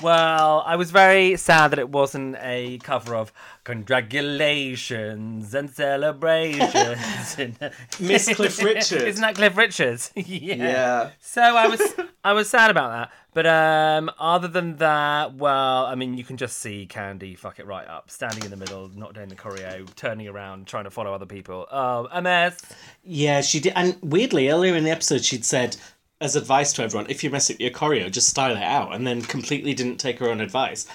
Well, 0.00 0.62
I 0.66 0.76
was 0.76 0.90
very 0.90 1.36
sad 1.36 1.68
that 1.68 1.78
it 1.78 1.88
wasn't 1.88 2.36
a 2.40 2.78
cover 2.78 3.14
of 3.14 3.32
"Congratulations 3.64 5.54
and 5.54 5.70
Celebrations." 5.70 7.36
Miss 8.00 8.34
Cliff 8.34 8.62
Richard. 8.62 9.02
Isn't 9.02 9.22
that 9.22 9.34
Cliff 9.34 9.56
Richards? 9.56 10.10
yeah. 10.16 10.54
Yeah. 10.54 11.10
So 11.20 11.42
I 11.42 11.68
was 11.68 11.80
I 12.24 12.32
was 12.32 12.48
sad 12.48 12.70
about 12.70 12.90
that. 12.90 13.12
But 13.34 13.46
um, 13.46 14.10
other 14.18 14.48
than 14.48 14.76
that, 14.76 15.34
well, 15.36 15.86
I 15.86 15.94
mean, 15.94 16.18
you 16.18 16.24
can 16.24 16.36
just 16.36 16.58
see 16.58 16.86
Kandy 16.86 17.38
fuck 17.38 17.58
it 17.58 17.66
right 17.66 17.88
up, 17.88 18.10
standing 18.10 18.44
in 18.44 18.50
the 18.50 18.58
middle, 18.58 18.90
not 18.94 19.14
doing 19.14 19.28
the 19.28 19.36
choreo, 19.36 19.92
turning 19.94 20.28
around, 20.28 20.66
trying 20.66 20.84
to 20.84 20.90
follow 20.90 21.14
other 21.14 21.24
people. 21.24 21.66
Oh, 21.72 22.08
a 22.12 22.20
mess. 22.20 22.60
Yeah, 23.02 23.40
she 23.40 23.60
did. 23.60 23.72
And 23.74 23.96
weirdly, 24.02 24.50
earlier 24.50 24.76
in 24.76 24.84
the 24.84 24.90
episode, 24.90 25.24
she'd 25.24 25.46
said, 25.46 25.76
as 26.22 26.36
advice 26.36 26.72
to 26.74 26.82
everyone, 26.82 27.10
if 27.10 27.22
you 27.22 27.30
mess 27.30 27.50
up 27.50 27.60
your 27.60 27.70
choreo, 27.70 28.10
just 28.10 28.28
style 28.28 28.56
it 28.56 28.62
out, 28.62 28.94
and 28.94 29.06
then 29.06 29.22
completely 29.22 29.74
didn't 29.74 29.98
take 29.98 30.18
her 30.20 30.28
own 30.30 30.40
advice. 30.40 30.86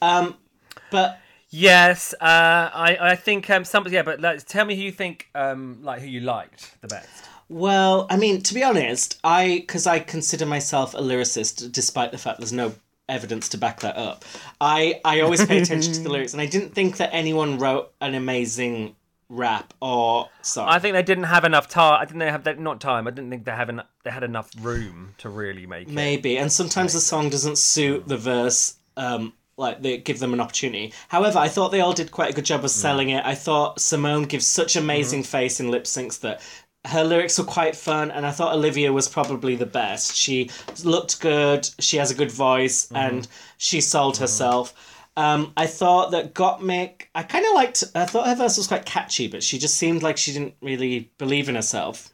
Um, 0.00 0.36
but 0.90 1.20
Yes, 1.56 2.14
uh, 2.14 2.68
I 2.74 2.98
I 3.00 3.14
think 3.14 3.48
um, 3.48 3.64
some 3.64 3.86
yeah, 3.86 4.02
but 4.02 4.20
like, 4.20 4.44
tell 4.44 4.64
me 4.64 4.74
who 4.74 4.82
you 4.82 4.90
think 4.90 5.28
um 5.36 5.78
like 5.82 6.00
who 6.00 6.08
you 6.08 6.18
liked 6.18 6.80
the 6.80 6.88
best. 6.88 7.26
Well, 7.48 8.08
I 8.10 8.16
mean, 8.16 8.42
to 8.42 8.54
be 8.54 8.64
honest, 8.64 9.20
I 9.22 9.58
because 9.60 9.86
I 9.86 10.00
consider 10.00 10.46
myself 10.46 10.94
a 10.94 10.98
lyricist, 10.98 11.70
despite 11.70 12.10
the 12.10 12.18
fact 12.18 12.40
there's 12.40 12.52
no 12.52 12.74
evidence 13.08 13.48
to 13.50 13.58
back 13.58 13.80
that 13.80 13.96
up. 13.96 14.24
I 14.60 15.00
I 15.04 15.20
always 15.20 15.46
pay 15.46 15.62
attention 15.62 15.92
to 15.92 16.00
the 16.00 16.08
lyrics, 16.14 16.32
and 16.32 16.42
I 16.42 16.46
didn't 16.46 16.74
think 16.74 16.96
that 16.96 17.10
anyone 17.12 17.60
wrote 17.60 17.92
an 18.00 18.16
amazing 18.16 18.96
rap 19.28 19.74
or 19.80 20.28
song. 20.42 20.68
I 20.68 20.78
think 20.78 20.94
they 20.94 21.02
didn't 21.02 21.24
have 21.24 21.44
enough 21.44 21.68
time. 21.68 22.00
I 22.00 22.04
think 22.04 22.18
they 22.18 22.30
have 22.30 22.44
that 22.44 22.58
not 22.58 22.80
time. 22.80 23.06
I 23.06 23.10
didn't 23.10 23.30
think 23.30 23.44
they 23.44 23.52
have 23.52 23.68
en- 23.68 23.82
they 24.04 24.10
had 24.10 24.22
enough 24.22 24.50
room 24.60 25.14
to 25.18 25.28
really 25.28 25.66
make 25.66 25.88
it. 25.88 25.94
Maybe, 25.94 26.38
and 26.38 26.52
sometimes 26.52 26.92
the 26.92 27.00
song 27.00 27.30
doesn't 27.30 27.58
suit 27.58 28.08
the 28.08 28.16
verse. 28.16 28.76
Um, 28.96 29.32
like 29.56 29.82
they 29.82 29.98
give 29.98 30.18
them 30.18 30.32
an 30.32 30.40
opportunity. 30.40 30.92
However, 31.08 31.38
I 31.38 31.48
thought 31.48 31.70
they 31.70 31.80
all 31.80 31.92
did 31.92 32.10
quite 32.10 32.30
a 32.30 32.34
good 32.34 32.44
job 32.44 32.64
of 32.64 32.70
selling 32.70 33.10
it. 33.10 33.24
I 33.24 33.36
thought 33.36 33.78
Symone 33.78 34.28
gives 34.28 34.46
such 34.46 34.74
amazing 34.74 35.20
mm-hmm. 35.20 35.30
face 35.30 35.60
in 35.60 35.70
lip 35.70 35.84
syncs 35.84 36.18
that 36.20 36.40
her 36.86 37.04
lyrics 37.04 37.38
were 37.38 37.44
quite 37.44 37.76
fun, 37.76 38.10
and 38.10 38.26
I 38.26 38.30
thought 38.30 38.54
Olivia 38.54 38.92
was 38.92 39.08
probably 39.08 39.56
the 39.56 39.66
best. 39.66 40.16
She 40.16 40.50
looked 40.82 41.20
good. 41.20 41.68
She 41.78 41.96
has 41.96 42.10
a 42.10 42.14
good 42.14 42.30
voice, 42.30 42.86
mm-hmm. 42.86 42.96
and 42.96 43.28
she 43.56 43.80
sold 43.80 44.14
mm-hmm. 44.14 44.24
herself. 44.24 44.93
Um, 45.16 45.52
I 45.56 45.66
thought 45.66 46.10
that 46.10 46.34
Gottmik, 46.34 47.06
I 47.14 47.22
kind 47.22 47.46
of 47.46 47.52
liked. 47.54 47.84
I 47.94 48.04
thought 48.04 48.26
her 48.26 48.34
verse 48.34 48.56
was 48.56 48.66
quite 48.66 48.84
catchy, 48.84 49.28
but 49.28 49.42
she 49.42 49.58
just 49.58 49.76
seemed 49.76 50.02
like 50.02 50.16
she 50.16 50.32
didn't 50.32 50.54
really 50.60 51.10
believe 51.18 51.48
in 51.48 51.54
herself. 51.54 52.12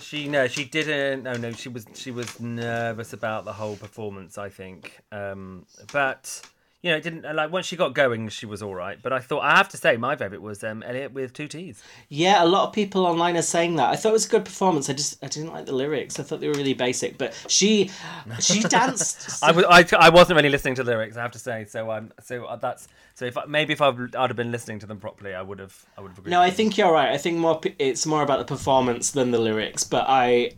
She 0.00 0.28
no, 0.28 0.46
she 0.46 0.64
didn't. 0.64 1.24
No, 1.24 1.34
no, 1.34 1.52
she 1.52 1.68
was 1.68 1.86
she 1.94 2.10
was 2.10 2.40
nervous 2.40 3.12
about 3.12 3.44
the 3.44 3.52
whole 3.52 3.76
performance. 3.76 4.38
I 4.38 4.48
think, 4.48 4.98
um, 5.12 5.66
but 5.92 6.40
you 6.82 6.90
know, 6.90 6.96
it 6.96 7.02
didn't 7.02 7.22
like 7.36 7.52
once 7.52 7.66
she 7.66 7.76
got 7.76 7.94
going, 7.94 8.28
she 8.30 8.46
was 8.46 8.62
all 8.62 8.74
right. 8.74 8.98
But 9.02 9.12
I 9.12 9.18
thought 9.18 9.40
I 9.40 9.56
have 9.56 9.68
to 9.70 9.76
say 9.76 9.98
my 9.98 10.16
favorite 10.16 10.40
was 10.40 10.64
um, 10.64 10.82
Elliott 10.82 11.12
with 11.12 11.34
two 11.34 11.46
T's. 11.46 11.82
Yeah, 12.08 12.42
a 12.42 12.46
lot 12.46 12.66
of 12.66 12.72
people 12.72 13.04
online 13.04 13.36
are 13.36 13.42
saying 13.42 13.76
that. 13.76 13.90
I 13.90 13.96
thought 13.96 14.10
it 14.10 14.12
was 14.12 14.26
a 14.26 14.30
good 14.30 14.46
performance. 14.46 14.88
I 14.88 14.94
just 14.94 15.22
I 15.22 15.28
didn't 15.28 15.52
like 15.52 15.66
the 15.66 15.74
lyrics. 15.74 16.18
I 16.18 16.22
thought 16.22 16.40
they 16.40 16.48
were 16.48 16.54
really 16.54 16.72
basic. 16.72 17.18
But 17.18 17.34
she 17.48 17.90
she 18.38 18.60
danced. 18.68 19.42
I 19.42 19.52
was 19.52 19.64
I, 19.68 19.84
I 19.98 20.08
wasn't 20.08 20.36
really 20.36 20.48
listening 20.48 20.74
to 20.76 20.82
the 20.82 20.90
lyrics. 20.92 21.18
I 21.18 21.22
have 21.22 21.32
to 21.32 21.38
say. 21.38 21.66
So 21.66 21.90
I'm 21.90 22.12
so 22.22 22.46
uh, 22.46 22.56
that's 22.56 22.88
so 23.14 23.26
if 23.26 23.36
I, 23.36 23.44
maybe 23.44 23.74
if 23.74 23.82
I'd, 23.82 24.16
I'd 24.16 24.30
have 24.30 24.36
been 24.36 24.50
listening 24.50 24.78
to 24.78 24.86
them 24.86 24.98
properly, 24.98 25.34
I 25.34 25.42
would 25.42 25.58
have 25.58 25.84
I 25.98 26.00
would 26.00 26.12
have 26.12 26.18
agreed. 26.18 26.30
no, 26.30 26.40
I 26.40 26.48
think 26.50 26.78
you're 26.78 26.92
right. 26.92 27.10
I 27.10 27.18
think 27.18 27.36
more 27.36 27.60
it's 27.78 28.06
more 28.06 28.22
about 28.22 28.38
the 28.38 28.46
performance 28.46 29.10
than 29.10 29.32
the 29.32 29.38
lyrics. 29.38 29.84
But 29.84 30.06
I, 30.08 30.52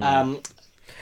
um, 0.00 0.40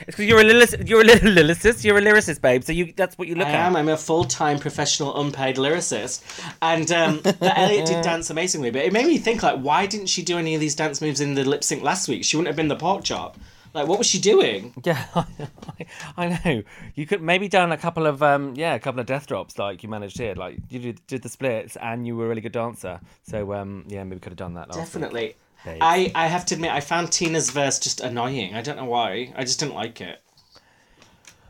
it's 0.01 0.17
because 0.17 0.27
you're 0.27 0.41
a 0.41 0.45
lyricist. 0.45 0.89
You're 0.89 1.01
a 1.01 1.05
little 1.05 1.31
lyricist. 1.31 1.85
You're 1.85 1.99
a 1.99 2.03
lyricist, 2.03 2.41
babe. 2.41 2.65
So 2.65 2.73
you 2.73 2.93
that's 2.97 3.17
what 3.17 3.29
you 3.29 3.35
look 3.35 3.47
I 3.47 3.51
at. 3.51 3.61
I 3.61 3.67
am. 3.67 3.77
I'm 3.77 3.89
a 3.89 3.97
full 3.97 4.25
time 4.25 4.59
professional 4.59 5.21
unpaid 5.21 5.57
lyricist, 5.57 6.23
and 6.63 6.91
um, 6.93 7.21
Elliott 7.41 7.87
did 7.87 8.03
dance 8.05 8.31
amazingly. 8.31 8.71
But 8.71 8.83
it 8.83 8.93
made 8.93 9.07
me 9.07 9.19
think 9.19 9.43
like, 9.43 9.59
why 9.61 9.87
didn't 9.87 10.07
she 10.07 10.23
do 10.23 10.39
any 10.39 10.55
of 10.55 10.61
these 10.61 10.75
dance 10.75 11.01
moves 11.01 11.21
in 11.21 11.35
the 11.35 11.45
lip 11.45 11.65
sync 11.65 11.83
last 11.83 12.09
week? 12.09 12.25
She 12.25 12.37
wouldn't 12.37 12.49
have 12.49 12.57
been 12.57 12.69
the 12.69 12.77
pork 12.77 13.05
chop. 13.05 13.39
Like, 13.75 13.89
what 13.89 13.99
was 13.99 14.07
she 14.07 14.21
doing? 14.21 14.73
Yeah, 14.85 15.05
I, 15.15 15.27
I 16.17 16.41
know. 16.45 16.63
You 16.95 17.07
could 17.07 17.23
maybe 17.23 17.49
done 17.49 17.73
a 17.73 17.77
couple 17.77 18.07
of 18.07 18.23
um 18.23 18.55
yeah, 18.57 18.75
a 18.75 18.79
couple 18.79 19.01
of 19.01 19.07
death 19.07 19.27
drops 19.27 19.59
like 19.59 19.83
you 19.83 19.89
managed 19.89 20.19
here. 20.19 20.35
Like 20.35 20.59
you 20.69 20.79
did, 20.79 21.07
did 21.07 21.23
the 21.23 21.29
splits 21.29 21.77
and 21.77 22.07
you 22.07 22.17
were 22.17 22.27
a 22.27 22.29
really 22.29 22.41
good 22.41 22.53
dancer. 22.53 23.01
So 23.23 23.53
um 23.55 23.85
yeah, 23.89 24.05
maybe 24.05 24.21
could 24.21 24.31
have 24.31 24.37
done 24.37 24.55
that 24.55 24.69
last 24.69 24.95
week. 24.95 25.37
Definitely. 25.65 26.13
I, 26.15 26.25
I 26.25 26.27
have 26.27 26.45
to 26.47 26.55
admit, 26.55 26.71
I 26.73 26.81
found 26.81 27.11
Tina's 27.11 27.51
verse 27.51 27.79
just 27.79 28.01
annoying. 28.01 28.55
I 28.55 28.61
don't 28.61 28.77
know 28.77 28.85
why. 28.85 29.33
I 29.35 29.45
just 29.45 29.59
didn't 29.61 29.75
like 29.75 30.01
it. 30.01 30.21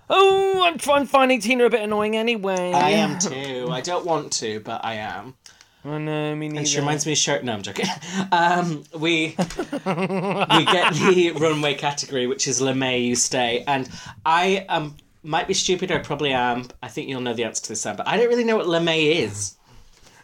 Oh, 0.08 0.62
I'm, 0.64 0.78
I'm 0.92 1.06
finding 1.06 1.40
Tina 1.40 1.64
a 1.64 1.70
bit 1.70 1.82
annoying 1.82 2.16
anyway. 2.16 2.72
I 2.72 2.90
am 2.90 3.18
too. 3.18 3.68
I 3.70 3.80
don't 3.80 4.04
want 4.04 4.32
to, 4.34 4.60
but 4.60 4.84
I 4.84 4.94
am. 4.94 5.34
I 5.84 5.98
know, 5.98 6.34
me 6.34 6.48
neither. 6.48 6.60
And 6.60 6.68
she 6.68 6.78
reminds 6.78 7.04
me 7.04 7.12
of 7.12 7.18
shirt. 7.18 7.44
No, 7.44 7.52
I'm 7.52 7.62
joking. 7.62 7.86
Um, 8.32 8.84
we 8.98 9.34
we 9.36 10.64
get 10.64 10.94
the 10.94 11.32
runway 11.40 11.74
category, 11.74 12.26
which 12.26 12.48
is 12.48 12.60
Lamé 12.60 13.04
You 13.06 13.14
Stay, 13.14 13.64
and 13.66 13.88
I 14.24 14.64
um 14.68 14.96
might 15.22 15.46
be 15.46 15.54
stupid. 15.54 15.90
I 15.90 15.98
probably 15.98 16.32
am. 16.32 16.68
I 16.82 16.88
think 16.88 17.08
you'll 17.08 17.20
know 17.20 17.34
the 17.34 17.44
answer 17.44 17.62
to 17.64 17.68
this, 17.70 17.82
Sam, 17.82 17.96
but 17.96 18.08
I 18.08 18.16
don't 18.16 18.28
really 18.28 18.44
know 18.44 18.56
what 18.56 18.66
Lamé 18.66 19.14
is. 19.16 19.56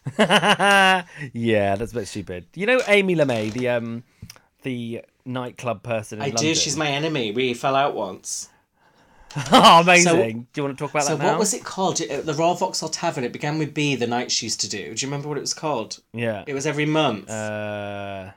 yeah, 0.19 1.77
that's 1.77 1.93
a 1.93 1.95
bit 1.95 2.09
stupid. 2.09 2.47
You 2.55 2.67
know 2.67 2.81
Amy 2.89 3.15
Lamé, 3.15 3.53
the 3.53 3.69
um, 3.69 4.03
the 4.63 5.03
nightclub 5.25 5.83
person 5.83 6.19
in 6.19 6.23
I 6.23 6.27
London. 6.27 6.45
do. 6.45 6.55
She's 6.55 6.77
my 6.77 6.89
enemy. 6.89 7.33
We 7.33 7.55
fell 7.55 7.77
out 7.77 7.95
once. 7.95 8.49
oh, 9.53 9.81
amazing. 9.83 10.49
do 10.53 10.61
you 10.61 10.65
want 10.65 10.77
to 10.77 10.83
talk 10.85 10.91
about 10.91 11.05
So 11.05 11.17
that 11.17 11.23
now? 11.23 11.31
what 11.31 11.39
was 11.39 11.55
it 11.55 11.63
called? 11.63 11.99
The 11.99 12.35
Royal 12.37 12.55
Vauxhall 12.57 12.89
Tavern. 12.89 13.23
It 13.23 13.33
began 13.33 13.59
with 13.59 13.73
B. 13.75 13.95
The 13.95 14.09
night 14.09 14.33
she 14.33 14.47
used 14.47 14.61
to 14.63 14.69
do. 14.69 14.93
Do 14.95 15.05
you 15.05 15.07
remember 15.09 15.29
what 15.29 15.39
it 15.39 15.43
was 15.43 15.55
called? 15.55 16.01
Yeah. 16.13 16.43
It 16.49 16.55
was 16.55 16.67
every 16.67 16.87
month. 16.87 17.31
Uh, 17.31 18.31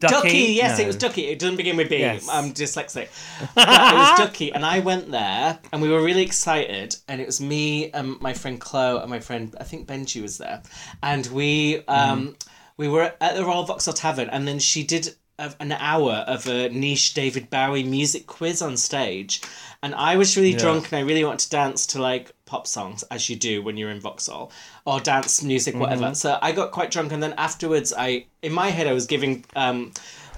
Duckie, 0.00 0.14
Duckie? 0.14 0.38
yes, 0.52 0.78
No. 0.78 0.84
it 0.84 0.86
was 0.86 0.96
Duckie. 0.96 1.26
It 1.26 1.38
doesn't 1.38 1.56
begin 1.56 1.76
with 1.76 1.88
B. 1.88 1.98
Yes. 1.98 2.28
am 2.28 2.52
dyslexic. 2.52 3.08
But 3.54 3.68
it 3.68 3.94
was 3.94 4.18
Duckie, 4.18 4.52
and 4.52 4.64
I 4.64 4.80
went 4.80 5.10
there, 5.10 5.58
and 5.72 5.82
we 5.82 5.90
were 5.90 6.02
really 6.02 6.22
excited. 6.22 6.96
And 7.06 7.20
it 7.20 7.26
was 7.26 7.40
me 7.40 7.90
and 7.92 8.20
my 8.20 8.32
friend 8.32 8.60
Chloe 8.60 9.00
and 9.00 9.10
my 9.10 9.20
friend, 9.20 9.54
I 9.60 9.64
think 9.64 9.86
Benji 9.86 10.22
was 10.22 10.38
there, 10.38 10.62
and 11.02 11.26
we 11.26 11.84
um 11.86 12.36
we 12.76 12.88
were 12.88 13.12
at 13.20 13.36
the 13.36 13.44
Royal 13.44 13.64
Vauxhall 13.64 13.94
Tavern, 13.94 14.30
and 14.30 14.48
then 14.48 14.58
she 14.58 14.82
did 14.84 15.14
a, 15.38 15.52
an 15.60 15.72
hour 15.72 16.24
of 16.26 16.46
a 16.46 16.68
niche 16.70 17.12
David 17.14 17.50
Bowie 17.50 17.82
music 17.84 18.26
quiz 18.26 18.62
on 18.62 18.76
stage, 18.78 19.42
and 19.82 19.94
I 19.94 20.16
was 20.16 20.36
really 20.36 20.54
drunk, 20.54 20.90
and 20.92 20.98
I 20.98 21.02
really 21.02 21.24
wanted 21.24 21.40
to 21.40 21.50
dance 21.50 21.86
to 21.88 22.00
like 22.00 22.32
pop 22.50 22.66
songs 22.66 23.04
as 23.10 23.30
you 23.30 23.36
do 23.36 23.62
when 23.62 23.76
you're 23.76 23.90
in 23.90 24.00
Vauxhall 24.00 24.50
or 24.84 24.98
dance 24.98 25.40
music 25.42 25.74
whatever. 25.76 26.14
So 26.14 26.36
I 26.42 26.50
got 26.50 26.72
quite 26.72 26.90
drunk 26.90 27.12
and 27.12 27.22
then 27.22 27.34
afterwards 27.38 27.92
I 27.96 28.26
in 28.42 28.52
my 28.52 28.68
head 28.70 28.86
I 28.88 28.92
was 28.92 29.06
giving 29.06 29.44
um 29.54 29.92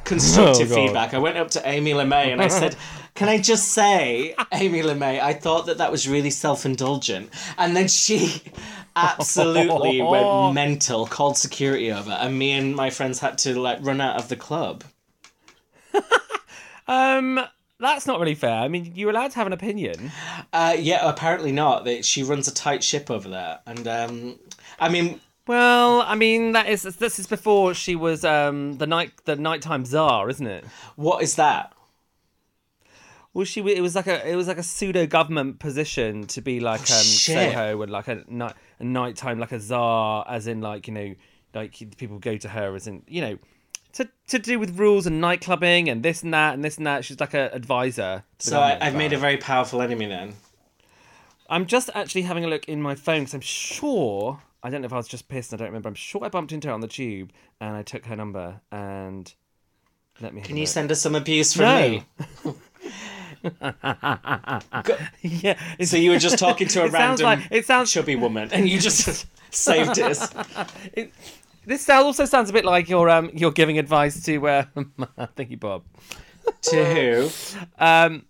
constructive 0.04 0.70
Oh, 0.70 0.74
feedback. 0.74 1.14
I 1.14 1.18
went 1.18 1.38
up 1.38 1.50
to 1.52 1.66
Amy 1.66 1.92
Lamé 1.92 2.26
and 2.32 2.42
I 2.42 2.48
said 2.60 2.76
can 3.14 3.28
I 3.30 3.38
just 3.38 3.68
say 3.68 4.34
Amy 4.52 4.82
Lamé 4.82 5.20
I 5.20 5.32
thought 5.32 5.66
that 5.66 5.78
that 5.78 5.90
was 5.90 6.06
really 6.06 6.30
self-indulgent. 6.30 7.30
And 7.56 7.74
then 7.74 7.88
she 7.88 8.42
absolutely 8.96 10.02
went 10.02 10.54
mental 10.62 11.06
called 11.06 11.38
security 11.38 11.90
over 11.90 12.10
and 12.10 12.38
me 12.38 12.52
and 12.52 12.76
my 12.76 12.90
friends 12.90 13.20
had 13.20 13.38
to 13.38 13.58
like 13.58 13.78
run 13.80 14.00
out 14.02 14.16
of 14.16 14.28
the 14.28 14.36
club. 14.36 14.84
Um, 16.88 17.40
that's 17.82 18.06
not 18.06 18.18
really 18.20 18.34
fair. 18.34 18.54
I 18.54 18.68
mean, 18.68 18.92
you're 18.94 19.10
allowed 19.10 19.32
to 19.32 19.36
have 19.36 19.46
an 19.46 19.52
opinion. 19.52 20.10
uh 20.52 20.74
yeah 20.78 21.06
apparently 21.08 21.52
not 21.52 21.84
that 21.84 22.04
she 22.04 22.22
runs 22.22 22.48
a 22.48 22.54
tight 22.54 22.82
ship 22.82 23.10
over 23.10 23.28
there 23.28 23.60
and 23.66 23.86
um 23.86 24.38
I 24.80 24.88
mean 24.88 25.20
Well, 25.46 26.02
I 26.02 26.14
mean, 26.14 26.52
that 26.52 26.68
is 26.68 26.82
this 26.82 27.18
is 27.18 27.26
before 27.26 27.74
she 27.74 27.94
was 27.96 28.24
um 28.24 28.78
the 28.78 28.86
night 28.86 29.12
the 29.24 29.36
nighttime 29.36 29.84
czar, 29.84 30.30
isn't 30.30 30.46
it? 30.46 30.64
what 30.96 31.22
is 31.22 31.34
that 31.36 31.72
Well, 33.34 33.44
she 33.44 33.60
it 33.60 33.80
was 33.80 33.94
like 33.94 34.06
a 34.06 34.28
it 34.28 34.36
was 34.36 34.46
like 34.48 34.58
a 34.58 34.62
pseudo 34.62 35.06
government 35.06 35.58
position 35.58 36.26
to 36.28 36.40
be 36.42 36.60
like 36.60 36.80
um 36.82 36.86
shit. 36.86 37.52
Soho 37.52 37.82
and 37.82 37.90
like 37.90 38.08
a 38.08 38.24
night 38.28 38.54
a 38.78 38.84
nighttime 38.84 39.38
like 39.38 39.52
a 39.52 39.60
czar, 39.60 40.24
as 40.28 40.46
in 40.46 40.60
like 40.60 40.86
you 40.86 40.94
know 40.94 41.14
like 41.54 41.72
people 41.96 42.18
go 42.18 42.36
to 42.36 42.48
her 42.48 42.74
as 42.74 42.86
in 42.86 43.02
you 43.08 43.20
know 43.20 43.38
to 43.94 44.08
to 44.28 44.38
do 44.38 44.58
with 44.58 44.78
rules 44.78 45.06
and 45.06 45.20
night 45.20 45.40
clubbing 45.42 45.88
and 45.88 46.02
this 46.02 46.22
and 46.22 46.32
that 46.34 46.54
and 46.54 46.64
this 46.64 46.76
and 46.78 46.86
that. 46.86 47.04
She's 47.04 47.20
like 47.20 47.34
a 47.34 47.52
advisor. 47.54 48.24
so 48.38 48.58
I, 48.60 48.78
I've 48.80 48.94
made 48.94 49.12
a 49.12 49.18
very 49.18 49.36
powerful 49.36 49.82
enemy 49.82 50.06
then 50.06 50.34
I'm 51.50 51.66
just 51.66 51.90
actually 51.94 52.22
having 52.22 52.44
a 52.44 52.48
look 52.48 52.66
in 52.68 52.80
my 52.80 52.94
phone 52.94 53.20
because 53.20 53.34
I'm 53.34 53.40
sure 53.42 54.40
I 54.62 54.70
don't 54.70 54.80
know 54.80 54.86
if 54.86 54.92
I 54.92 54.96
was 54.96 55.08
just 55.08 55.28
pissed. 55.28 55.52
I 55.52 55.56
don't 55.56 55.66
remember. 55.68 55.88
I'm 55.88 55.94
sure 55.94 56.24
I 56.24 56.28
bumped 56.28 56.52
into 56.52 56.68
her 56.68 56.74
on 56.74 56.80
the 56.80 56.88
tube 56.88 57.30
and 57.60 57.76
I 57.76 57.82
took 57.82 58.06
her 58.06 58.16
number 58.16 58.60
and 58.70 59.32
Let 60.20 60.32
me. 60.34 60.40
Can 60.40 60.56
you 60.56 60.66
send 60.66 60.90
us 60.90 61.00
some 61.02 61.14
abuse 61.14 61.52
from 61.52 61.64
No. 61.66 61.88
me? 61.90 62.04
Yeah. 65.22 65.58
So 65.84 65.96
you 65.96 66.10
were 66.12 66.18
just 66.18 66.38
talking 66.38 66.68
to 66.68 66.82
a 66.82 66.86
It 66.86 66.92
random 66.92 67.24
like 67.24 67.40
it 67.50 67.66
sounds. 67.66 67.92
chubby 67.92 68.16
woman, 68.16 68.48
and 68.52 68.68
you 68.68 68.78
just 68.78 69.26
saved 69.50 69.98
us. 69.98 70.32
This 71.64 71.88
also 71.88 72.24
sounds 72.24 72.50
a 72.50 72.52
bit 72.52 72.64
like 72.64 72.88
you're 72.88 73.08
um 73.08 73.30
you're 73.34 73.52
giving 73.52 73.78
advice 73.78 74.22
to 74.24 74.48
uh. 74.48 74.64
thank 75.36 75.50
you, 75.50 75.56
Bob. 75.56 75.84
to 76.62 76.84
who? 76.84 77.30
Um. 77.78 78.24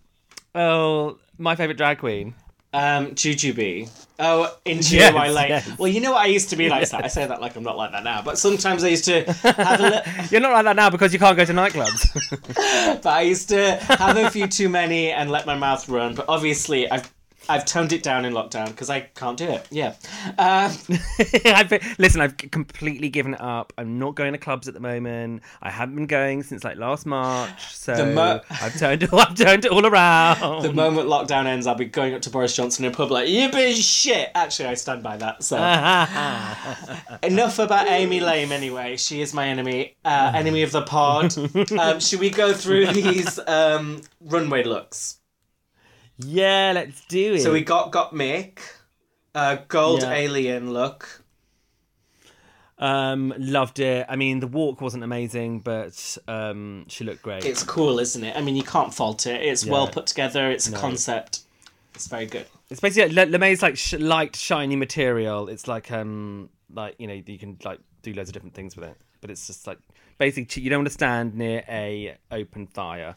Oh, 0.55 1.17
my 1.37 1.55
favorite 1.55 1.77
drag 1.77 1.97
queen. 1.99 2.35
Um, 2.73 3.11
Jujubee. 3.11 3.87
Oh, 4.17 4.57
into 4.65 4.95
Yes, 4.95 5.13
my 5.13 5.27
yes. 5.27 5.77
Well, 5.77 5.87
you 5.87 6.01
know 6.01 6.13
what? 6.13 6.23
I 6.23 6.25
used 6.25 6.49
to 6.49 6.55
be 6.55 6.69
like 6.69 6.89
that. 6.89 7.03
I 7.03 7.07
say 7.07 7.27
that 7.27 7.39
like 7.39 7.55
I'm 7.55 7.61
not 7.61 7.77
like 7.77 7.91
that 7.91 8.03
now, 8.03 8.23
but 8.23 8.39
sometimes 8.39 8.83
I 8.83 8.87
used 8.87 9.05
to 9.05 9.31
have 9.31 9.79
a 9.79 9.83
little. 9.83 10.01
You're 10.31 10.41
not 10.41 10.53
like 10.53 10.63
that 10.65 10.75
now 10.75 10.89
because 10.89 11.13
you 11.13 11.19
can't 11.19 11.37
go 11.37 11.45
to 11.45 11.53
nightclubs. 11.53 12.09
but 13.03 13.05
I 13.05 13.21
used 13.21 13.49
to 13.49 13.75
have 13.75 14.17
a 14.17 14.29
few 14.31 14.47
too 14.47 14.69
many 14.69 15.11
and 15.11 15.29
let 15.29 15.45
my 15.45 15.55
mouth 15.55 15.87
run. 15.87 16.15
But 16.15 16.25
obviously, 16.27 16.89
I've 16.89 17.12
I've 17.49 17.65
toned 17.65 17.91
it 17.91 18.03
down 18.03 18.25
in 18.25 18.33
lockdown 18.33 18.67
because 18.67 18.89
I 18.89 19.01
can't 19.01 19.37
do 19.37 19.49
it. 19.49 19.67
Yeah. 19.69 19.95
Um, 20.37 20.71
I've 21.45 21.95
listen, 21.99 22.21
I've 22.21 22.37
completely 22.37 23.09
given 23.09 23.33
it 23.33 23.41
up. 23.41 23.73
I'm 23.77 23.99
not 23.99 24.15
going 24.15 24.31
to 24.33 24.37
clubs 24.37 24.67
at 24.67 24.73
the 24.73 24.79
moment. 24.79 25.43
I 25.61 25.69
haven't 25.69 25.95
been 25.95 26.07
going 26.07 26.43
since 26.43 26.63
like 26.63 26.77
last 26.77 27.05
March. 27.05 27.75
So 27.75 28.13
mo- 28.13 28.41
I've 28.49 28.77
turned 28.77 29.03
I've 29.11 29.35
turned 29.35 29.65
it 29.65 29.71
all 29.71 29.85
around. 29.85 30.63
the 30.63 30.73
moment 30.73 31.07
lockdown 31.07 31.45
ends, 31.45 31.67
I'll 31.67 31.75
be 31.75 31.85
going 31.85 32.13
up 32.13 32.21
to 32.23 32.29
Boris 32.29 32.55
Johnson 32.55 32.85
in 32.85 32.91
pub 32.91 33.11
like, 33.11 33.27
"You 33.27 33.49
been 33.51 33.75
shit." 33.75 34.31
Actually, 34.35 34.69
I 34.69 34.73
stand 34.75 35.03
by 35.03 35.17
that. 35.17 35.43
So 35.43 35.57
enough 37.23 37.59
about 37.59 37.87
Amy 37.87 38.19
Lamé. 38.19 38.51
Anyway, 38.51 38.97
she 38.97 39.21
is 39.21 39.33
my 39.33 39.47
enemy, 39.47 39.95
uh, 40.05 40.31
enemy 40.35 40.63
of 40.63 40.71
the 40.71 40.83
pod. 40.83 41.35
um, 41.79 41.99
should 41.99 42.19
we 42.19 42.29
go 42.29 42.53
through 42.53 42.87
these 42.87 43.39
um, 43.47 44.01
runway 44.21 44.63
looks? 44.63 45.17
Yeah, 46.17 46.71
let's 46.75 47.03
do 47.05 47.33
it. 47.33 47.41
So 47.41 47.51
we 47.51 47.61
got 47.61 47.91
Gottmik, 47.91 48.59
uh, 49.35 49.57
gold 49.67 50.01
Yeah. 50.01 50.13
alien 50.13 50.71
look. 50.73 51.19
um 52.79 53.33
loved 53.37 53.79
it. 53.79 54.05
I 54.09 54.15
mean, 54.15 54.39
the 54.39 54.47
walk 54.47 54.81
wasn't 54.81 55.03
amazing, 55.03 55.59
but 55.59 56.17
um 56.27 56.85
she 56.89 57.03
looked 57.03 57.21
great. 57.21 57.45
It's 57.45 57.63
cool, 57.63 57.99
isn't 57.99 58.23
it? 58.23 58.35
I 58.35 58.41
mean, 58.41 58.55
you 58.55 58.63
can't 58.63 58.93
fault 58.93 59.25
it. 59.27 59.41
It's 59.41 59.65
well 59.65 59.85
Yeah. 59.85 59.91
put 59.91 60.07
together. 60.07 60.49
It's 60.51 60.67
a 60.67 60.71
concept. 60.73 61.41
It's 61.93 62.07
very 62.07 62.25
good. 62.25 62.47
It's 62.71 62.79
basically 62.81 63.13
Le- 63.13 63.27
Lamé's 63.27 63.61
like 63.61 63.77
sh- 63.77 63.93
light, 63.93 64.35
shiny 64.35 64.75
material. 64.75 65.47
It's 65.49 65.67
like 65.67 65.91
um, 65.91 66.49
like 66.73 66.95
you 66.97 67.05
know, 67.07 67.13
you 67.25 67.37
can 67.37 67.57
like 67.63 67.79
do 68.01 68.11
loads 68.13 68.29
of 68.29 68.33
different 68.33 68.55
things 68.55 68.75
with 68.75 68.89
it. 68.89 68.97
But 69.21 69.29
it's 69.29 69.45
just 69.47 69.67
like 69.67 69.77
basically 70.17 70.63
you 70.63 70.69
don't 70.69 70.79
want 70.79 70.87
to 70.87 70.93
stand 70.93 71.35
near 71.35 71.63
a 71.67 72.17
open 72.31 72.67
fire. 72.67 73.15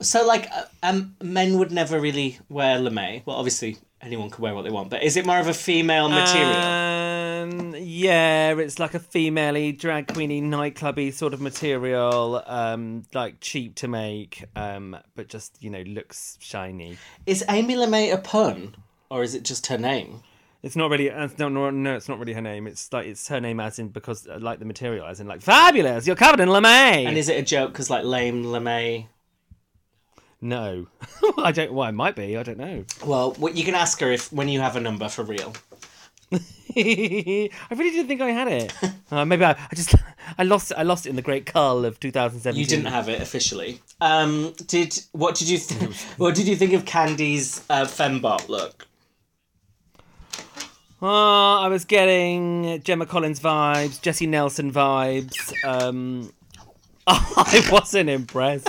So, 0.00 0.26
like, 0.26 0.48
uh, 0.50 0.64
um, 0.82 1.16
men 1.22 1.58
would 1.58 1.72
never 1.72 2.00
really 2.00 2.38
wear 2.48 2.78
lame. 2.78 3.22
Well, 3.24 3.36
obviously, 3.36 3.78
anyone 4.00 4.30
can 4.30 4.42
wear 4.42 4.54
what 4.54 4.62
they 4.62 4.70
want, 4.70 4.90
but 4.90 5.02
is 5.02 5.16
it 5.16 5.26
more 5.26 5.38
of 5.38 5.48
a 5.48 5.54
female 5.54 6.08
material? 6.08 6.56
Um, 6.56 7.74
yeah, 7.78 8.56
it's 8.56 8.78
like 8.78 8.94
a 8.94 9.00
female 9.00 9.72
drag 9.72 10.08
queeny 10.08 10.42
nightclubby 10.42 11.12
sort 11.12 11.34
of 11.34 11.40
material, 11.40 12.42
um, 12.46 13.04
like 13.14 13.40
cheap 13.40 13.74
to 13.76 13.88
make, 13.88 14.44
um, 14.56 14.96
but 15.14 15.28
just 15.28 15.62
you 15.62 15.70
know 15.70 15.82
looks 15.82 16.36
shiny. 16.40 16.98
is 17.26 17.44
Amy 17.48 17.74
Lamé 17.74 18.12
a 18.12 18.18
pun, 18.18 18.74
or 19.10 19.22
is 19.22 19.34
it 19.34 19.42
just 19.42 19.66
her 19.68 19.78
name? 19.78 20.22
It's 20.62 20.76
not 20.76 20.90
really. 20.90 21.10
uh, 21.10 21.28
No, 21.38 21.48
no, 21.48 21.70
no, 21.70 21.96
it's 21.96 22.08
not 22.08 22.18
really 22.20 22.34
her 22.34 22.40
name. 22.40 22.66
It's 22.68 22.92
like 22.92 23.06
it's 23.06 23.26
her 23.28 23.40
name 23.40 23.58
as 23.58 23.78
in 23.80 23.88
because 23.88 24.28
uh, 24.28 24.38
like 24.40 24.60
the 24.60 24.64
material 24.64 25.06
as 25.06 25.18
in 25.18 25.26
like 25.26 25.42
fabulous. 25.42 26.06
You're 26.06 26.14
covered 26.16 26.40
in 26.40 26.48
lame. 26.48 26.64
And 26.64 27.16
is 27.18 27.28
it 27.28 27.36
a 27.38 27.42
joke 27.42 27.72
because, 27.72 27.90
like, 27.90 28.04
lame 28.04 28.44
Lamé? 28.44 29.06
No, 30.40 30.86
I 31.38 31.52
don't. 31.52 31.72
Well, 31.72 31.88
it 31.88 31.92
might 31.92 32.14
be. 32.16 32.36
I 32.36 32.42
don't 32.42 32.58
know. 32.58 32.84
Well, 33.04 33.32
what 33.34 33.56
you 33.56 33.64
can 33.64 33.74
ask 33.74 34.00
her 34.00 34.10
if 34.12 34.32
when 34.32 34.48
you 34.48 34.60
have 34.60 34.76
a 34.76 34.80
number 34.80 35.08
for 35.08 35.22
real. 35.24 35.52
I 36.32 37.48
really 37.70 37.90
didn't 37.90 38.08
think 38.08 38.20
I 38.20 38.30
had 38.30 38.48
it. 38.48 38.72
Uh, 39.12 39.26
maybe 39.26 39.44
I, 39.44 39.50
I 39.50 39.74
just 39.74 39.94
I 40.38 40.42
lost 40.42 40.70
it. 40.70 40.78
I 40.78 40.84
lost 40.84 41.04
it 41.04 41.10
in 41.10 41.16
the 41.16 41.22
great 41.22 41.44
cull 41.44 41.84
of 41.84 42.00
2017. 42.00 42.58
You 42.58 42.66
didn't 42.66 42.86
have 42.90 43.10
it 43.10 43.20
officially. 43.20 43.78
Um, 44.00 44.54
did 44.66 44.98
what 45.12 45.34
did 45.34 45.50
you 45.50 45.58
th- 45.58 46.00
what 46.16 46.34
did 46.34 46.48
you 46.48 46.56
think 46.56 46.72
of 46.72 46.86
Kandy's 46.86 47.60
uh, 47.68 47.84
fembot 47.84 48.48
look? 48.48 48.86
Oh, 51.04 51.58
I 51.60 51.66
was 51.66 51.84
getting 51.84 52.80
Gemma 52.84 53.06
Collins 53.06 53.40
vibes, 53.40 54.00
Jesy 54.00 54.28
Nelson 54.28 54.72
vibes. 54.72 55.52
Um, 55.64 56.32
I 57.08 57.68
wasn't 57.72 58.08
impressed. 58.08 58.68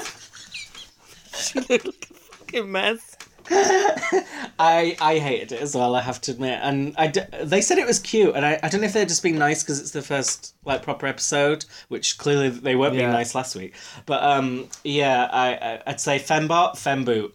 She 1.36 1.60
looked 1.60 1.86
like 1.86 2.10
a 2.10 2.14
fucking 2.16 2.72
mess. 2.72 3.18
I 3.52 4.98
I 5.00 5.20
hated 5.20 5.52
it 5.52 5.62
as 5.62 5.76
well. 5.76 5.94
I 5.94 6.02
have 6.02 6.22
to 6.22 6.32
admit, 6.32 6.60
and 6.64 6.96
I 6.98 7.06
d- 7.06 7.22
they 7.44 7.62
said 7.62 7.78
it 7.78 7.86
was 7.86 8.00
cute, 8.00 8.36
and 8.36 8.44
I, 8.44 8.60
I 8.64 8.70
don't 8.70 8.82
know 8.82 8.88
if 8.88 8.94
they're 8.94 9.06
just 9.06 9.22
being 9.22 9.38
nice 9.38 9.62
because 9.62 9.80
it's 9.80 9.92
the 9.92 10.02
first 10.02 10.56
like 10.66 10.82
proper 10.82 11.06
episode, 11.06 11.66
which 11.90 12.18
clearly 12.18 12.50
they 12.50 12.76
weren't 12.76 12.96
being 12.96 13.12
nice 13.12 13.36
last 13.36 13.56
week. 13.56 13.76
But 14.08 14.24
um, 14.24 14.70
yeah, 14.84 15.30
I, 15.32 15.54
I 15.54 15.84
I'd 15.86 16.02
say 16.02 16.18
fembot, 16.18 16.78
femboot. 16.78 17.32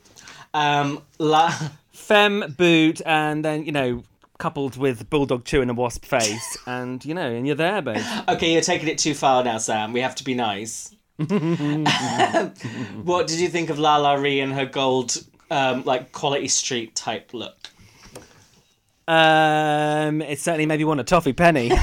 Um, 0.55 1.03
la 1.19 1.53
Femme 1.93 2.55
boot, 2.57 3.01
and 3.07 3.45
then 3.45 3.65
you 3.65 3.71
know 3.73 4.03
coupled 4.39 4.77
with 4.77 5.11
bulldog 5.11 5.45
chew 5.45 5.61
and 5.61 5.71
a 5.71 5.75
wasp 5.75 6.05
face, 6.05 6.57
and 6.67 7.05
you 7.05 7.15
know, 7.15 7.31
and 7.31 7.47
you're 7.47 7.57
there, 7.57 7.83
babe. 7.83 8.03
okay, 8.29 8.53
you're 8.53 8.63
taking 8.63 8.89
it 8.89 8.99
too 8.99 9.15
far 9.15 9.45
now, 9.45 9.59
Sam. 9.59 9.93
We 9.93 10.01
have 10.01 10.15
to 10.17 10.25
be 10.25 10.35
nice. 10.35 10.95
what 11.17 11.29
did 13.27 13.41
you 13.41 13.49
think 13.49 13.71
of 13.71 13.79
LaLa 13.79 14.23
Ri 14.23 14.39
and 14.41 14.53
her 14.53 14.67
gold, 14.67 15.17
um, 15.51 15.83
like 15.85 16.13
quality 16.13 16.47
street 16.49 16.95
type 16.95 17.35
look? 17.35 17.57
Um, 19.09 20.23
it 20.23 20.39
certainly 20.39 20.67
made 20.67 20.79
me 20.79 20.85
want 20.85 21.01
a 21.01 21.05
toffee 21.05 21.33
penny. 21.33 21.73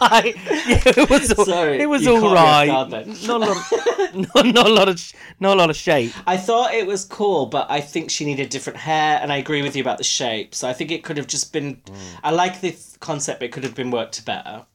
I, 0.00 0.34
yeah, 0.66 0.82
it 0.86 1.10
was 1.10 1.32
all, 1.32 1.44
Sorry, 1.44 1.80
it 1.80 1.88
was 1.88 2.06
all 2.06 2.20
caught 2.20 2.66
me 2.66 2.70
off 2.70 2.92
right. 2.92 3.06
Not 3.26 3.42
a 3.42 3.46
lot, 3.46 3.56
of, 3.56 4.34
not, 4.34 4.46
not 4.46 4.66
a 4.66 4.72
lot 4.72 4.88
of, 4.88 5.12
not 5.40 5.56
a 5.56 5.58
lot 5.58 5.70
of 5.70 5.76
shape. 5.76 6.12
I 6.26 6.36
thought 6.36 6.74
it 6.74 6.86
was 6.86 7.04
cool, 7.04 7.46
but 7.46 7.70
I 7.70 7.80
think 7.80 8.10
she 8.10 8.24
needed 8.24 8.50
different 8.50 8.78
hair, 8.78 9.18
and 9.20 9.32
I 9.32 9.36
agree 9.36 9.62
with 9.62 9.76
you 9.76 9.82
about 9.82 9.98
the 9.98 10.04
shape. 10.04 10.54
So 10.54 10.68
I 10.68 10.72
think 10.72 10.90
it 10.90 11.04
could 11.04 11.16
have 11.16 11.26
just 11.26 11.52
been. 11.52 11.76
Mm. 11.76 11.94
I 12.22 12.30
like 12.30 12.60
the 12.60 12.76
concept, 13.00 13.40
but 13.40 13.46
it 13.46 13.52
could 13.52 13.64
have 13.64 13.74
been 13.74 13.90
worked 13.90 14.24
better. 14.24 14.66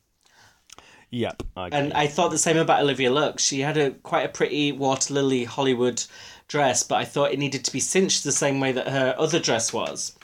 Yep, 1.11 1.43
I 1.55 1.68
agree. 1.68 1.80
And 1.80 1.93
I 1.93 2.07
thought 2.07 2.32
the 2.32 2.39
same 2.39 2.57
about 2.57 2.82
Olivia 2.82 3.11
Look. 3.11 3.39
She 3.39 3.59
had 3.59 3.78
a 3.78 3.91
quite 3.91 4.26
a 4.26 4.30
pretty 4.30 4.72
water 4.72 5.14
lily 5.14 5.43
Hollywood 5.43 6.03
dress, 6.47 6.82
but 6.84 6.95
I 6.95 7.05
thought 7.05 7.32
it 7.32 7.39
needed 7.39 7.64
to 7.66 7.72
be 7.72 7.80
cinched 7.80 8.24
the 8.24 8.32
same 8.32 8.59
way 8.59 8.72
that 8.72 8.88
her 8.88 9.16
other 9.18 9.39
dress 9.39 9.72
was. 9.72 10.18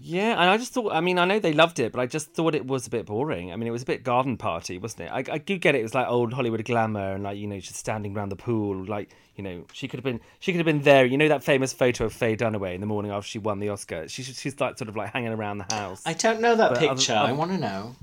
Yeah, 0.00 0.32
and 0.32 0.50
I 0.50 0.56
just 0.58 0.72
thought, 0.74 0.92
I 0.92 1.00
mean, 1.00 1.18
I 1.18 1.24
know 1.24 1.38
they 1.38 1.52
loved 1.54 1.78
it, 1.78 1.92
but 1.92 2.00
I 2.00 2.06
just 2.06 2.32
thought 2.34 2.54
it 2.54 2.66
was 2.66 2.86
a 2.86 2.90
bit 2.90 3.06
boring. 3.06 3.52
I 3.52 3.56
mean, 3.56 3.66
it 3.66 3.70
was 3.70 3.82
a 3.82 3.86
bit 3.86 4.02
garden 4.04 4.36
party, 4.36 4.76
wasn't 4.78 5.02
it? 5.02 5.10
I, 5.12 5.24
I 5.34 5.38
do 5.38 5.56
get 5.56 5.74
it. 5.74 5.78
It 5.78 5.82
was 5.82 5.94
like 5.94 6.06
old 6.08 6.32
Hollywood 6.34 6.64
glamour 6.64 7.12
and 7.12 7.24
like, 7.24 7.38
you 7.38 7.46
know, 7.46 7.58
just 7.58 7.76
standing 7.76 8.14
around 8.16 8.28
the 8.28 8.36
pool. 8.36 8.84
Like, 8.84 9.10
you 9.36 9.42
know, 9.44 9.64
she 9.72 9.88
could 9.88 9.98
have 9.98 10.04
been, 10.04 10.20
she 10.40 10.52
could 10.52 10.58
have 10.58 10.66
been 10.66 10.82
there. 10.82 11.06
You 11.06 11.16
know, 11.16 11.28
that 11.28 11.42
famous 11.42 11.72
photo 11.72 12.04
of 12.04 12.12
Faye 12.12 12.36
Dunaway 12.36 12.74
in 12.74 12.80
the 12.80 12.86
morning 12.86 13.12
after 13.12 13.28
she 13.28 13.38
won 13.38 13.60
the 13.60 13.70
Oscar? 13.70 14.06
She, 14.08 14.22
she's 14.22 14.60
like 14.60 14.76
sort 14.78 14.88
of 14.88 14.96
like 14.96 15.12
hanging 15.12 15.32
around 15.32 15.58
the 15.58 15.74
house. 15.74 16.02
I 16.04 16.12
don't 16.12 16.40
know 16.40 16.54
that 16.56 16.70
But 16.70 16.78
other- 16.78 16.88
picture. 16.88 17.14
I 17.14 17.32
want 17.32 17.52
to 17.52 17.58
know. 17.58 17.96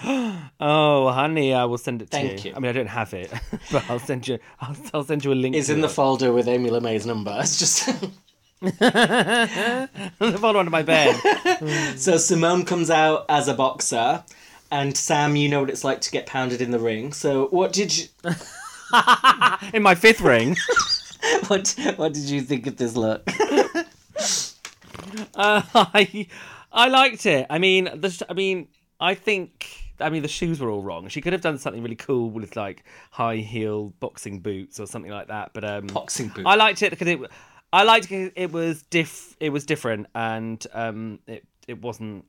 Oh, 0.60 1.10
honey, 1.10 1.54
I 1.54 1.64
will 1.64 1.78
send 1.78 2.02
it 2.02 2.06
to 2.06 2.16
Thank 2.16 2.44
you. 2.44 2.50
you. 2.50 2.56
I 2.56 2.60
mean, 2.60 2.68
I 2.68 2.72
don't 2.72 2.86
have 2.88 3.14
it, 3.14 3.32
but 3.72 3.88
I'll 3.88 3.98
send 3.98 4.26
you, 4.28 4.38
I'll, 4.60 4.76
I'll 4.92 5.04
send 5.04 5.24
you 5.24 5.32
a 5.32 5.34
link. 5.34 5.54
It's 5.56 5.68
in 5.68 5.80
the 5.80 5.88
folder 5.88 6.32
with 6.32 6.46
Amy 6.48 6.70
Lamé's 6.70 7.06
number. 7.06 7.36
It's 7.40 7.58
just 7.58 7.88
the 8.60 10.38
folder 10.40 10.58
under 10.58 10.70
my 10.70 10.82
bed. 10.82 11.14
so 11.96 12.14
Symone 12.14 12.66
comes 12.66 12.90
out 12.90 13.24
as 13.28 13.46
a 13.46 13.54
boxer, 13.54 14.24
and 14.70 14.96
Sam, 14.96 15.36
you 15.36 15.48
know 15.48 15.60
what 15.60 15.70
it's 15.70 15.84
like 15.84 16.00
to 16.02 16.10
get 16.10 16.26
pounded 16.26 16.60
in 16.60 16.70
the 16.70 16.78
ring. 16.80 17.12
So 17.12 17.46
what 17.48 17.72
did 17.72 17.96
you 17.96 18.06
in 19.72 19.82
my 19.82 19.94
fifth 19.94 20.20
ring. 20.20 20.56
what 21.46 21.74
what 21.96 22.12
did 22.12 22.24
you 22.24 22.40
think 22.40 22.66
of 22.66 22.76
this 22.76 22.96
look? 22.96 23.22
Uh, 25.34 25.62
I 25.74 26.26
I 26.72 26.88
liked 26.88 27.26
it. 27.26 27.46
I 27.48 27.58
mean, 27.58 27.88
the 27.94 28.10
sh- 28.10 28.22
I 28.28 28.34
mean, 28.34 28.68
I 29.00 29.14
think 29.14 29.88
I 30.00 30.10
mean 30.10 30.22
the 30.22 30.28
shoes 30.28 30.60
were 30.60 30.70
all 30.70 30.82
wrong. 30.82 31.08
She 31.08 31.20
could 31.20 31.32
have 31.32 31.42
done 31.42 31.58
something 31.58 31.82
really 31.82 31.96
cool 31.96 32.30
with 32.30 32.56
like 32.56 32.84
high 33.10 33.36
heel 33.36 33.92
boxing 34.00 34.40
boots 34.40 34.80
or 34.80 34.86
something 34.86 35.10
like 35.10 35.28
that. 35.28 35.52
But 35.52 35.64
um, 35.64 35.86
Boxing 35.86 36.28
boot. 36.28 36.46
I 36.46 36.56
liked 36.56 36.82
it 36.82 36.90
because 36.90 37.08
it. 37.08 37.20
I 37.72 37.82
liked 37.82 38.10
it. 38.10 38.32
It 38.36 38.52
was 38.52 38.82
diff. 38.84 39.36
It 39.40 39.50
was 39.50 39.66
different, 39.66 40.06
and 40.14 40.64
um, 40.72 41.20
it 41.26 41.44
it 41.66 41.82
wasn't. 41.82 42.24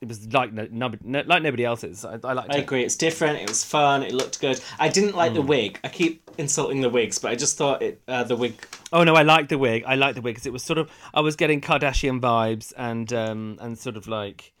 It 0.00 0.08
was 0.08 0.32
like 0.32 0.52
no, 0.54 0.66
no, 0.70 1.22
like 1.26 1.42
nobody 1.42 1.64
else's. 1.64 2.04
I, 2.06 2.18
I 2.24 2.32
liked 2.32 2.54
I 2.54 2.56
it. 2.58 2.62
agree. 2.62 2.82
It's 2.82 2.96
different. 2.96 3.38
It 3.38 3.48
was 3.48 3.62
fun. 3.62 4.02
It 4.02 4.12
looked 4.12 4.40
good. 4.40 4.58
I 4.78 4.88
didn't 4.88 5.14
like 5.14 5.30
Hmm. 5.32 5.34
the 5.36 5.42
wig. 5.42 5.78
I 5.84 5.88
keep 5.88 6.28
insulting 6.38 6.80
the 6.80 6.88
wigs, 6.88 7.18
but 7.18 7.30
I 7.30 7.34
just 7.34 7.58
thought 7.58 7.82
it 7.82 8.00
uh, 8.08 8.24
the 8.24 8.34
wig. 8.34 8.54
Oh 8.92 9.04
no, 9.04 9.14
I 9.14 9.22
liked 9.22 9.50
the 9.50 9.58
wig. 9.58 9.84
I 9.86 9.96
liked 9.96 10.14
the 10.14 10.22
wig 10.22 10.34
because 10.36 10.46
it 10.46 10.52
was 10.54 10.62
sort 10.64 10.78
of 10.78 10.90
I 11.12 11.20
was 11.20 11.36
getting 11.36 11.60
Kardashian 11.60 12.18
vibes 12.20 12.72
and 12.78 13.12
um 13.12 13.58
and 13.60 13.78
sort 13.78 13.96
of 13.98 14.08
like 14.08 14.54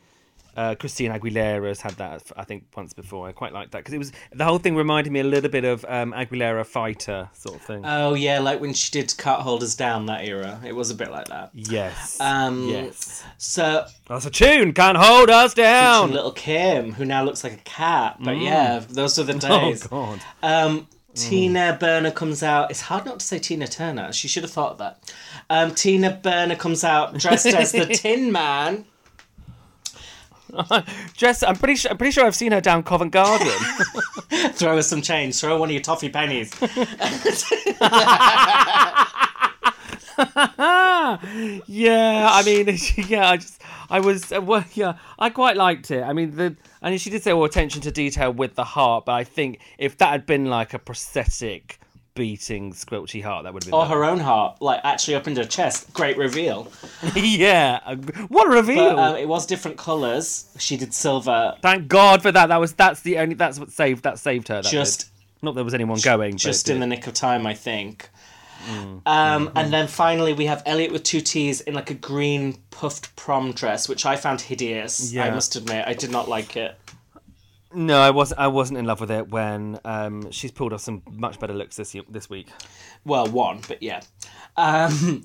Uh, 0.60 0.74
Christina 0.74 1.18
Aguilera's 1.18 1.80
had 1.80 1.92
that, 1.92 2.22
I 2.36 2.44
think, 2.44 2.64
once 2.76 2.92
before. 2.92 3.26
I 3.26 3.32
quite 3.32 3.54
liked 3.54 3.72
that 3.72 3.78
because 3.78 3.94
it 3.94 3.98
was 3.98 4.12
the 4.32 4.44
whole 4.44 4.58
thing 4.58 4.76
reminded 4.76 5.10
me 5.10 5.20
a 5.20 5.24
little 5.24 5.48
bit 5.50 5.64
of 5.64 5.86
um, 5.88 6.12
Aguilera 6.12 6.66
Fighter 6.66 7.30
sort 7.32 7.54
of 7.56 7.62
thing. 7.62 7.82
Oh 7.86 8.12
yeah, 8.12 8.40
like 8.40 8.60
when 8.60 8.74
she 8.74 8.90
did 8.90 9.14
Can't 9.16 9.40
Hold 9.40 9.62
Us 9.62 9.74
Down 9.74 10.04
that 10.06 10.24
era. 10.26 10.60
It 10.66 10.74
was 10.76 10.90
a 10.90 10.94
bit 10.94 11.10
like 11.10 11.28
that. 11.28 11.50
yes, 11.54 12.20
Um, 12.20 12.68
yes. 12.68 13.24
So 13.38 13.86
That's 14.06 14.26
a 14.26 14.30
tune. 14.30 14.74
Can't 14.74 14.98
hold 14.98 15.30
us 15.30 15.54
down. 15.54 16.10
little 16.12 16.32
Kim, 16.32 16.92
who 16.92 17.06
now 17.06 17.24
looks 17.24 17.42
like 17.42 17.54
a 17.54 17.64
cat, 17.64 18.18
but 18.20 18.36
yeah, 18.36 18.80
those 18.86 19.18
are 19.18 19.24
the 19.24 19.32
days. 19.34 19.44
Oh 19.50 19.70
days. 19.70 19.86
God. 19.86 20.20
Um, 20.42 20.88
Tina 21.14 21.76
Burner 21.80 22.10
comes 22.10 22.42
out. 22.42 22.70
It's 22.70 22.82
hard 22.82 23.04
not 23.04 23.20
to 23.20 23.26
say 23.26 23.38
Tina 23.38 23.66
Turner. 23.66 24.12
She 24.12 24.28
should 24.28 24.42
have 24.44 24.52
thought 24.52 24.72
of 24.72 24.78
that. 24.78 25.12
Um, 25.48 25.74
Tina 25.74 26.10
Burner 26.22 26.54
comes 26.54 26.84
out 26.84 27.16
dressed 27.18 27.46
as 27.46 27.72
the 27.72 27.86
Tin 28.02 28.30
Man. 28.30 28.84
Jess, 31.14 31.42
I'm 31.42 31.56
pretty 31.56 31.76
sure. 31.76 31.90
I'm 31.90 31.98
pretty 31.98 32.12
sure 32.12 32.24
I've 32.24 32.36
seen 32.36 32.52
her 32.52 32.60
down 32.60 32.82
Covent 32.82 33.12
Garden. 33.12 33.48
Throw 34.52 34.76
her 34.76 34.82
some 34.82 35.02
change. 35.02 35.40
Throw 35.40 35.58
one 35.58 35.68
of 35.68 35.72
your 35.72 35.82
toffee 35.82 36.08
pennies. 36.08 36.52
yeah, 41.66 42.28
I 42.30 42.42
mean, 42.44 42.78
yeah, 43.08 43.30
I 43.30 43.36
just, 43.36 43.62
I 43.88 44.00
was, 44.00 44.32
uh, 44.32 44.40
well, 44.40 44.64
yeah, 44.74 44.94
I 45.18 45.30
quite 45.30 45.56
liked 45.56 45.90
it. 45.90 46.02
I 46.02 46.12
mean, 46.12 46.36
the, 46.36 46.56
and 46.82 47.00
she 47.00 47.10
did 47.10 47.22
say, 47.22 47.32
well, 47.32 47.44
attention 47.44 47.80
to 47.82 47.90
detail 47.90 48.32
with 48.32 48.54
the 48.54 48.64
heart, 48.64 49.06
but 49.06 49.12
I 49.12 49.24
think 49.24 49.60
if 49.78 49.96
that 49.98 50.10
had 50.10 50.26
been 50.26 50.46
like 50.46 50.74
a 50.74 50.78
prosthetic 50.78 51.79
beating 52.14 52.72
squelchy 52.72 53.22
heart, 53.22 53.44
that 53.44 53.54
would 53.54 53.64
have 53.64 53.70
been. 53.70 53.78
or 53.80 53.86
her 53.86 54.04
own 54.04 54.20
heart, 54.20 54.60
like 54.60 54.80
actually 54.84 55.14
up 55.14 55.26
into 55.26 55.42
her 55.42 55.46
chest. 55.46 55.92
Great 55.92 56.16
reveal. 56.16 56.70
yeah, 57.16 57.94
what 58.28 58.46
a 58.48 58.50
reveal! 58.50 58.96
But 58.96 58.98
um, 58.98 59.16
it 59.16 59.28
was 59.28 59.46
different 59.46 59.76
colours. 59.76 60.54
She 60.58 60.76
did 60.76 60.92
silver. 60.94 61.56
Thank 61.62 61.88
God 61.88 62.22
for 62.22 62.32
that. 62.32 62.46
That 62.46 62.58
was 62.58 62.72
that's 62.74 63.00
the 63.00 63.18
only 63.18 63.34
that's 63.34 63.58
what 63.58 63.70
saved 63.70 64.02
that 64.04 64.18
saved 64.18 64.48
her. 64.48 64.62
That 64.62 64.70
Just- 64.70 65.00
did. 65.00 65.08
not 65.42 65.54
there 65.54 65.64
was 65.64 65.74
anyone 65.74 65.98
going, 66.02 66.36
just 66.36 66.68
in 66.68 66.80
the 66.80 66.86
nick 66.86 67.06
of 67.06 67.14
time, 67.14 67.46
I 67.46 67.54
think. 67.54 68.08
Mm. 68.68 69.00
Um, 69.06 69.50
And 69.56 69.72
then 69.72 69.86
finally, 69.86 70.34
we 70.34 70.44
have 70.46 70.62
Elliott 70.66 70.92
with 70.92 71.02
two 71.02 71.20
T's 71.22 71.62
in 71.62 71.72
like 71.74 71.90
a 71.90 71.94
green 71.94 72.58
puffed 72.70 73.16
prom 73.16 73.52
dress, 73.52 73.88
which 73.88 74.04
I 74.04 74.16
found 74.16 74.42
hideous. 74.42 75.16
I 75.16 75.30
must 75.30 75.56
admit, 75.56 75.86
I 75.86 75.94
did 75.94 76.10
not 76.10 76.28
like 76.28 76.56
it. 76.58 76.76
No, 77.72 78.00
I 78.00 78.10
wasn't. 78.10 78.40
I 78.40 78.48
wasn't 78.48 78.78
in 78.78 78.84
love 78.84 79.00
with 79.00 79.10
it 79.10 79.28
when 79.28 79.78
um, 79.84 80.30
she's 80.32 80.50
pulled 80.50 80.72
off 80.72 80.80
some 80.80 81.02
much 81.10 81.38
better 81.38 81.54
looks 81.54 81.76
this 81.76 81.94
year, 81.94 82.02
this 82.08 82.28
week. 82.28 82.48
Well, 83.04 83.26
one, 83.26 83.60
but 83.68 83.82
yeah. 83.82 84.00
Um, 84.56 85.22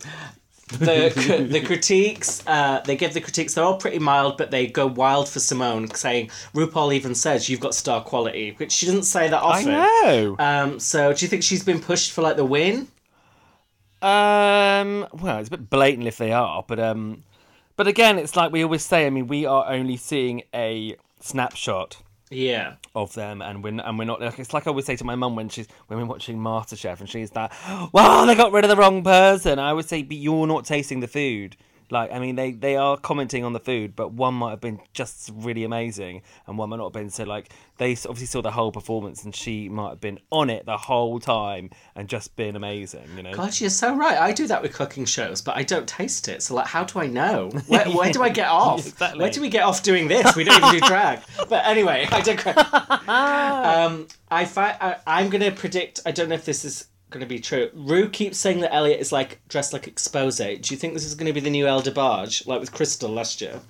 the 0.68 1.48
the 1.50 1.62
critiques, 1.62 2.43
uh, 2.46 2.82
they 2.86 2.96
give 2.96 3.14
the 3.14 3.22
critiques. 3.22 3.54
They're 3.54 3.64
all 3.64 3.78
pretty 3.78 4.00
mild, 4.00 4.38
but 4.38 4.52
they 4.52 4.68
go 4.68 4.86
wild 4.86 5.28
for 5.28 5.39
Symone, 5.39 5.96
saying 5.96 6.30
RuPaul 6.54 6.93
even 6.93 7.16
says 7.16 7.50
you've 7.50 7.60
got 7.60 7.74
star 7.74 8.04
quality, 8.04 8.54
which 8.58 8.72
she 8.72 8.86
doesn't 8.86 9.04
say 9.04 9.28
that 9.28 9.41
often. 9.41 9.74
I 9.74 10.04
know. 10.06 10.36
Um, 10.38 10.80
so 10.80 11.14
do 11.14 11.26
you 11.26 11.30
think 11.30 11.43
she's 11.43 11.64
been 11.64 11.80
pushed 11.80 12.12
for 12.12 12.22
like 12.22 12.36
the 12.36 12.46
win? 12.46 12.88
Um, 14.02 15.08
well, 15.14 15.39
it's 15.39 15.48
a 15.48 15.52
bit 15.52 15.70
blatant 15.70 16.08
if 16.08 16.18
they 16.18 16.32
are, 16.32 16.64
but 16.68 16.80
um, 16.80 17.24
but 17.76 17.88
again, 17.88 18.20
it's 18.20 18.36
like 18.36 18.52
we 18.52 18.64
always 18.64 18.84
say. 18.84 19.08
I 19.08 19.10
mean, 19.10 19.28
we 19.28 19.46
are 19.46 19.68
only 19.68 19.98
seeing 19.98 20.43
a 20.54 20.96
snapshot 21.20 21.98
Yeah. 22.32 22.76
of 22.96 23.14
them, 23.14 23.42
and 23.42 23.64
we're 23.64 23.80
and 23.80 24.00
we're 24.00 24.06
not. 24.06 24.20
Like, 24.20 24.40
it's 24.40 24.54
like 24.54 24.66
I 24.66 24.70
always 24.72 24.86
say 24.86 24.96
to 24.96 25.04
my 25.04 25.16
mum 25.16 25.36
when 25.36 25.50
she's 25.50 25.68
when 25.88 26.00
we're 26.00 26.06
watching 26.06 26.38
MasterChef, 26.38 27.00
and 27.00 27.10
she's 27.10 27.32
that, 27.32 27.54
"Well, 27.94 28.26
they 28.26 28.34
got 28.36 28.52
rid 28.52 28.64
of 28.64 28.70
the 28.70 28.76
wrong 28.76 29.04
person." 29.04 29.60
I 29.60 29.74
would 29.74 29.88
say, 29.88 30.02
"But 30.02 30.18
you're 30.18 30.48
not 30.48 30.66
tasting 30.66 31.02
the 31.02 31.08
food." 31.08 31.56
Like, 31.92 32.12
I 32.12 32.20
mean, 32.20 32.36
they 32.36 32.52
they 32.52 32.76
are 32.76 32.98
commenting 32.98 33.44
on 33.44 33.54
the 33.54 33.60
food, 33.60 33.96
but 33.96 34.14
one 34.14 34.34
might 34.34 34.52
have 34.52 34.62
been 34.62 34.80
just 34.94 35.32
really 35.34 35.64
amazing, 35.64 36.22
and 36.48 36.58
one 36.58 36.70
might 36.70 36.78
not 36.78 36.86
have 36.86 36.94
been. 36.94 37.10
So, 37.10 37.24
like, 37.24 37.52
they 37.78 37.92
obviously 37.92 38.26
saw 38.26 38.42
the 38.42 38.52
whole 38.52 38.72
performance, 38.72 39.24
and 39.24 39.36
she 39.36 39.70
might 39.70 39.90
have 39.90 40.02
been 40.02 40.20
on 40.32 40.50
it 40.50 40.66
the 40.66 40.78
whole 40.78 41.20
time 41.20 41.70
and 41.96 42.08
just 42.08 42.36
been 42.36 42.56
amazing. 42.56 43.08
You 43.16 43.24
know. 43.24 43.34
God, 43.34 43.60
you're 43.60 43.70
so 43.70 43.96
right. 43.96 44.18
I 44.18 44.32
do 44.32 44.48
that 44.48 44.62
with 44.62 44.74
cooking 44.74 45.06
shows, 45.06 45.42
but 45.42 45.56
I 45.58 45.64
don't 45.64 45.88
taste 45.88 46.28
it. 46.28 46.42
So, 46.44 46.56
like, 46.56 46.68
how 46.68 46.84
do 46.84 47.00
I 47.00 47.08
know? 47.08 47.50
Where, 47.68 47.86
where 47.86 48.12
do 48.12 48.22
I 48.24 48.30
get 48.30 48.48
off? 48.48 48.86
Exactly. 48.86 49.20
Where 49.20 49.32
do 49.32 49.42
we 49.42 49.50
get 49.50 49.64
off 49.64 49.84
doing 49.84 50.08
this? 50.08 50.36
We 50.36 50.44
don't 50.44 50.58
even 50.58 50.80
do 50.80 50.86
drag. 50.86 51.20
But 51.48 51.66
anyway, 51.66 52.08
I 52.12 52.22
digress. 52.22 52.58
um, 53.08 54.08
I 54.32 54.46
fi- 54.46 54.78
I, 54.82 54.98
I'm 55.06 55.30
going 55.30 55.44
to 55.44 55.52
predict, 55.52 56.00
I 56.06 56.12
don't 56.12 56.30
know 56.30 56.36
if 56.36 56.46
this 56.46 56.66
is 56.66 56.88
going 57.16 57.28
to 57.28 57.34
be 57.34 57.39
true. 57.39 57.70
Rue 57.74 58.09
keeps 58.09 58.38
saying 58.38 58.59
that 58.59 58.74
Elliott 58.74 58.99
is 58.99 59.11
like 59.11 59.39
dressed 59.47 59.74
like 59.74 59.88
Expose. 59.88 60.38
Do 60.38 60.74
you 60.74 60.78
think 60.78 60.93
this 60.93 61.05
is 61.05 61.16
going 61.16 61.28
to 61.28 61.34
be 61.34 61.39
the 61.39 61.49
new 61.49 61.66
El 61.66 61.82
DeBarge, 61.82 62.45
like 62.45 62.59
with 62.59 62.72
Crystal 62.72 63.09
last 63.09 63.41
year? 63.41 63.61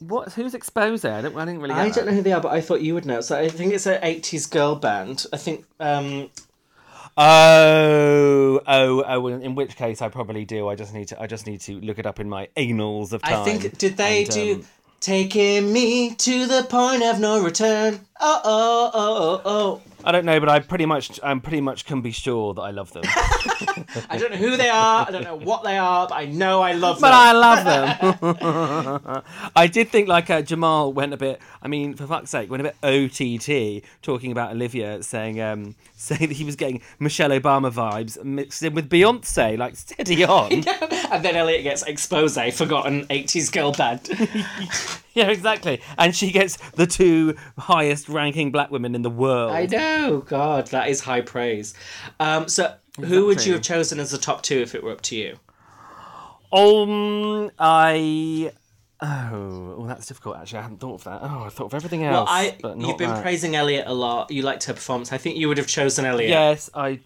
What? 0.00 0.34
Who's 0.34 0.54
Expose? 0.54 1.04
I 1.04 1.22
don't. 1.22 1.36
I 1.36 1.44
didn't 1.46 1.62
really. 1.62 1.74
Get 1.74 1.80
I 1.80 1.88
that. 1.88 1.94
don't 1.94 2.06
know 2.06 2.12
who 2.12 2.22
they 2.22 2.32
are, 2.32 2.40
but 2.40 2.52
I 2.52 2.60
thought 2.60 2.82
you 2.82 2.94
would 2.94 3.06
know. 3.06 3.22
So 3.22 3.38
I 3.38 3.48
think 3.48 3.72
it's 3.72 3.86
an 3.86 4.00
80s 4.02 4.50
girl 4.50 4.74
band. 4.74 5.24
I 5.32 5.38
think 5.38 5.64
um, 5.80 6.28
Oh, 7.18 8.60
oh, 8.66 9.04
oh! 9.06 9.26
In 9.28 9.54
which 9.54 9.76
case, 9.76 10.02
I 10.02 10.10
probably 10.10 10.44
do. 10.44 10.68
I 10.68 10.74
just 10.74 10.92
need 10.92 11.08
to. 11.08 11.20
I 11.20 11.26
just 11.26 11.46
need 11.46 11.62
to 11.62 11.80
look 11.80 11.98
it 11.98 12.04
up 12.04 12.20
in 12.20 12.28
my 12.28 12.48
annals 12.56 13.14
of 13.14 13.22
time. 13.22 13.40
I 13.40 13.44
think 13.44 13.78
did 13.78 13.96
they 13.96 14.24
and, 14.24 14.30
do 14.30 14.54
um, 14.56 14.64
taking 15.00 15.72
me 15.72 16.14
to 16.14 16.46
the 16.46 16.64
point 16.64 17.02
of 17.02 17.18
no 17.18 17.42
return? 17.42 18.00
Oh 18.18 18.40
oh 18.44 18.90
oh 18.94 19.18
oh 19.18 19.42
oh. 19.44 19.82
I 20.06 20.12
don't 20.12 20.24
know, 20.24 20.38
but 20.38 20.48
I 20.48 20.60
pretty 20.60 20.86
much. 20.86 21.18
I'm 21.22 21.40
pretty 21.40 21.60
much 21.60 21.84
can 21.84 22.00
be 22.00 22.12
sure 22.12 22.54
that 22.54 22.62
I 22.62 22.70
love 22.70 22.92
them. 22.92 23.02
I 24.08 24.16
don't 24.18 24.30
know 24.30 24.36
who 24.36 24.56
they 24.56 24.68
are. 24.68 25.04
I 25.06 25.10
don't 25.10 25.24
know 25.24 25.34
what 25.36 25.64
they 25.64 25.76
are, 25.76 26.06
but 26.06 26.14
I 26.14 26.26
know 26.26 26.62
I 26.62 26.72
love 26.72 27.00
but 27.00 27.10
them. 27.10 27.34
But 27.34 27.74
I 27.74 28.20
love 28.20 29.04
them. 29.12 29.22
I 29.56 29.66
did 29.66 29.88
think 29.88 30.06
like 30.06 30.30
uh, 30.30 30.42
Jamal 30.42 30.92
went 30.92 31.12
a 31.12 31.16
bit. 31.16 31.40
I 31.60 31.66
mean, 31.66 31.94
for 31.94 32.06
fuck's 32.06 32.30
sake, 32.30 32.48
went 32.48 32.64
a 32.64 32.72
bit 32.72 32.76
OTT 32.84 33.84
talking 34.00 34.30
about 34.30 34.52
Olivia, 34.52 35.02
saying 35.02 35.40
um, 35.40 35.74
saying 35.96 36.28
that 36.28 36.36
he 36.36 36.44
was 36.44 36.54
getting 36.54 36.82
Michelle 37.00 37.30
Obama 37.30 37.72
vibes 37.72 38.22
mixed 38.24 38.62
in 38.62 38.74
with 38.74 38.88
Beyonce. 38.88 39.58
Like 39.58 39.74
steady 39.74 40.24
on. 40.24 40.52
and 40.52 41.24
then 41.24 41.34
Elliott 41.34 41.64
gets 41.64 41.82
expose, 41.82 42.38
forgotten 42.54 43.06
80s 43.06 43.52
girl 43.52 43.72
band. 43.72 44.08
yeah, 45.26 45.28
exactly. 45.28 45.80
And 45.96 46.14
she 46.14 46.30
gets 46.30 46.58
the 46.72 46.86
two 46.86 47.36
highest 47.56 48.10
ranking 48.10 48.52
black 48.52 48.70
women 48.70 48.94
in 48.94 49.00
the 49.00 49.08
world. 49.08 49.50
I 49.50 49.64
know. 49.64 50.22
God, 50.26 50.66
that 50.68 50.90
is 50.90 51.00
high 51.00 51.22
praise. 51.22 51.72
Um, 52.20 52.48
so, 52.48 52.74
who 53.02 53.24
would 53.24 53.46
you 53.46 53.54
have 53.54 53.62
chosen 53.62 53.98
as 53.98 54.10
the 54.10 54.18
top 54.18 54.42
two 54.42 54.58
if 54.58 54.74
it 54.74 54.82
were 54.82 54.92
up 54.92 55.00
to 55.02 55.16
you? 55.16 55.38
Um, 56.52 57.50
I. 57.58 58.52
Oh, 59.00 59.74
well, 59.78 59.86
that's 59.86 60.06
difficult. 60.06 60.36
Actually, 60.36 60.58
I 60.58 60.62
hadn't 60.62 60.80
thought 60.80 60.94
of 60.96 61.04
that. 61.04 61.20
Oh, 61.22 61.44
I 61.44 61.48
thought 61.48 61.66
of 61.66 61.74
everything 61.74 62.04
else. 62.04 62.28
Well. 62.62 62.72
I 62.74 62.76
you've 62.76 62.98
been 62.98 63.08
that. 63.08 63.22
praising 63.22 63.56
Elliott 63.56 63.86
a 63.86 63.94
lot. 63.94 64.30
You 64.30 64.42
liked 64.42 64.64
her 64.64 64.74
performance. 64.74 65.12
I 65.12 65.18
think 65.18 65.38
you 65.38 65.48
would 65.48 65.56
have 65.56 65.66
chosen 65.66 66.04
Elliott. 66.04 66.28
Yes, 66.28 66.68
I, 66.74 67.00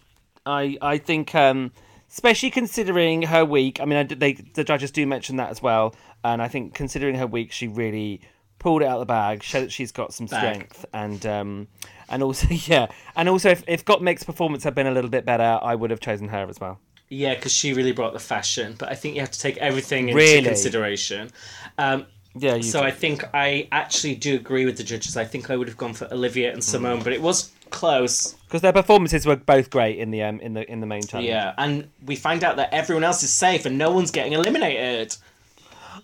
I, 0.45 0.77
I 0.81 0.97
think, 0.97 1.33
um, 1.33 1.71
especially 2.09 2.51
considering 2.51 3.21
her 3.23 3.45
week. 3.45 3.79
I 3.79 3.85
mean, 3.85 3.99
I, 3.99 4.03
they 4.03 4.33
the 4.33 4.65
judges 4.65 4.91
do 4.91 5.07
mention 5.07 5.37
that 5.37 5.49
as 5.49 5.61
well, 5.61 5.95
and 6.23 6.41
I 6.41 6.47
think 6.47 6.73
considering 6.73 7.15
her 7.15 7.27
week, 7.27 7.51
she 7.51 7.67
really 7.67 8.21
pulled 8.59 8.81
it 8.83 8.85
out 8.85 8.95
of 8.95 8.99
the 8.99 9.05
bag, 9.07 9.41
showed 9.41 9.61
that 9.63 9.71
she's 9.71 9.91
got 9.91 10.13
some 10.13 10.27
Bag. 10.27 10.39
strength, 10.55 10.85
and 10.93 11.25
um, 11.25 11.67
and 12.09 12.21
also 12.23 12.47
yeah, 12.51 12.87
and 13.15 13.27
also 13.29 13.49
if 13.49 13.63
if 13.67 13.85
Gottmik's 13.85 14.23
performance 14.23 14.63
had 14.63 14.75
been 14.75 14.87
a 14.87 14.91
little 14.91 15.09
bit 15.09 15.25
better, 15.25 15.59
I 15.61 15.75
would 15.75 15.89
have 15.91 15.99
chosen 15.99 16.27
her 16.29 16.47
as 16.49 16.59
well. 16.59 16.79
Yeah, 17.09 17.35
because 17.35 17.51
she 17.51 17.73
really 17.73 17.91
brought 17.91 18.13
the 18.13 18.19
fashion. 18.19 18.75
But 18.79 18.89
I 18.89 18.95
think 18.95 19.15
you 19.15 19.21
have 19.21 19.31
to 19.31 19.39
take 19.39 19.57
everything 19.57 20.07
into 20.09 20.15
Really? 20.17 20.43
consideration. 20.43 21.29
Um, 21.77 22.05
Yeah, 22.35 22.55
you 22.55 22.63
so 22.63 22.79
do. 22.79 22.85
I 22.87 22.91
think 22.91 23.25
I 23.33 23.67
actually 23.73 24.15
do 24.15 24.35
agree 24.35 24.63
with 24.65 24.77
the 24.77 24.83
judges. 24.85 25.17
I 25.17 25.25
think 25.25 25.49
I 25.49 25.57
would 25.57 25.67
have 25.67 25.75
gone 25.75 25.93
for 25.93 26.07
Olivia 26.13 26.53
and 26.53 26.61
Symone, 26.61 26.99
Mm. 26.99 27.03
but 27.03 27.11
it 27.11 27.21
was 27.21 27.51
close. 27.69 28.33
because 28.47 28.61
their 28.61 28.71
performances 28.71 29.25
were 29.25 29.35
both 29.35 29.69
great 29.69 29.97
in 29.97 30.11
the 30.11 30.21
um 30.23 30.39
in 30.39 30.53
the 30.53 30.69
in 30.71 30.79
the 30.79 30.85
main 30.87 31.01
challenge. 31.03 31.27
Yeah, 31.27 31.53
and 31.57 31.89
we 32.05 32.15
find 32.15 32.43
out 32.45 32.55
that 32.57 32.73
everyone 32.73 33.03
else 33.03 33.23
is 33.23 33.33
safe 33.33 33.65
and 33.65 33.77
no 33.77 33.91
one's 33.91 34.11
getting 34.11 34.31
eliminated. 34.33 35.15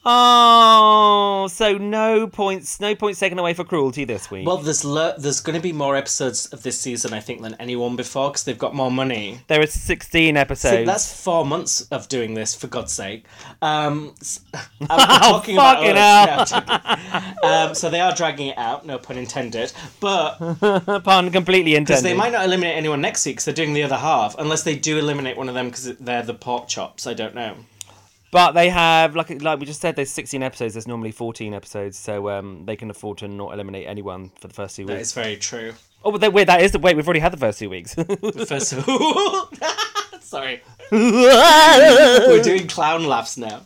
Oh, 0.10 1.48
so 1.52 1.78
no 1.78 2.28
points, 2.28 2.80
no 2.80 2.96
points 2.96 3.20
taken 3.20 3.38
away 3.40 3.54
for 3.54 3.66
cruelty 3.66 4.06
this 4.06 4.32
week. 4.32 4.48
Well, 4.48 4.58
there's 4.58 4.86
lo- 4.86 5.14
there's 5.18 5.42
going 5.42 5.56
to 5.56 5.62
be 5.62 5.74
more 5.74 5.98
episodes 5.98 6.46
of 6.48 6.64
this 6.64 6.80
season, 6.80 7.14
I 7.14 7.20
think, 7.20 7.42
than 7.42 7.56
anyone 7.60 7.98
before 7.98 8.30
because 8.30 8.46
they've 8.46 8.58
got 8.58 8.74
more 8.74 8.90
money. 8.90 9.42
there 9.48 9.62
are 9.62 9.68
sixteen 9.68 10.36
So 10.36 10.40
episodes. 10.42 10.86
that's 10.86 11.24
four 11.24 11.46
months 11.46 11.82
of 11.92 12.08
doing 12.08 12.36
this, 12.36 12.56
for 12.56 12.68
God's 12.68 12.94
sake. 12.94 13.26
Um, 13.62 14.16
I'm 14.90 15.20
talking 15.22 15.56
about 15.56 16.48
fucking. 16.50 17.36
No, 17.44 17.50
um, 17.50 17.76
so 17.76 17.90
they 17.90 18.00
are 18.00 18.16
dragging 18.16 18.48
it 18.48 18.58
out, 18.58 18.86
no 18.86 18.98
pun 18.98 19.18
intended. 19.18 19.74
But 20.00 20.38
pun 21.04 21.32
completely 21.32 21.76
intended. 21.76 21.88
because 21.88 22.04
they 22.04 22.14
might 22.14 22.32
not 22.32 22.46
eliminate 22.46 22.78
anyone 22.78 23.02
next 23.02 23.26
week 23.26 23.36
because 23.36 23.46
they're 23.46 23.54
doing 23.54 23.74
the 23.74 23.84
other 23.84 23.98
half, 23.98 24.36
unless 24.40 24.64
they 24.64 24.76
do 24.78 24.98
eliminate 24.98 25.36
one 25.36 25.50
of 25.50 25.54
them 25.56 25.68
because 25.68 25.98
they're 25.98 26.24
the 26.24 26.34
pork 26.34 26.70
chops. 26.70 27.06
I 27.08 27.14
don't 27.14 27.36
know. 27.36 27.56
But 28.38 28.52
they 28.52 28.70
have, 28.70 29.16
like 29.16 29.42
like 29.42 29.60
we 29.60 29.66
just 29.66 29.82
said, 29.82 29.96
there's 29.96 30.12
16 30.12 30.44
episodes. 30.44 30.76
There's 30.76 30.88
normally 30.88 31.10
14 31.10 31.56
episodes, 31.56 31.98
so 31.98 32.30
um, 32.30 32.66
they 32.68 32.76
can 32.76 32.92
afford 32.92 33.18
to 33.18 33.28
not 33.28 33.52
eliminate 33.52 33.88
anyone 33.88 34.30
for 34.40 34.48
the 34.48 34.54
first 34.54 34.76
two 34.76 34.86
weeks. 34.86 35.02
is 35.02 35.14
very 35.14 35.38
true. 35.38 35.74
Oh, 36.06 36.12
but 36.12 36.22
that, 36.22 36.34
wait, 36.34 36.46
that 36.46 36.62
is 36.62 36.72
the 36.72 36.78
wait. 36.78 36.96
We've 36.96 37.08
already 37.08 37.20
had 37.20 37.34
the 37.34 37.38
first 37.38 37.58
two 37.58 37.72
weeks. 37.72 37.96
First 37.96 38.74
of 38.74 38.88
all, 38.90 39.50
sorry, 40.22 40.62
we're 40.92 42.44
doing 42.44 42.68
clown 42.68 43.06
laughs 43.06 43.38
now. 43.38 43.66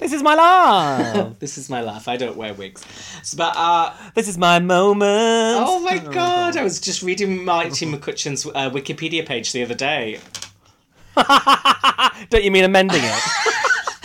This 0.00 0.12
is 0.12 0.24
my 0.24 0.34
laugh. 0.34 1.38
This 1.38 1.58
is 1.58 1.70
my 1.70 1.80
laugh. 1.80 2.08
I 2.08 2.16
don't 2.16 2.36
wear 2.36 2.54
wigs. 2.54 2.84
So, 3.22 3.36
but 3.36 3.54
uh, 3.56 3.94
this 4.16 4.26
is 4.26 4.36
my 4.36 4.58
moment. 4.58 5.64
oh 5.64 5.78
my 5.78 5.98
god, 5.98 6.56
I 6.56 6.64
was 6.64 6.80
just 6.80 7.04
reading 7.04 7.44
Martine 7.44 7.92
McCutcheon's 7.92 8.46
uh, 8.46 8.68
Wikipedia 8.70 9.24
page 9.24 9.52
the 9.52 9.62
other 9.62 9.76
day. 9.76 10.18
Don't 12.30 12.44
you 12.44 12.50
mean 12.50 12.64
amending 12.64 13.02
it? 13.02 13.22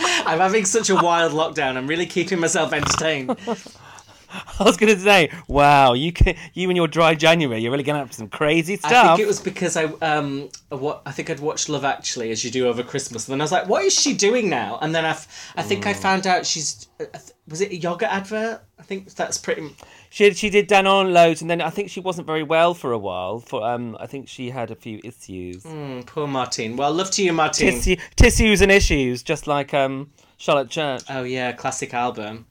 I'm 0.26 0.38
having 0.38 0.64
such 0.64 0.90
a 0.90 0.94
wild 0.94 1.32
lockdown. 1.32 1.76
I'm 1.76 1.86
really 1.86 2.06
keeping 2.06 2.40
myself 2.40 2.72
entertained. 2.72 3.36
I 4.58 4.64
was 4.64 4.76
gonna 4.76 4.98
say, 4.98 5.30
wow, 5.46 5.92
you 5.92 6.12
can, 6.12 6.34
you 6.54 6.68
and 6.68 6.76
your 6.76 6.88
dry 6.88 7.14
January, 7.14 7.60
you're 7.60 7.70
really 7.70 7.84
getting 7.84 8.00
up 8.02 8.10
to 8.10 8.16
some 8.16 8.28
crazy 8.28 8.76
stuff. 8.76 8.92
I 8.92 9.06
think 9.08 9.20
it 9.20 9.26
was 9.26 9.40
because 9.40 9.76
I 9.76 9.84
um 9.84 10.48
what 10.70 11.02
I 11.06 11.12
think 11.12 11.30
I'd 11.30 11.38
watched 11.40 11.68
Love 11.68 11.84
Actually 11.84 12.30
as 12.30 12.44
you 12.44 12.50
do 12.50 12.66
over 12.66 12.82
Christmas, 12.82 13.28
and 13.28 13.32
then 13.32 13.40
I 13.40 13.44
was 13.44 13.52
like, 13.52 13.68
what 13.68 13.84
is 13.84 13.94
she 13.94 14.14
doing 14.14 14.48
now? 14.50 14.78
And 14.82 14.92
then 14.94 15.04
I, 15.04 15.10
f- 15.10 15.52
I 15.56 15.62
think 15.62 15.86
I 15.86 15.94
found 15.94 16.26
out 16.26 16.46
she's 16.46 16.88
uh, 16.98 17.04
was 17.46 17.60
it 17.60 17.70
a 17.70 17.76
yoga 17.76 18.10
advert? 18.12 18.62
I 18.78 18.82
think 18.82 19.14
that's 19.14 19.38
pretty. 19.38 19.74
She 20.14 20.32
she 20.32 20.48
did 20.48 20.68
Danone 20.68 21.12
loads, 21.12 21.40
and 21.42 21.50
then 21.50 21.60
I 21.60 21.70
think 21.70 21.90
she 21.90 21.98
wasn't 21.98 22.28
very 22.28 22.44
well 22.44 22.72
for 22.72 22.92
a 22.92 22.98
while. 22.98 23.40
For 23.40 23.64
um, 23.68 23.96
I 23.98 24.06
think 24.06 24.28
she 24.28 24.50
had 24.50 24.70
a 24.70 24.76
few 24.76 25.00
issues, 25.02 25.64
Mm, 25.64 26.06
poor 26.06 26.28
Martine. 26.28 26.76
Well, 26.76 26.92
love 26.94 27.10
to 27.12 27.24
you, 27.24 27.32
Martine. 27.32 27.72
Tissu, 27.72 27.98
tissues 28.14 28.60
and 28.60 28.70
issues, 28.70 29.24
just 29.24 29.48
like 29.48 29.74
um 29.74 30.12
Charlotte 30.36 30.70
Church. 30.70 31.02
Oh 31.10 31.24
yeah, 31.24 31.50
classic 31.50 31.92
album. 31.92 32.46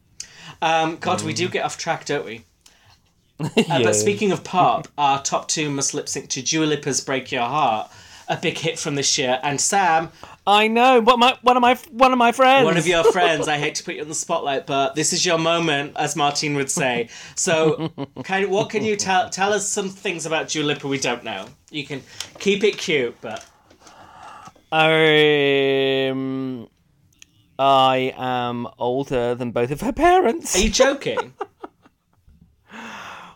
Um, 0.61 0.97
God, 0.97 1.21
we 1.21 1.33
do 1.33 1.47
get 1.47 1.63
off 1.63 1.77
track, 1.77 2.03
don't 2.05 2.25
we? 2.25 2.41
Uh, 3.39 3.49
Yeah. 3.55 3.83
But 3.83 3.95
speaking 3.95 4.33
of 4.33 4.43
pop, 4.43 4.89
our 4.97 5.23
top 5.23 5.47
two 5.47 5.69
must 5.69 5.93
lip 5.93 6.09
sync 6.09 6.27
to 6.31 6.41
Dua 6.41 6.65
Lipa's 6.65 6.99
"Break 6.99 7.31
Your 7.31 7.43
Heart," 7.45 7.89
a 8.27 8.35
big 8.35 8.57
hit 8.57 8.77
from 8.77 8.95
this 8.95 9.17
year. 9.17 9.39
And 9.41 9.61
Sam, 9.61 10.09
I 10.45 10.67
know, 10.67 10.99
what 10.99 11.19
my 11.19 11.37
one 11.41 11.55
of 11.55 11.61
my 11.61 11.75
one 11.91 12.11
of 12.11 12.17
my 12.17 12.31
friends. 12.33 12.65
one 12.65 12.75
of 12.75 12.85
your 12.85 13.03
friends, 13.13 13.47
I 13.47 13.57
hate 13.57 13.75
to 13.75 13.83
put 13.83 13.95
you 13.95 14.01
on 14.01 14.09
the 14.09 14.15
spotlight, 14.15 14.65
but 14.67 14.93
this 14.93 15.13
is 15.13 15.25
your 15.25 15.37
moment, 15.37 15.93
as 15.95 16.15
Martine 16.17 16.55
would 16.55 16.69
say. 16.69 17.07
So, 17.35 17.89
kind 18.23 18.43
of, 18.43 18.49
what 18.49 18.69
can 18.69 18.83
you 18.83 18.95
tell 18.97 19.29
tell 19.29 19.53
us 19.53 19.67
some 19.69 19.87
things 19.89 20.25
about 20.25 20.49
Dua 20.49 20.63
Lipa 20.65 20.87
we 20.87 20.99
don't 20.99 21.23
know? 21.23 21.45
You 21.71 21.85
can 21.85 22.01
keep 22.39 22.63
it 22.63 22.77
cute, 22.77 23.15
but 23.21 23.45
Um, 24.73 26.67
I 27.57 28.13
am 28.17 28.67
older 28.79 29.35
than 29.35 29.51
both 29.51 29.71
of 29.71 29.79
her 29.81 29.93
parents. 29.93 30.55
are 30.55 30.59
you 30.59 30.69
joking? 30.69 31.33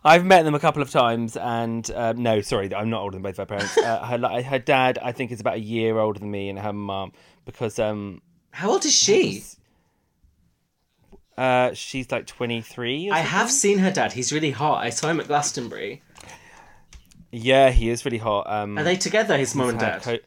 I've 0.07 0.25
met 0.25 0.43
them 0.43 0.55
a 0.55 0.59
couple 0.59 0.81
of 0.81 0.89
times, 0.89 1.35
and 1.35 1.89
uh, 1.91 2.13
no, 2.13 2.41
sorry, 2.41 2.73
I'm 2.73 2.89
not 2.89 3.01
older 3.01 3.15
than 3.15 3.23
both 3.23 3.37
of 3.39 3.49
her 3.49 3.57
parents. 3.57 3.77
Uh, 3.87 4.05
her 4.05 4.41
her 4.43 4.59
dad, 4.59 4.97
I 5.01 5.11
think, 5.11 5.31
is 5.31 5.39
about 5.39 5.55
a 5.55 5.59
year 5.59 5.97
older 5.99 6.19
than 6.19 6.31
me, 6.31 6.49
and 6.49 6.57
her 6.59 6.73
mum, 6.73 7.11
because 7.45 7.77
um, 7.79 8.21
How 8.51 8.71
old 8.71 8.85
is 8.85 8.93
she? 8.95 9.43
uh, 11.37 11.73
she's 11.73 12.09
like 12.11 12.25
23. 12.25 13.09
or 13.09 13.13
I 13.13 13.19
have 13.19 13.51
seen 13.51 13.77
her 13.79 13.91
dad. 13.91 14.13
He's 14.13 14.33
really 14.33 14.51
hot. 14.51 14.83
I 14.83 14.89
saw 14.89 15.09
him 15.09 15.19
at 15.19 15.27
Glastonbury. 15.27 16.01
Yeah, 17.31 17.69
he 17.71 17.89
is 17.89 18.05
really 18.05 18.17
hot. 18.17 18.49
Um, 18.49 18.77
Are 18.77 18.83
they 18.83 18.95
together, 18.95 19.37
his 19.37 19.53
mum 19.53 19.69
and 19.69 19.79
dad? 19.79 20.01
co- 20.01 20.17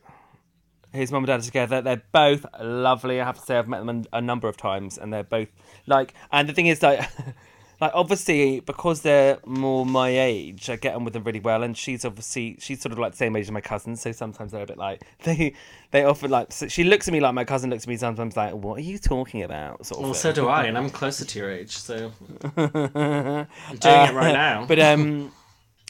his 0.93 1.11
mum 1.11 1.23
and 1.25 1.27
dad 1.29 1.41
are 1.41 1.43
together. 1.43 1.81
They're 1.83 2.03
both 2.13 2.45
lovely. 2.61 3.21
I 3.21 3.25
have 3.25 3.39
to 3.39 3.43
say, 3.45 3.57
I've 3.57 3.69
met 3.69 3.85
them 3.85 4.05
a 4.13 4.21
number 4.21 4.49
of 4.49 4.57
times, 4.57 4.99
and 4.99 5.13
they're 5.13 5.25
both 5.25 5.49
like. 5.87 6.15
And 6.31 6.49
the 6.49 6.53
thing 6.53 6.67
is, 6.67 6.83
like, 6.83 7.09
like 7.81 7.93
obviously 7.95 8.61
because 8.61 9.01
they're 9.01 9.39
more 9.47 9.87
my 9.87 10.11
age, 10.11 10.69
I 10.69 10.77
get 10.77 10.95
on 10.95 11.05
with 11.05 11.15
them 11.15 11.25
really 11.25 11.41
well. 11.41 11.63
And 11.63 11.77
she's 11.77 12.05
obviously 12.05 12.57
she's 12.61 12.81
sort 12.81 12.93
of 12.93 12.99
like 12.99 13.13
the 13.13 13.17
same 13.17 13.35
age 13.37 13.45
as 13.45 13.51
my 13.51 13.61
cousin, 13.61 13.97
so 13.97 14.13
sometimes 14.13 14.53
they're 14.53 14.63
a 14.63 14.67
bit 14.67 14.79
like 14.79 15.03
they 15.25 15.55
they 15.91 16.05
often 16.05 16.31
like. 16.31 16.53
So 16.53 16.69
she 16.69 16.85
looks 16.85 17.09
at 17.09 17.13
me 17.13 17.21
like 17.21 17.35
my 17.35 17.45
cousin 17.45 17.71
looks 17.71 17.85
at 17.85 17.89
me 17.89 17.97
sometimes 17.97 18.37
like, 18.37 18.55
"What 18.55 18.79
are 18.79 18.83
you 18.83 18.99
talking 18.99 19.43
about?" 19.43 19.87
Sort 19.87 19.99
of. 19.99 20.05
Well, 20.05 20.13
thing. 20.13 20.21
so 20.21 20.33
do 20.33 20.49
I, 20.49 20.65
and 20.65 20.77
I'm 20.77 20.91
closer 20.91 21.25
to 21.25 21.39
your 21.39 21.51
age, 21.51 21.77
so 21.77 22.13
I'm 22.57 22.71
doing 22.71 23.47
it 23.77 24.15
right 24.15 24.33
now. 24.33 24.67
But 24.67 24.79
um, 24.79 25.33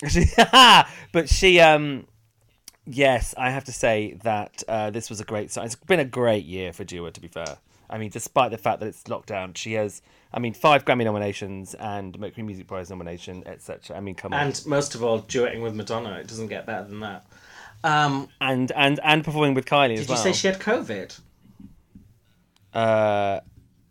she, 0.09 0.26
but 1.12 1.28
she 1.28 1.59
um, 1.61 2.07
yes, 2.86 3.34
I 3.36 3.51
have 3.51 3.64
to 3.64 3.72
say 3.72 4.16
that 4.22 4.62
uh, 4.68 4.91
this 4.91 5.11
was 5.11 5.20
a 5.20 5.24
great. 5.24 5.57
It's 5.57 5.74
been 5.74 6.01
a 6.01 6.05
great 6.05 6.45
year 6.45 6.72
for 6.72 6.84
Dua. 6.84 7.11
To 7.11 7.20
be 7.20 7.28
fair, 7.28 7.59
I 7.88 7.99
mean, 7.99 8.11
despite 8.11 8.53
the 8.53 8.59
fact 8.59 8.80
that 8.80 8.86
it's 8.86 9.03
lockdown, 9.05 9.57
she 9.57 9.72
has. 9.72 10.03
I 10.33 10.39
mean, 10.39 10.55
five 10.55 10.85
Grammy 10.85 11.05
nominations 11.05 11.74
and 11.74 12.18
Mercury 12.18 12.45
Music 12.45 12.66
Prize 12.66 12.89
nomination, 12.91 13.43
etc. 13.47 13.97
I 13.97 14.01
mean, 14.01 14.14
come 14.14 14.33
on, 14.33 14.41
And 14.41 14.66
most 14.66 14.95
of 14.95 15.03
all, 15.03 15.22
duetting 15.22 15.62
with 15.62 15.74
Madonna. 15.74 16.14
It 16.14 16.28
doesn't 16.28 16.49
get 16.49 16.66
better 16.66 16.87
than 16.87 17.01
that. 17.01 17.26
Um, 17.83 18.28
and 18.41 18.70
and 18.72 19.01
and 19.03 19.24
performing 19.24 19.55
with 19.55 19.64
Kylie 19.64 19.95
as 19.95 20.07
did 20.07 20.11
you 20.11 20.16
say 20.16 20.33
she 20.33 20.47
had 20.47 20.61
COVID? 20.61 21.18
Uh, 22.74 23.41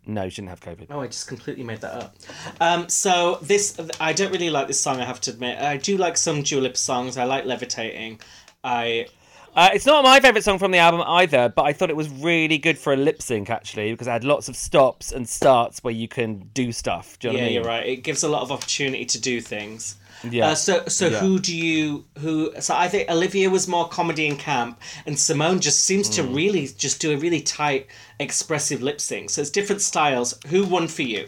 no, 0.06 0.28
she 0.28 0.36
didn't 0.36 0.50
have 0.50 0.60
COVID. 0.60 0.86
Oh, 0.90 1.00
I 1.00 1.06
just 1.06 1.28
completely 1.28 1.64
made 1.64 1.80
that 1.82 1.92
up. 1.94 2.16
Um, 2.60 2.88
so 2.88 3.38
this, 3.42 3.78
I 4.00 4.12
don't 4.12 4.32
really 4.32 4.50
like 4.50 4.66
this 4.66 4.80
song. 4.80 5.00
I 5.00 5.04
have 5.04 5.20
to 5.22 5.30
admit, 5.30 5.58
I 5.58 5.76
do 5.76 5.96
like 5.96 6.16
some 6.16 6.42
Lipa 6.42 6.76
songs. 6.76 7.16
I 7.16 7.24
like 7.24 7.44
Levitating. 7.44 8.20
I 8.64 9.06
Uh, 9.54 9.70
it's 9.74 9.84
not 9.86 10.04
my 10.04 10.20
favourite 10.20 10.44
song 10.44 10.58
from 10.58 10.70
the 10.70 10.78
album 10.78 11.02
either, 11.06 11.48
but 11.48 11.62
I 11.62 11.72
thought 11.72 11.90
it 11.90 11.96
was 11.96 12.08
really 12.08 12.56
good 12.56 12.78
for 12.78 12.92
a 12.92 12.96
lip 12.96 13.20
sync 13.20 13.50
actually 13.50 13.90
because 13.90 14.06
it 14.06 14.10
had 14.10 14.24
lots 14.24 14.48
of 14.48 14.54
stops 14.56 15.10
and 15.10 15.28
starts 15.28 15.82
where 15.82 15.92
you 15.92 16.06
can 16.06 16.48
do 16.54 16.70
stuff. 16.70 17.18
Do 17.18 17.28
you 17.28 17.32
know 17.32 17.38
yeah, 17.38 17.42
what 17.42 17.44
I 17.44 17.48
mean? 17.48 17.54
you're 17.54 17.64
right. 17.64 17.86
It 17.86 17.96
gives 18.04 18.22
a 18.22 18.28
lot 18.28 18.42
of 18.42 18.52
opportunity 18.52 19.04
to 19.06 19.20
do 19.20 19.40
things. 19.40 19.96
Yeah. 20.22 20.48
Uh, 20.48 20.54
so 20.54 20.84
so 20.86 21.08
Yeah. 21.08 21.18
who 21.20 21.38
do 21.38 21.56
you 21.56 22.04
who? 22.18 22.52
So 22.60 22.76
I 22.76 22.88
think 22.88 23.10
Olivia 23.10 23.48
was 23.50 23.66
more 23.66 23.88
comedy 23.88 24.28
and 24.28 24.38
camp, 24.38 24.78
and 25.06 25.16
Symone 25.16 25.60
just 25.60 25.80
seems 25.80 26.08
to 26.10 26.22
Mm. 26.22 26.34
really 26.36 26.68
just 26.68 27.00
do 27.00 27.10
a 27.12 27.16
really 27.16 27.40
tight, 27.40 27.86
expressive 28.18 28.82
lip 28.82 29.00
sync. 29.00 29.30
So 29.30 29.40
it's 29.40 29.50
different 29.50 29.80
styles. 29.80 30.34
Who 30.48 30.64
won 30.64 30.88
for 30.88 31.02
you? 31.02 31.26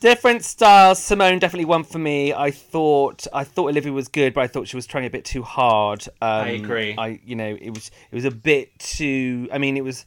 Different 0.00 0.44
styles. 0.44 1.00
Symone 1.00 1.40
definitely 1.40 1.64
won 1.64 1.84
for 1.84 1.98
me. 1.98 2.32
I 2.32 2.50
thought 2.50 3.26
I 3.32 3.44
thought 3.44 3.68
Olivia 3.68 3.92
was 3.92 4.08
good, 4.08 4.34
but 4.34 4.42
I 4.42 4.46
thought 4.46 4.68
she 4.68 4.76
was 4.76 4.86
trying 4.86 5.06
a 5.06 5.10
bit 5.10 5.24
too 5.24 5.42
hard. 5.42 6.06
Um, 6.20 6.28
I 6.30 6.48
agree. 6.50 6.94
I 6.96 7.20
you 7.24 7.36
know 7.36 7.56
it 7.60 7.70
was 7.70 7.90
it 8.10 8.14
was 8.14 8.24
a 8.24 8.30
bit 8.30 8.78
too. 8.78 9.48
I 9.52 9.58
mean 9.58 9.76
it 9.76 9.84
was, 9.84 10.04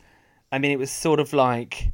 I 0.51 0.59
mean 0.59 0.71
it 0.71 0.79
was 0.79 0.91
sort 0.91 1.19
of 1.19 1.33
like 1.33 1.91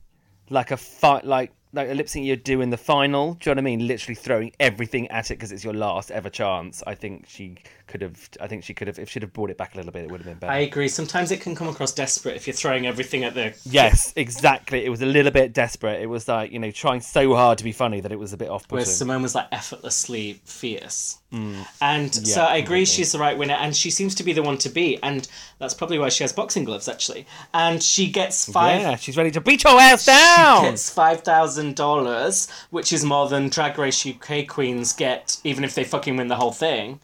like 0.50 0.72
a 0.72 0.78
fight 0.78 1.26
like 1.26 1.52
like 1.74 1.89
a 1.89 1.93
lip 1.93 2.09
sync 2.09 2.26
you'd 2.26 2.43
do 2.43 2.61
in 2.61 2.69
the 2.69 2.78
final. 2.78 3.36
Do 3.36 3.49
you 3.49 3.55
know 3.55 3.59
what 3.59 3.63
I 3.63 3.76
mean? 3.76 3.88
Literally 3.88 4.15
throwing 4.15 4.51
everything 4.59 5.07
at 5.09 5.32
it 5.32 5.36
because 5.36 5.51
it's 5.51 5.63
your 5.63 5.74
last 5.74 6.11
ever 6.11 6.30
chance. 6.30 6.84
I 6.86 6.95
think 6.95 7.26
she 7.28 7.55
could 7.88 8.01
have. 8.01 8.30
I 8.39 8.47
think 8.47 8.63
she 8.63 8.74
could 8.74 8.88
have. 8.88 8.99
If 8.99 9.09
she'd 9.09 9.22
have 9.22 9.34
brought 9.34 9.49
it 9.49 9.57
back 9.57 9.74
a 9.74 9.78
little 9.78 9.91
bit, 9.91 10.03
it 10.03 10.11
would 10.11 10.19
have 10.19 10.28
been 10.28 10.38
better. 10.38 10.51
I 10.51 10.59
agree. 10.59 10.88
Sometimes 10.88 11.32
it 11.32 11.41
can 11.41 11.55
come 11.55 11.67
across 11.67 11.93
desperate 11.93 12.36
if 12.36 12.47
you're 12.47 12.53
throwing 12.53 12.86
everything 12.88 13.24
at 13.24 13.34
the. 13.34 13.53
Yes, 13.63 14.13
exactly. 14.15 14.84
It 14.86 14.89
was 14.89 15.01
a 15.01 15.05
little 15.05 15.32
bit 15.32 15.53
desperate. 15.53 16.01
It 16.01 16.07
was 16.07 16.28
like 16.28 16.51
you 16.51 16.59
know 16.59 16.72
trying 16.72 17.01
so 17.01 17.36
hard 17.36 17.57
to 17.59 17.63
be 17.63 17.72
funny 17.72 18.01
that 18.01 18.11
it 18.11 18.19
was 18.19 18.34
a 18.34 18.38
bit 18.38 18.49
off-putting. 18.49 18.84
Whereas 18.84 19.01
Symone 19.01 19.22
was 19.22 19.36
like 19.36 19.47
effortlessly 19.51 20.41
fierce. 20.43 21.20
Mm. 21.32 21.66
And 21.80 22.28
so 22.28 22.42
I 22.44 22.58
agree 22.58 22.84
she's 22.84 23.14
the 23.14 23.20
right 23.20 23.38
winner, 23.38 23.54
and 23.54 23.76
she 23.76 23.90
seems 23.90 24.16
to 24.16 24.24
be 24.24 24.34
the 24.34 24.44
one 24.44 24.58
to 24.60 24.70
beat, 24.70 25.00
and 25.02 25.28
that's 25.60 25.74
probably 25.74 25.98
why 25.98 26.10
she 26.10 26.24
has 26.24 26.34
boxing 26.34 26.66
gloves 26.66 26.90
actually. 26.90 27.26
And 27.54 27.82
she 27.82 28.10
gets 28.12 28.52
five. 28.52 28.82
Yeah, 28.82 28.96
she's 28.98 29.16
ready 29.16 29.32
to 29.32 29.42
beat 29.42 29.64
your 29.64 29.80
ass 29.80 30.06
down. 30.06 30.64
She 30.64 30.70
gets 30.72 30.90
five 30.90 31.22
thousand 31.22 31.76
dollars, 31.76 32.50
which 32.70 32.92
is 32.92 33.06
more 33.06 33.30
than 33.30 33.48
Drag 33.50 33.78
Race 33.78 34.06
UK 34.06 34.46
queens 34.48 34.92
get, 34.92 35.38
even 35.44 35.64
if 35.64 35.74
they 35.74 35.86
fucking 35.86 36.18
win 36.18 36.28
the 36.28 36.36
whole 36.36 36.52
thing. 36.52 37.00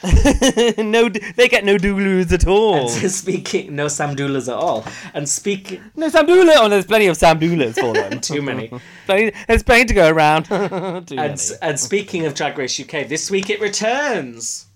no, 0.78 1.08
they 1.08 1.48
get 1.48 1.64
no 1.64 1.76
doulus 1.76 2.30
at 2.32 2.46
all. 2.46 2.88
So 2.88 3.08
speaking, 3.08 3.74
no 3.74 3.88
Sam 3.88 4.14
Doulas 4.14 4.46
at 4.48 4.54
all. 4.54 4.86
And 5.12 5.28
speaking, 5.28 5.82
no 5.96 6.08
Sam 6.08 6.26
Doula. 6.26 6.54
Oh, 6.56 6.68
there's 6.68 6.86
plenty 6.86 7.06
of 7.08 7.16
Sam 7.16 7.40
Doulas 7.40 7.74
for 7.80 7.92
them. 7.94 8.20
too 8.20 8.40
many. 8.42 8.68
Plenty- 9.06 9.32
there's 9.48 9.62
plenty 9.62 9.86
to 9.86 9.94
go 9.94 10.08
around. 10.08 10.44
Too 10.44 10.54
many. 10.54 11.16
And, 11.16 11.40
and 11.62 11.80
speaking 11.80 12.26
of 12.26 12.34
Drag 12.34 12.56
Race 12.56 12.78
UK, 12.78 13.08
this 13.08 13.30
week 13.30 13.50
it 13.50 13.60
returns. 13.60 14.66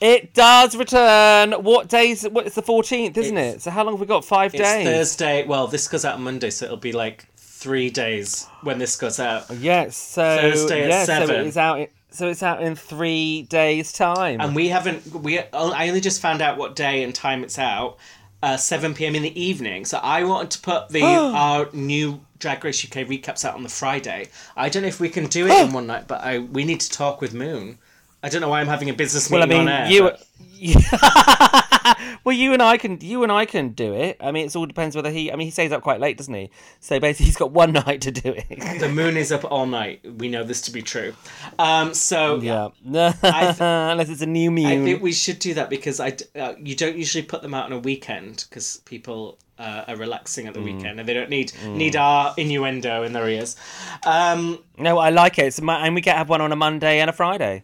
It 0.00 0.34
does 0.34 0.76
return. 0.76 1.52
What 1.52 1.88
days? 1.88 2.24
What, 2.24 2.46
it's 2.46 2.54
the 2.56 2.62
14th, 2.62 3.16
isn't 3.16 3.36
It's- 3.36 3.56
it? 3.56 3.62
So 3.62 3.70
how 3.70 3.84
long 3.84 3.94
have 3.94 4.00
we 4.00 4.06
got? 4.06 4.24
Five 4.24 4.54
It's 4.54 4.62
days. 4.62 4.86
Thursday. 4.86 5.44
Well, 5.46 5.66
this 5.66 5.88
goes 5.88 6.04
out 6.04 6.16
on 6.16 6.22
Monday, 6.22 6.50
so 6.50 6.66
it'll 6.66 6.76
be 6.76 6.92
like 6.92 7.26
three 7.36 7.90
days 7.90 8.46
when 8.62 8.78
this 8.78 8.96
goes 8.96 9.18
out. 9.20 9.50
Yes. 9.50 9.96
So 9.96 10.22
Thursday 10.22 10.84
at 10.84 10.88
yeah, 10.90 11.04
so 11.04 11.32
it 11.34 11.46
is 11.46 11.56
out. 11.56 11.88
So 12.12 12.28
it's 12.28 12.42
out 12.42 12.62
in 12.62 12.74
three 12.74 13.42
days' 13.42 13.92
time. 13.92 14.40
And 14.40 14.54
we 14.54 14.68
haven't. 14.68 15.06
We 15.14 15.38
I 15.38 15.88
only 15.88 16.00
just 16.00 16.20
found 16.20 16.42
out 16.42 16.58
what 16.58 16.76
day 16.76 17.02
and 17.02 17.14
time 17.14 17.44
it's 17.44 17.58
out. 17.58 17.98
Uh, 18.42 18.56
7 18.56 18.94
p.m. 18.94 19.14
in 19.14 19.22
the 19.22 19.38
evening. 19.40 19.84
So 19.84 19.98
I 19.98 20.24
wanted 20.24 20.50
to 20.52 20.60
put 20.60 20.88
the 20.88 21.02
our 21.04 21.68
new 21.72 22.20
Drag 22.38 22.64
Race 22.64 22.82
UK 22.84 23.06
recaps 23.06 23.44
out 23.44 23.54
on 23.54 23.62
the 23.62 23.68
Friday. 23.68 24.28
I 24.56 24.70
don't 24.70 24.82
know 24.82 24.88
if 24.88 24.98
we 24.98 25.10
can 25.10 25.26
do 25.26 25.46
it 25.46 25.66
in 25.66 25.72
one 25.74 25.86
night, 25.86 26.08
but 26.08 26.22
I 26.22 26.38
we 26.38 26.64
need 26.64 26.80
to 26.80 26.90
talk 26.90 27.20
with 27.20 27.34
Moon. 27.34 27.78
I 28.22 28.28
don't 28.28 28.40
know 28.40 28.48
why 28.48 28.60
I'm 28.60 28.66
having 28.66 28.90
a 28.90 28.94
business 28.94 29.30
well, 29.30 29.42
I 29.42 29.46
meeting 29.46 29.66
mean, 29.66 29.68
on 29.68 29.82
air. 29.86 29.90
you. 29.90 30.02
but- 30.02 30.26
well, 32.24 32.36
you 32.36 32.52
and 32.52 32.62
I 32.62 32.76
can, 32.76 33.00
you 33.00 33.22
and 33.22 33.32
I 33.32 33.46
can 33.46 33.70
do 33.70 33.94
it. 33.94 34.16
I 34.20 34.30
mean, 34.30 34.46
it 34.46 34.54
all 34.56 34.66
depends 34.66 34.94
whether 34.94 35.10
he. 35.10 35.32
I 35.32 35.36
mean, 35.36 35.46
he 35.46 35.50
stays 35.50 35.72
up 35.72 35.82
quite 35.82 36.00
late, 36.00 36.16
doesn't 36.16 36.34
he? 36.34 36.50
So 36.80 37.00
basically, 37.00 37.26
he's 37.26 37.36
got 37.36 37.50
one 37.52 37.72
night 37.86 38.02
to 38.02 38.10
do 38.10 38.34
it. 38.36 38.80
The 38.80 38.88
moon 38.88 39.16
is 39.16 39.32
up 39.32 39.44
all 39.50 39.66
night. 39.66 40.04
We 40.18 40.28
know 40.28 40.44
this 40.44 40.60
to 40.62 40.70
be 40.70 40.82
true. 40.82 41.14
Um, 41.58 41.94
so 41.94 42.36
yeah, 42.40 42.68
unless 42.84 44.08
it's 44.08 44.22
a 44.22 44.26
new 44.26 44.50
moon. 44.50 44.66
I 44.66 44.84
think 44.84 45.02
we 45.02 45.12
should 45.12 45.38
do 45.38 45.54
that 45.54 45.70
because 45.70 46.00
I 46.00 46.16
uh, 46.36 46.54
you 46.58 46.76
don't 46.76 46.96
usually 46.96 47.24
put 47.24 47.42
them 47.42 47.54
out 47.54 47.66
on 47.66 47.72
a 47.72 47.78
weekend 47.78 48.44
because 48.48 48.78
people 48.84 49.38
uh, 49.60 49.84
are 49.88 49.96
relaxing 49.96 50.46
at 50.46 50.54
the 50.54 50.62
weekend 50.62 50.98
and 50.98 51.08
they 51.08 51.14
don't 51.14 51.28
need 51.28 51.52
need 51.64 51.94
our 51.94 52.34
innuendo 52.36 53.02
in 53.02 53.12
their 53.12 53.28
ears. 53.28 53.56
Um, 54.04 54.58
no, 54.78 54.98
I 54.98 55.10
like 55.10 55.38
it. 55.38 55.60
My, 55.60 55.86
and 55.86 55.94
we 55.94 56.00
get 56.00 56.16
have 56.16 56.28
one 56.28 56.40
on 56.40 56.50
a 56.50 56.56
Monday 56.56 57.00
and 57.00 57.10
a 57.10 57.12
Friday, 57.12 57.62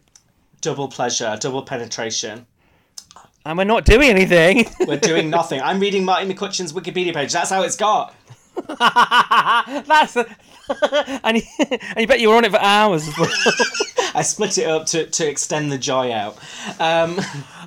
double 0.61 0.89
pleasure, 0.89 1.37
double 1.41 1.63
penetration. 1.63 2.47
And 3.47 3.57
we're 3.57 3.65
not 3.65 3.85
doing 3.85 4.11
anything. 4.11 4.67
We're 4.89 4.99
doing 4.99 5.31
nothing. 5.31 5.61
I'm 5.61 5.79
reading 5.79 6.05
Martine 6.05 6.35
McCutcheon's 6.35 6.73
Wikipedia 6.73 7.15
page. 7.15 7.33
That's 7.33 7.49
how 7.49 7.63
it's 7.63 7.77
got. 7.77 8.13
That's. 8.67 10.17
and, 11.23 11.37
you, 11.37 11.43
and 11.71 12.01
you 12.01 12.09
bet 12.09 12.19
you 12.19 12.31
were 12.31 12.35
on 12.35 12.45
it 12.45 12.51
for 12.51 12.61
hours 12.61 13.09
well. 13.17 13.31
I 14.17 14.23
split 14.23 14.59
it 14.59 14.67
up 14.67 14.87
to, 14.87 15.07
to 15.07 15.29
extend 15.29 15.71
the 15.71 15.79
joy 15.79 16.11
out. 16.11 16.37
Um, 16.81 17.21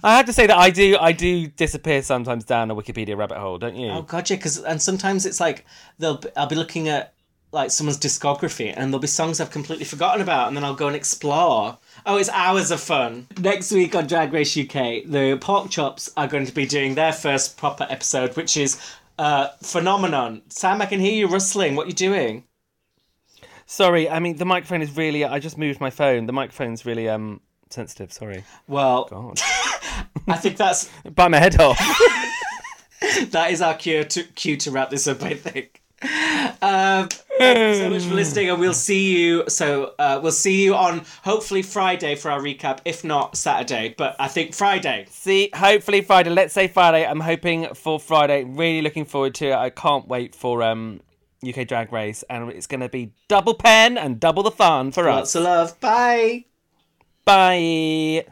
I 0.03 0.17
have 0.17 0.25
to 0.25 0.33
say 0.33 0.47
that 0.47 0.57
I 0.57 0.69
do 0.69 0.97
I 0.99 1.13
do 1.13 1.47
disappear 1.47 2.01
sometimes 2.01 2.43
down 2.43 2.69
a 2.71 2.75
Wikipedia 2.75 3.15
rabbit 3.15 3.37
hole, 3.37 3.57
don't 3.57 3.77
you? 3.77 3.89
oh 3.89 4.01
god, 4.01 4.29
yeah, 4.29 4.35
because 4.35 4.59
and 4.59 4.81
sometimes 4.81 5.25
it's 5.25 5.39
like 5.39 5.65
they'll 5.97 6.21
I'll 6.35 6.47
be 6.47 6.55
looking 6.55 6.89
at 6.89 7.13
like 7.51 7.71
someone's 7.71 7.97
discography 7.97 8.73
and 8.75 8.91
there'll 8.91 8.99
be 8.99 9.07
songs 9.07 9.39
I've 9.39 9.49
completely 9.49 9.85
forgotten 9.85 10.21
about 10.21 10.47
and 10.47 10.55
then 10.55 10.63
I'll 10.63 10.75
go 10.75 10.87
and 10.87 10.95
explore. 10.95 11.77
Oh, 12.05 12.17
it's 12.17 12.29
hours 12.29 12.71
of 12.71 12.79
fun. 12.79 13.27
Next 13.39 13.71
week 13.71 13.95
on 13.95 14.07
Drag 14.07 14.31
Race 14.31 14.55
UK, 14.55 15.05
the 15.05 15.37
Pork 15.41 15.69
Chops 15.69 16.11
are 16.15 16.27
going 16.27 16.45
to 16.45 16.53
be 16.53 16.65
doing 16.65 16.95
their 16.95 17.13
first 17.13 17.57
proper 17.57 17.87
episode, 17.89 18.35
which 18.35 18.55
is 18.55 18.79
uh, 19.17 19.47
Phenomenon. 19.61 20.43
Sam, 20.49 20.81
I 20.81 20.85
can 20.85 20.99
hear 20.99 21.13
you 21.13 21.27
rustling. 21.27 21.75
What 21.75 21.85
are 21.85 21.89
you 21.89 21.95
doing? 21.95 22.43
Sorry, 23.65 24.09
I 24.09 24.19
mean 24.19 24.37
the 24.37 24.45
microphone 24.45 24.81
is 24.81 24.97
really. 24.97 25.23
I 25.23 25.37
just 25.37 25.55
moved 25.57 25.79
my 25.79 25.91
phone. 25.91 26.25
The 26.25 26.33
microphone's 26.33 26.87
really 26.87 27.07
um 27.07 27.39
sensitive. 27.69 28.11
Sorry. 28.11 28.43
Well, 28.67 29.05
God. 29.11 29.39
I 30.27 30.37
think 30.37 30.57
that's 30.57 30.89
Bite 31.15 31.29
my 31.29 31.37
head 31.37 31.59
off. 31.59 31.77
that 33.29 33.51
is 33.51 33.61
our 33.61 33.75
cue 33.75 34.03
to 34.05 34.23
cue 34.23 34.57
to 34.57 34.71
wrap 34.71 34.89
this 34.89 35.07
up. 35.07 35.21
I 35.21 35.35
think. 35.35 35.78
Um, 36.01 37.09
thank 37.37 37.57
you 37.57 37.75
so 37.75 37.89
much 37.89 38.03
for 38.03 38.13
listening, 38.13 38.49
and 38.49 38.59
we'll 38.59 38.73
see 38.73 39.17
you. 39.17 39.43
So 39.49 39.93
uh, 39.99 40.19
we'll 40.21 40.31
see 40.31 40.63
you 40.63 40.75
on 40.75 41.03
hopefully 41.23 41.61
Friday 41.61 42.15
for 42.15 42.31
our 42.31 42.39
recap, 42.39 42.79
if 42.85 43.03
not 43.03 43.35
Saturday. 43.37 43.95
But 43.97 44.15
I 44.19 44.27
think 44.27 44.53
Friday. 44.53 45.07
See, 45.09 45.49
hopefully 45.53 46.01
Friday. 46.01 46.29
Let's 46.29 46.53
say 46.53 46.67
Friday. 46.67 47.05
I'm 47.05 47.19
hoping 47.19 47.73
for 47.73 47.99
Friday. 47.99 48.43
Really 48.43 48.81
looking 48.81 49.05
forward 49.05 49.35
to 49.35 49.49
it. 49.49 49.55
I 49.55 49.69
can't 49.69 50.07
wait 50.07 50.35
for 50.35 50.63
um 50.63 51.01
UK 51.47 51.67
Drag 51.67 51.91
Race, 51.91 52.23
and 52.29 52.49
it's 52.51 52.67
going 52.67 52.81
to 52.81 52.89
be 52.89 53.13
double 53.27 53.53
pen 53.53 53.97
and 53.97 54.19
double 54.19 54.43
the 54.43 54.51
fun 54.51 54.91
for 54.91 55.05
Lots 55.05 55.35
us. 55.35 55.35
Lots 55.35 55.35
of 55.35 55.43
love. 55.43 55.79
Bye. 55.79 56.45
Bye. 57.25 58.25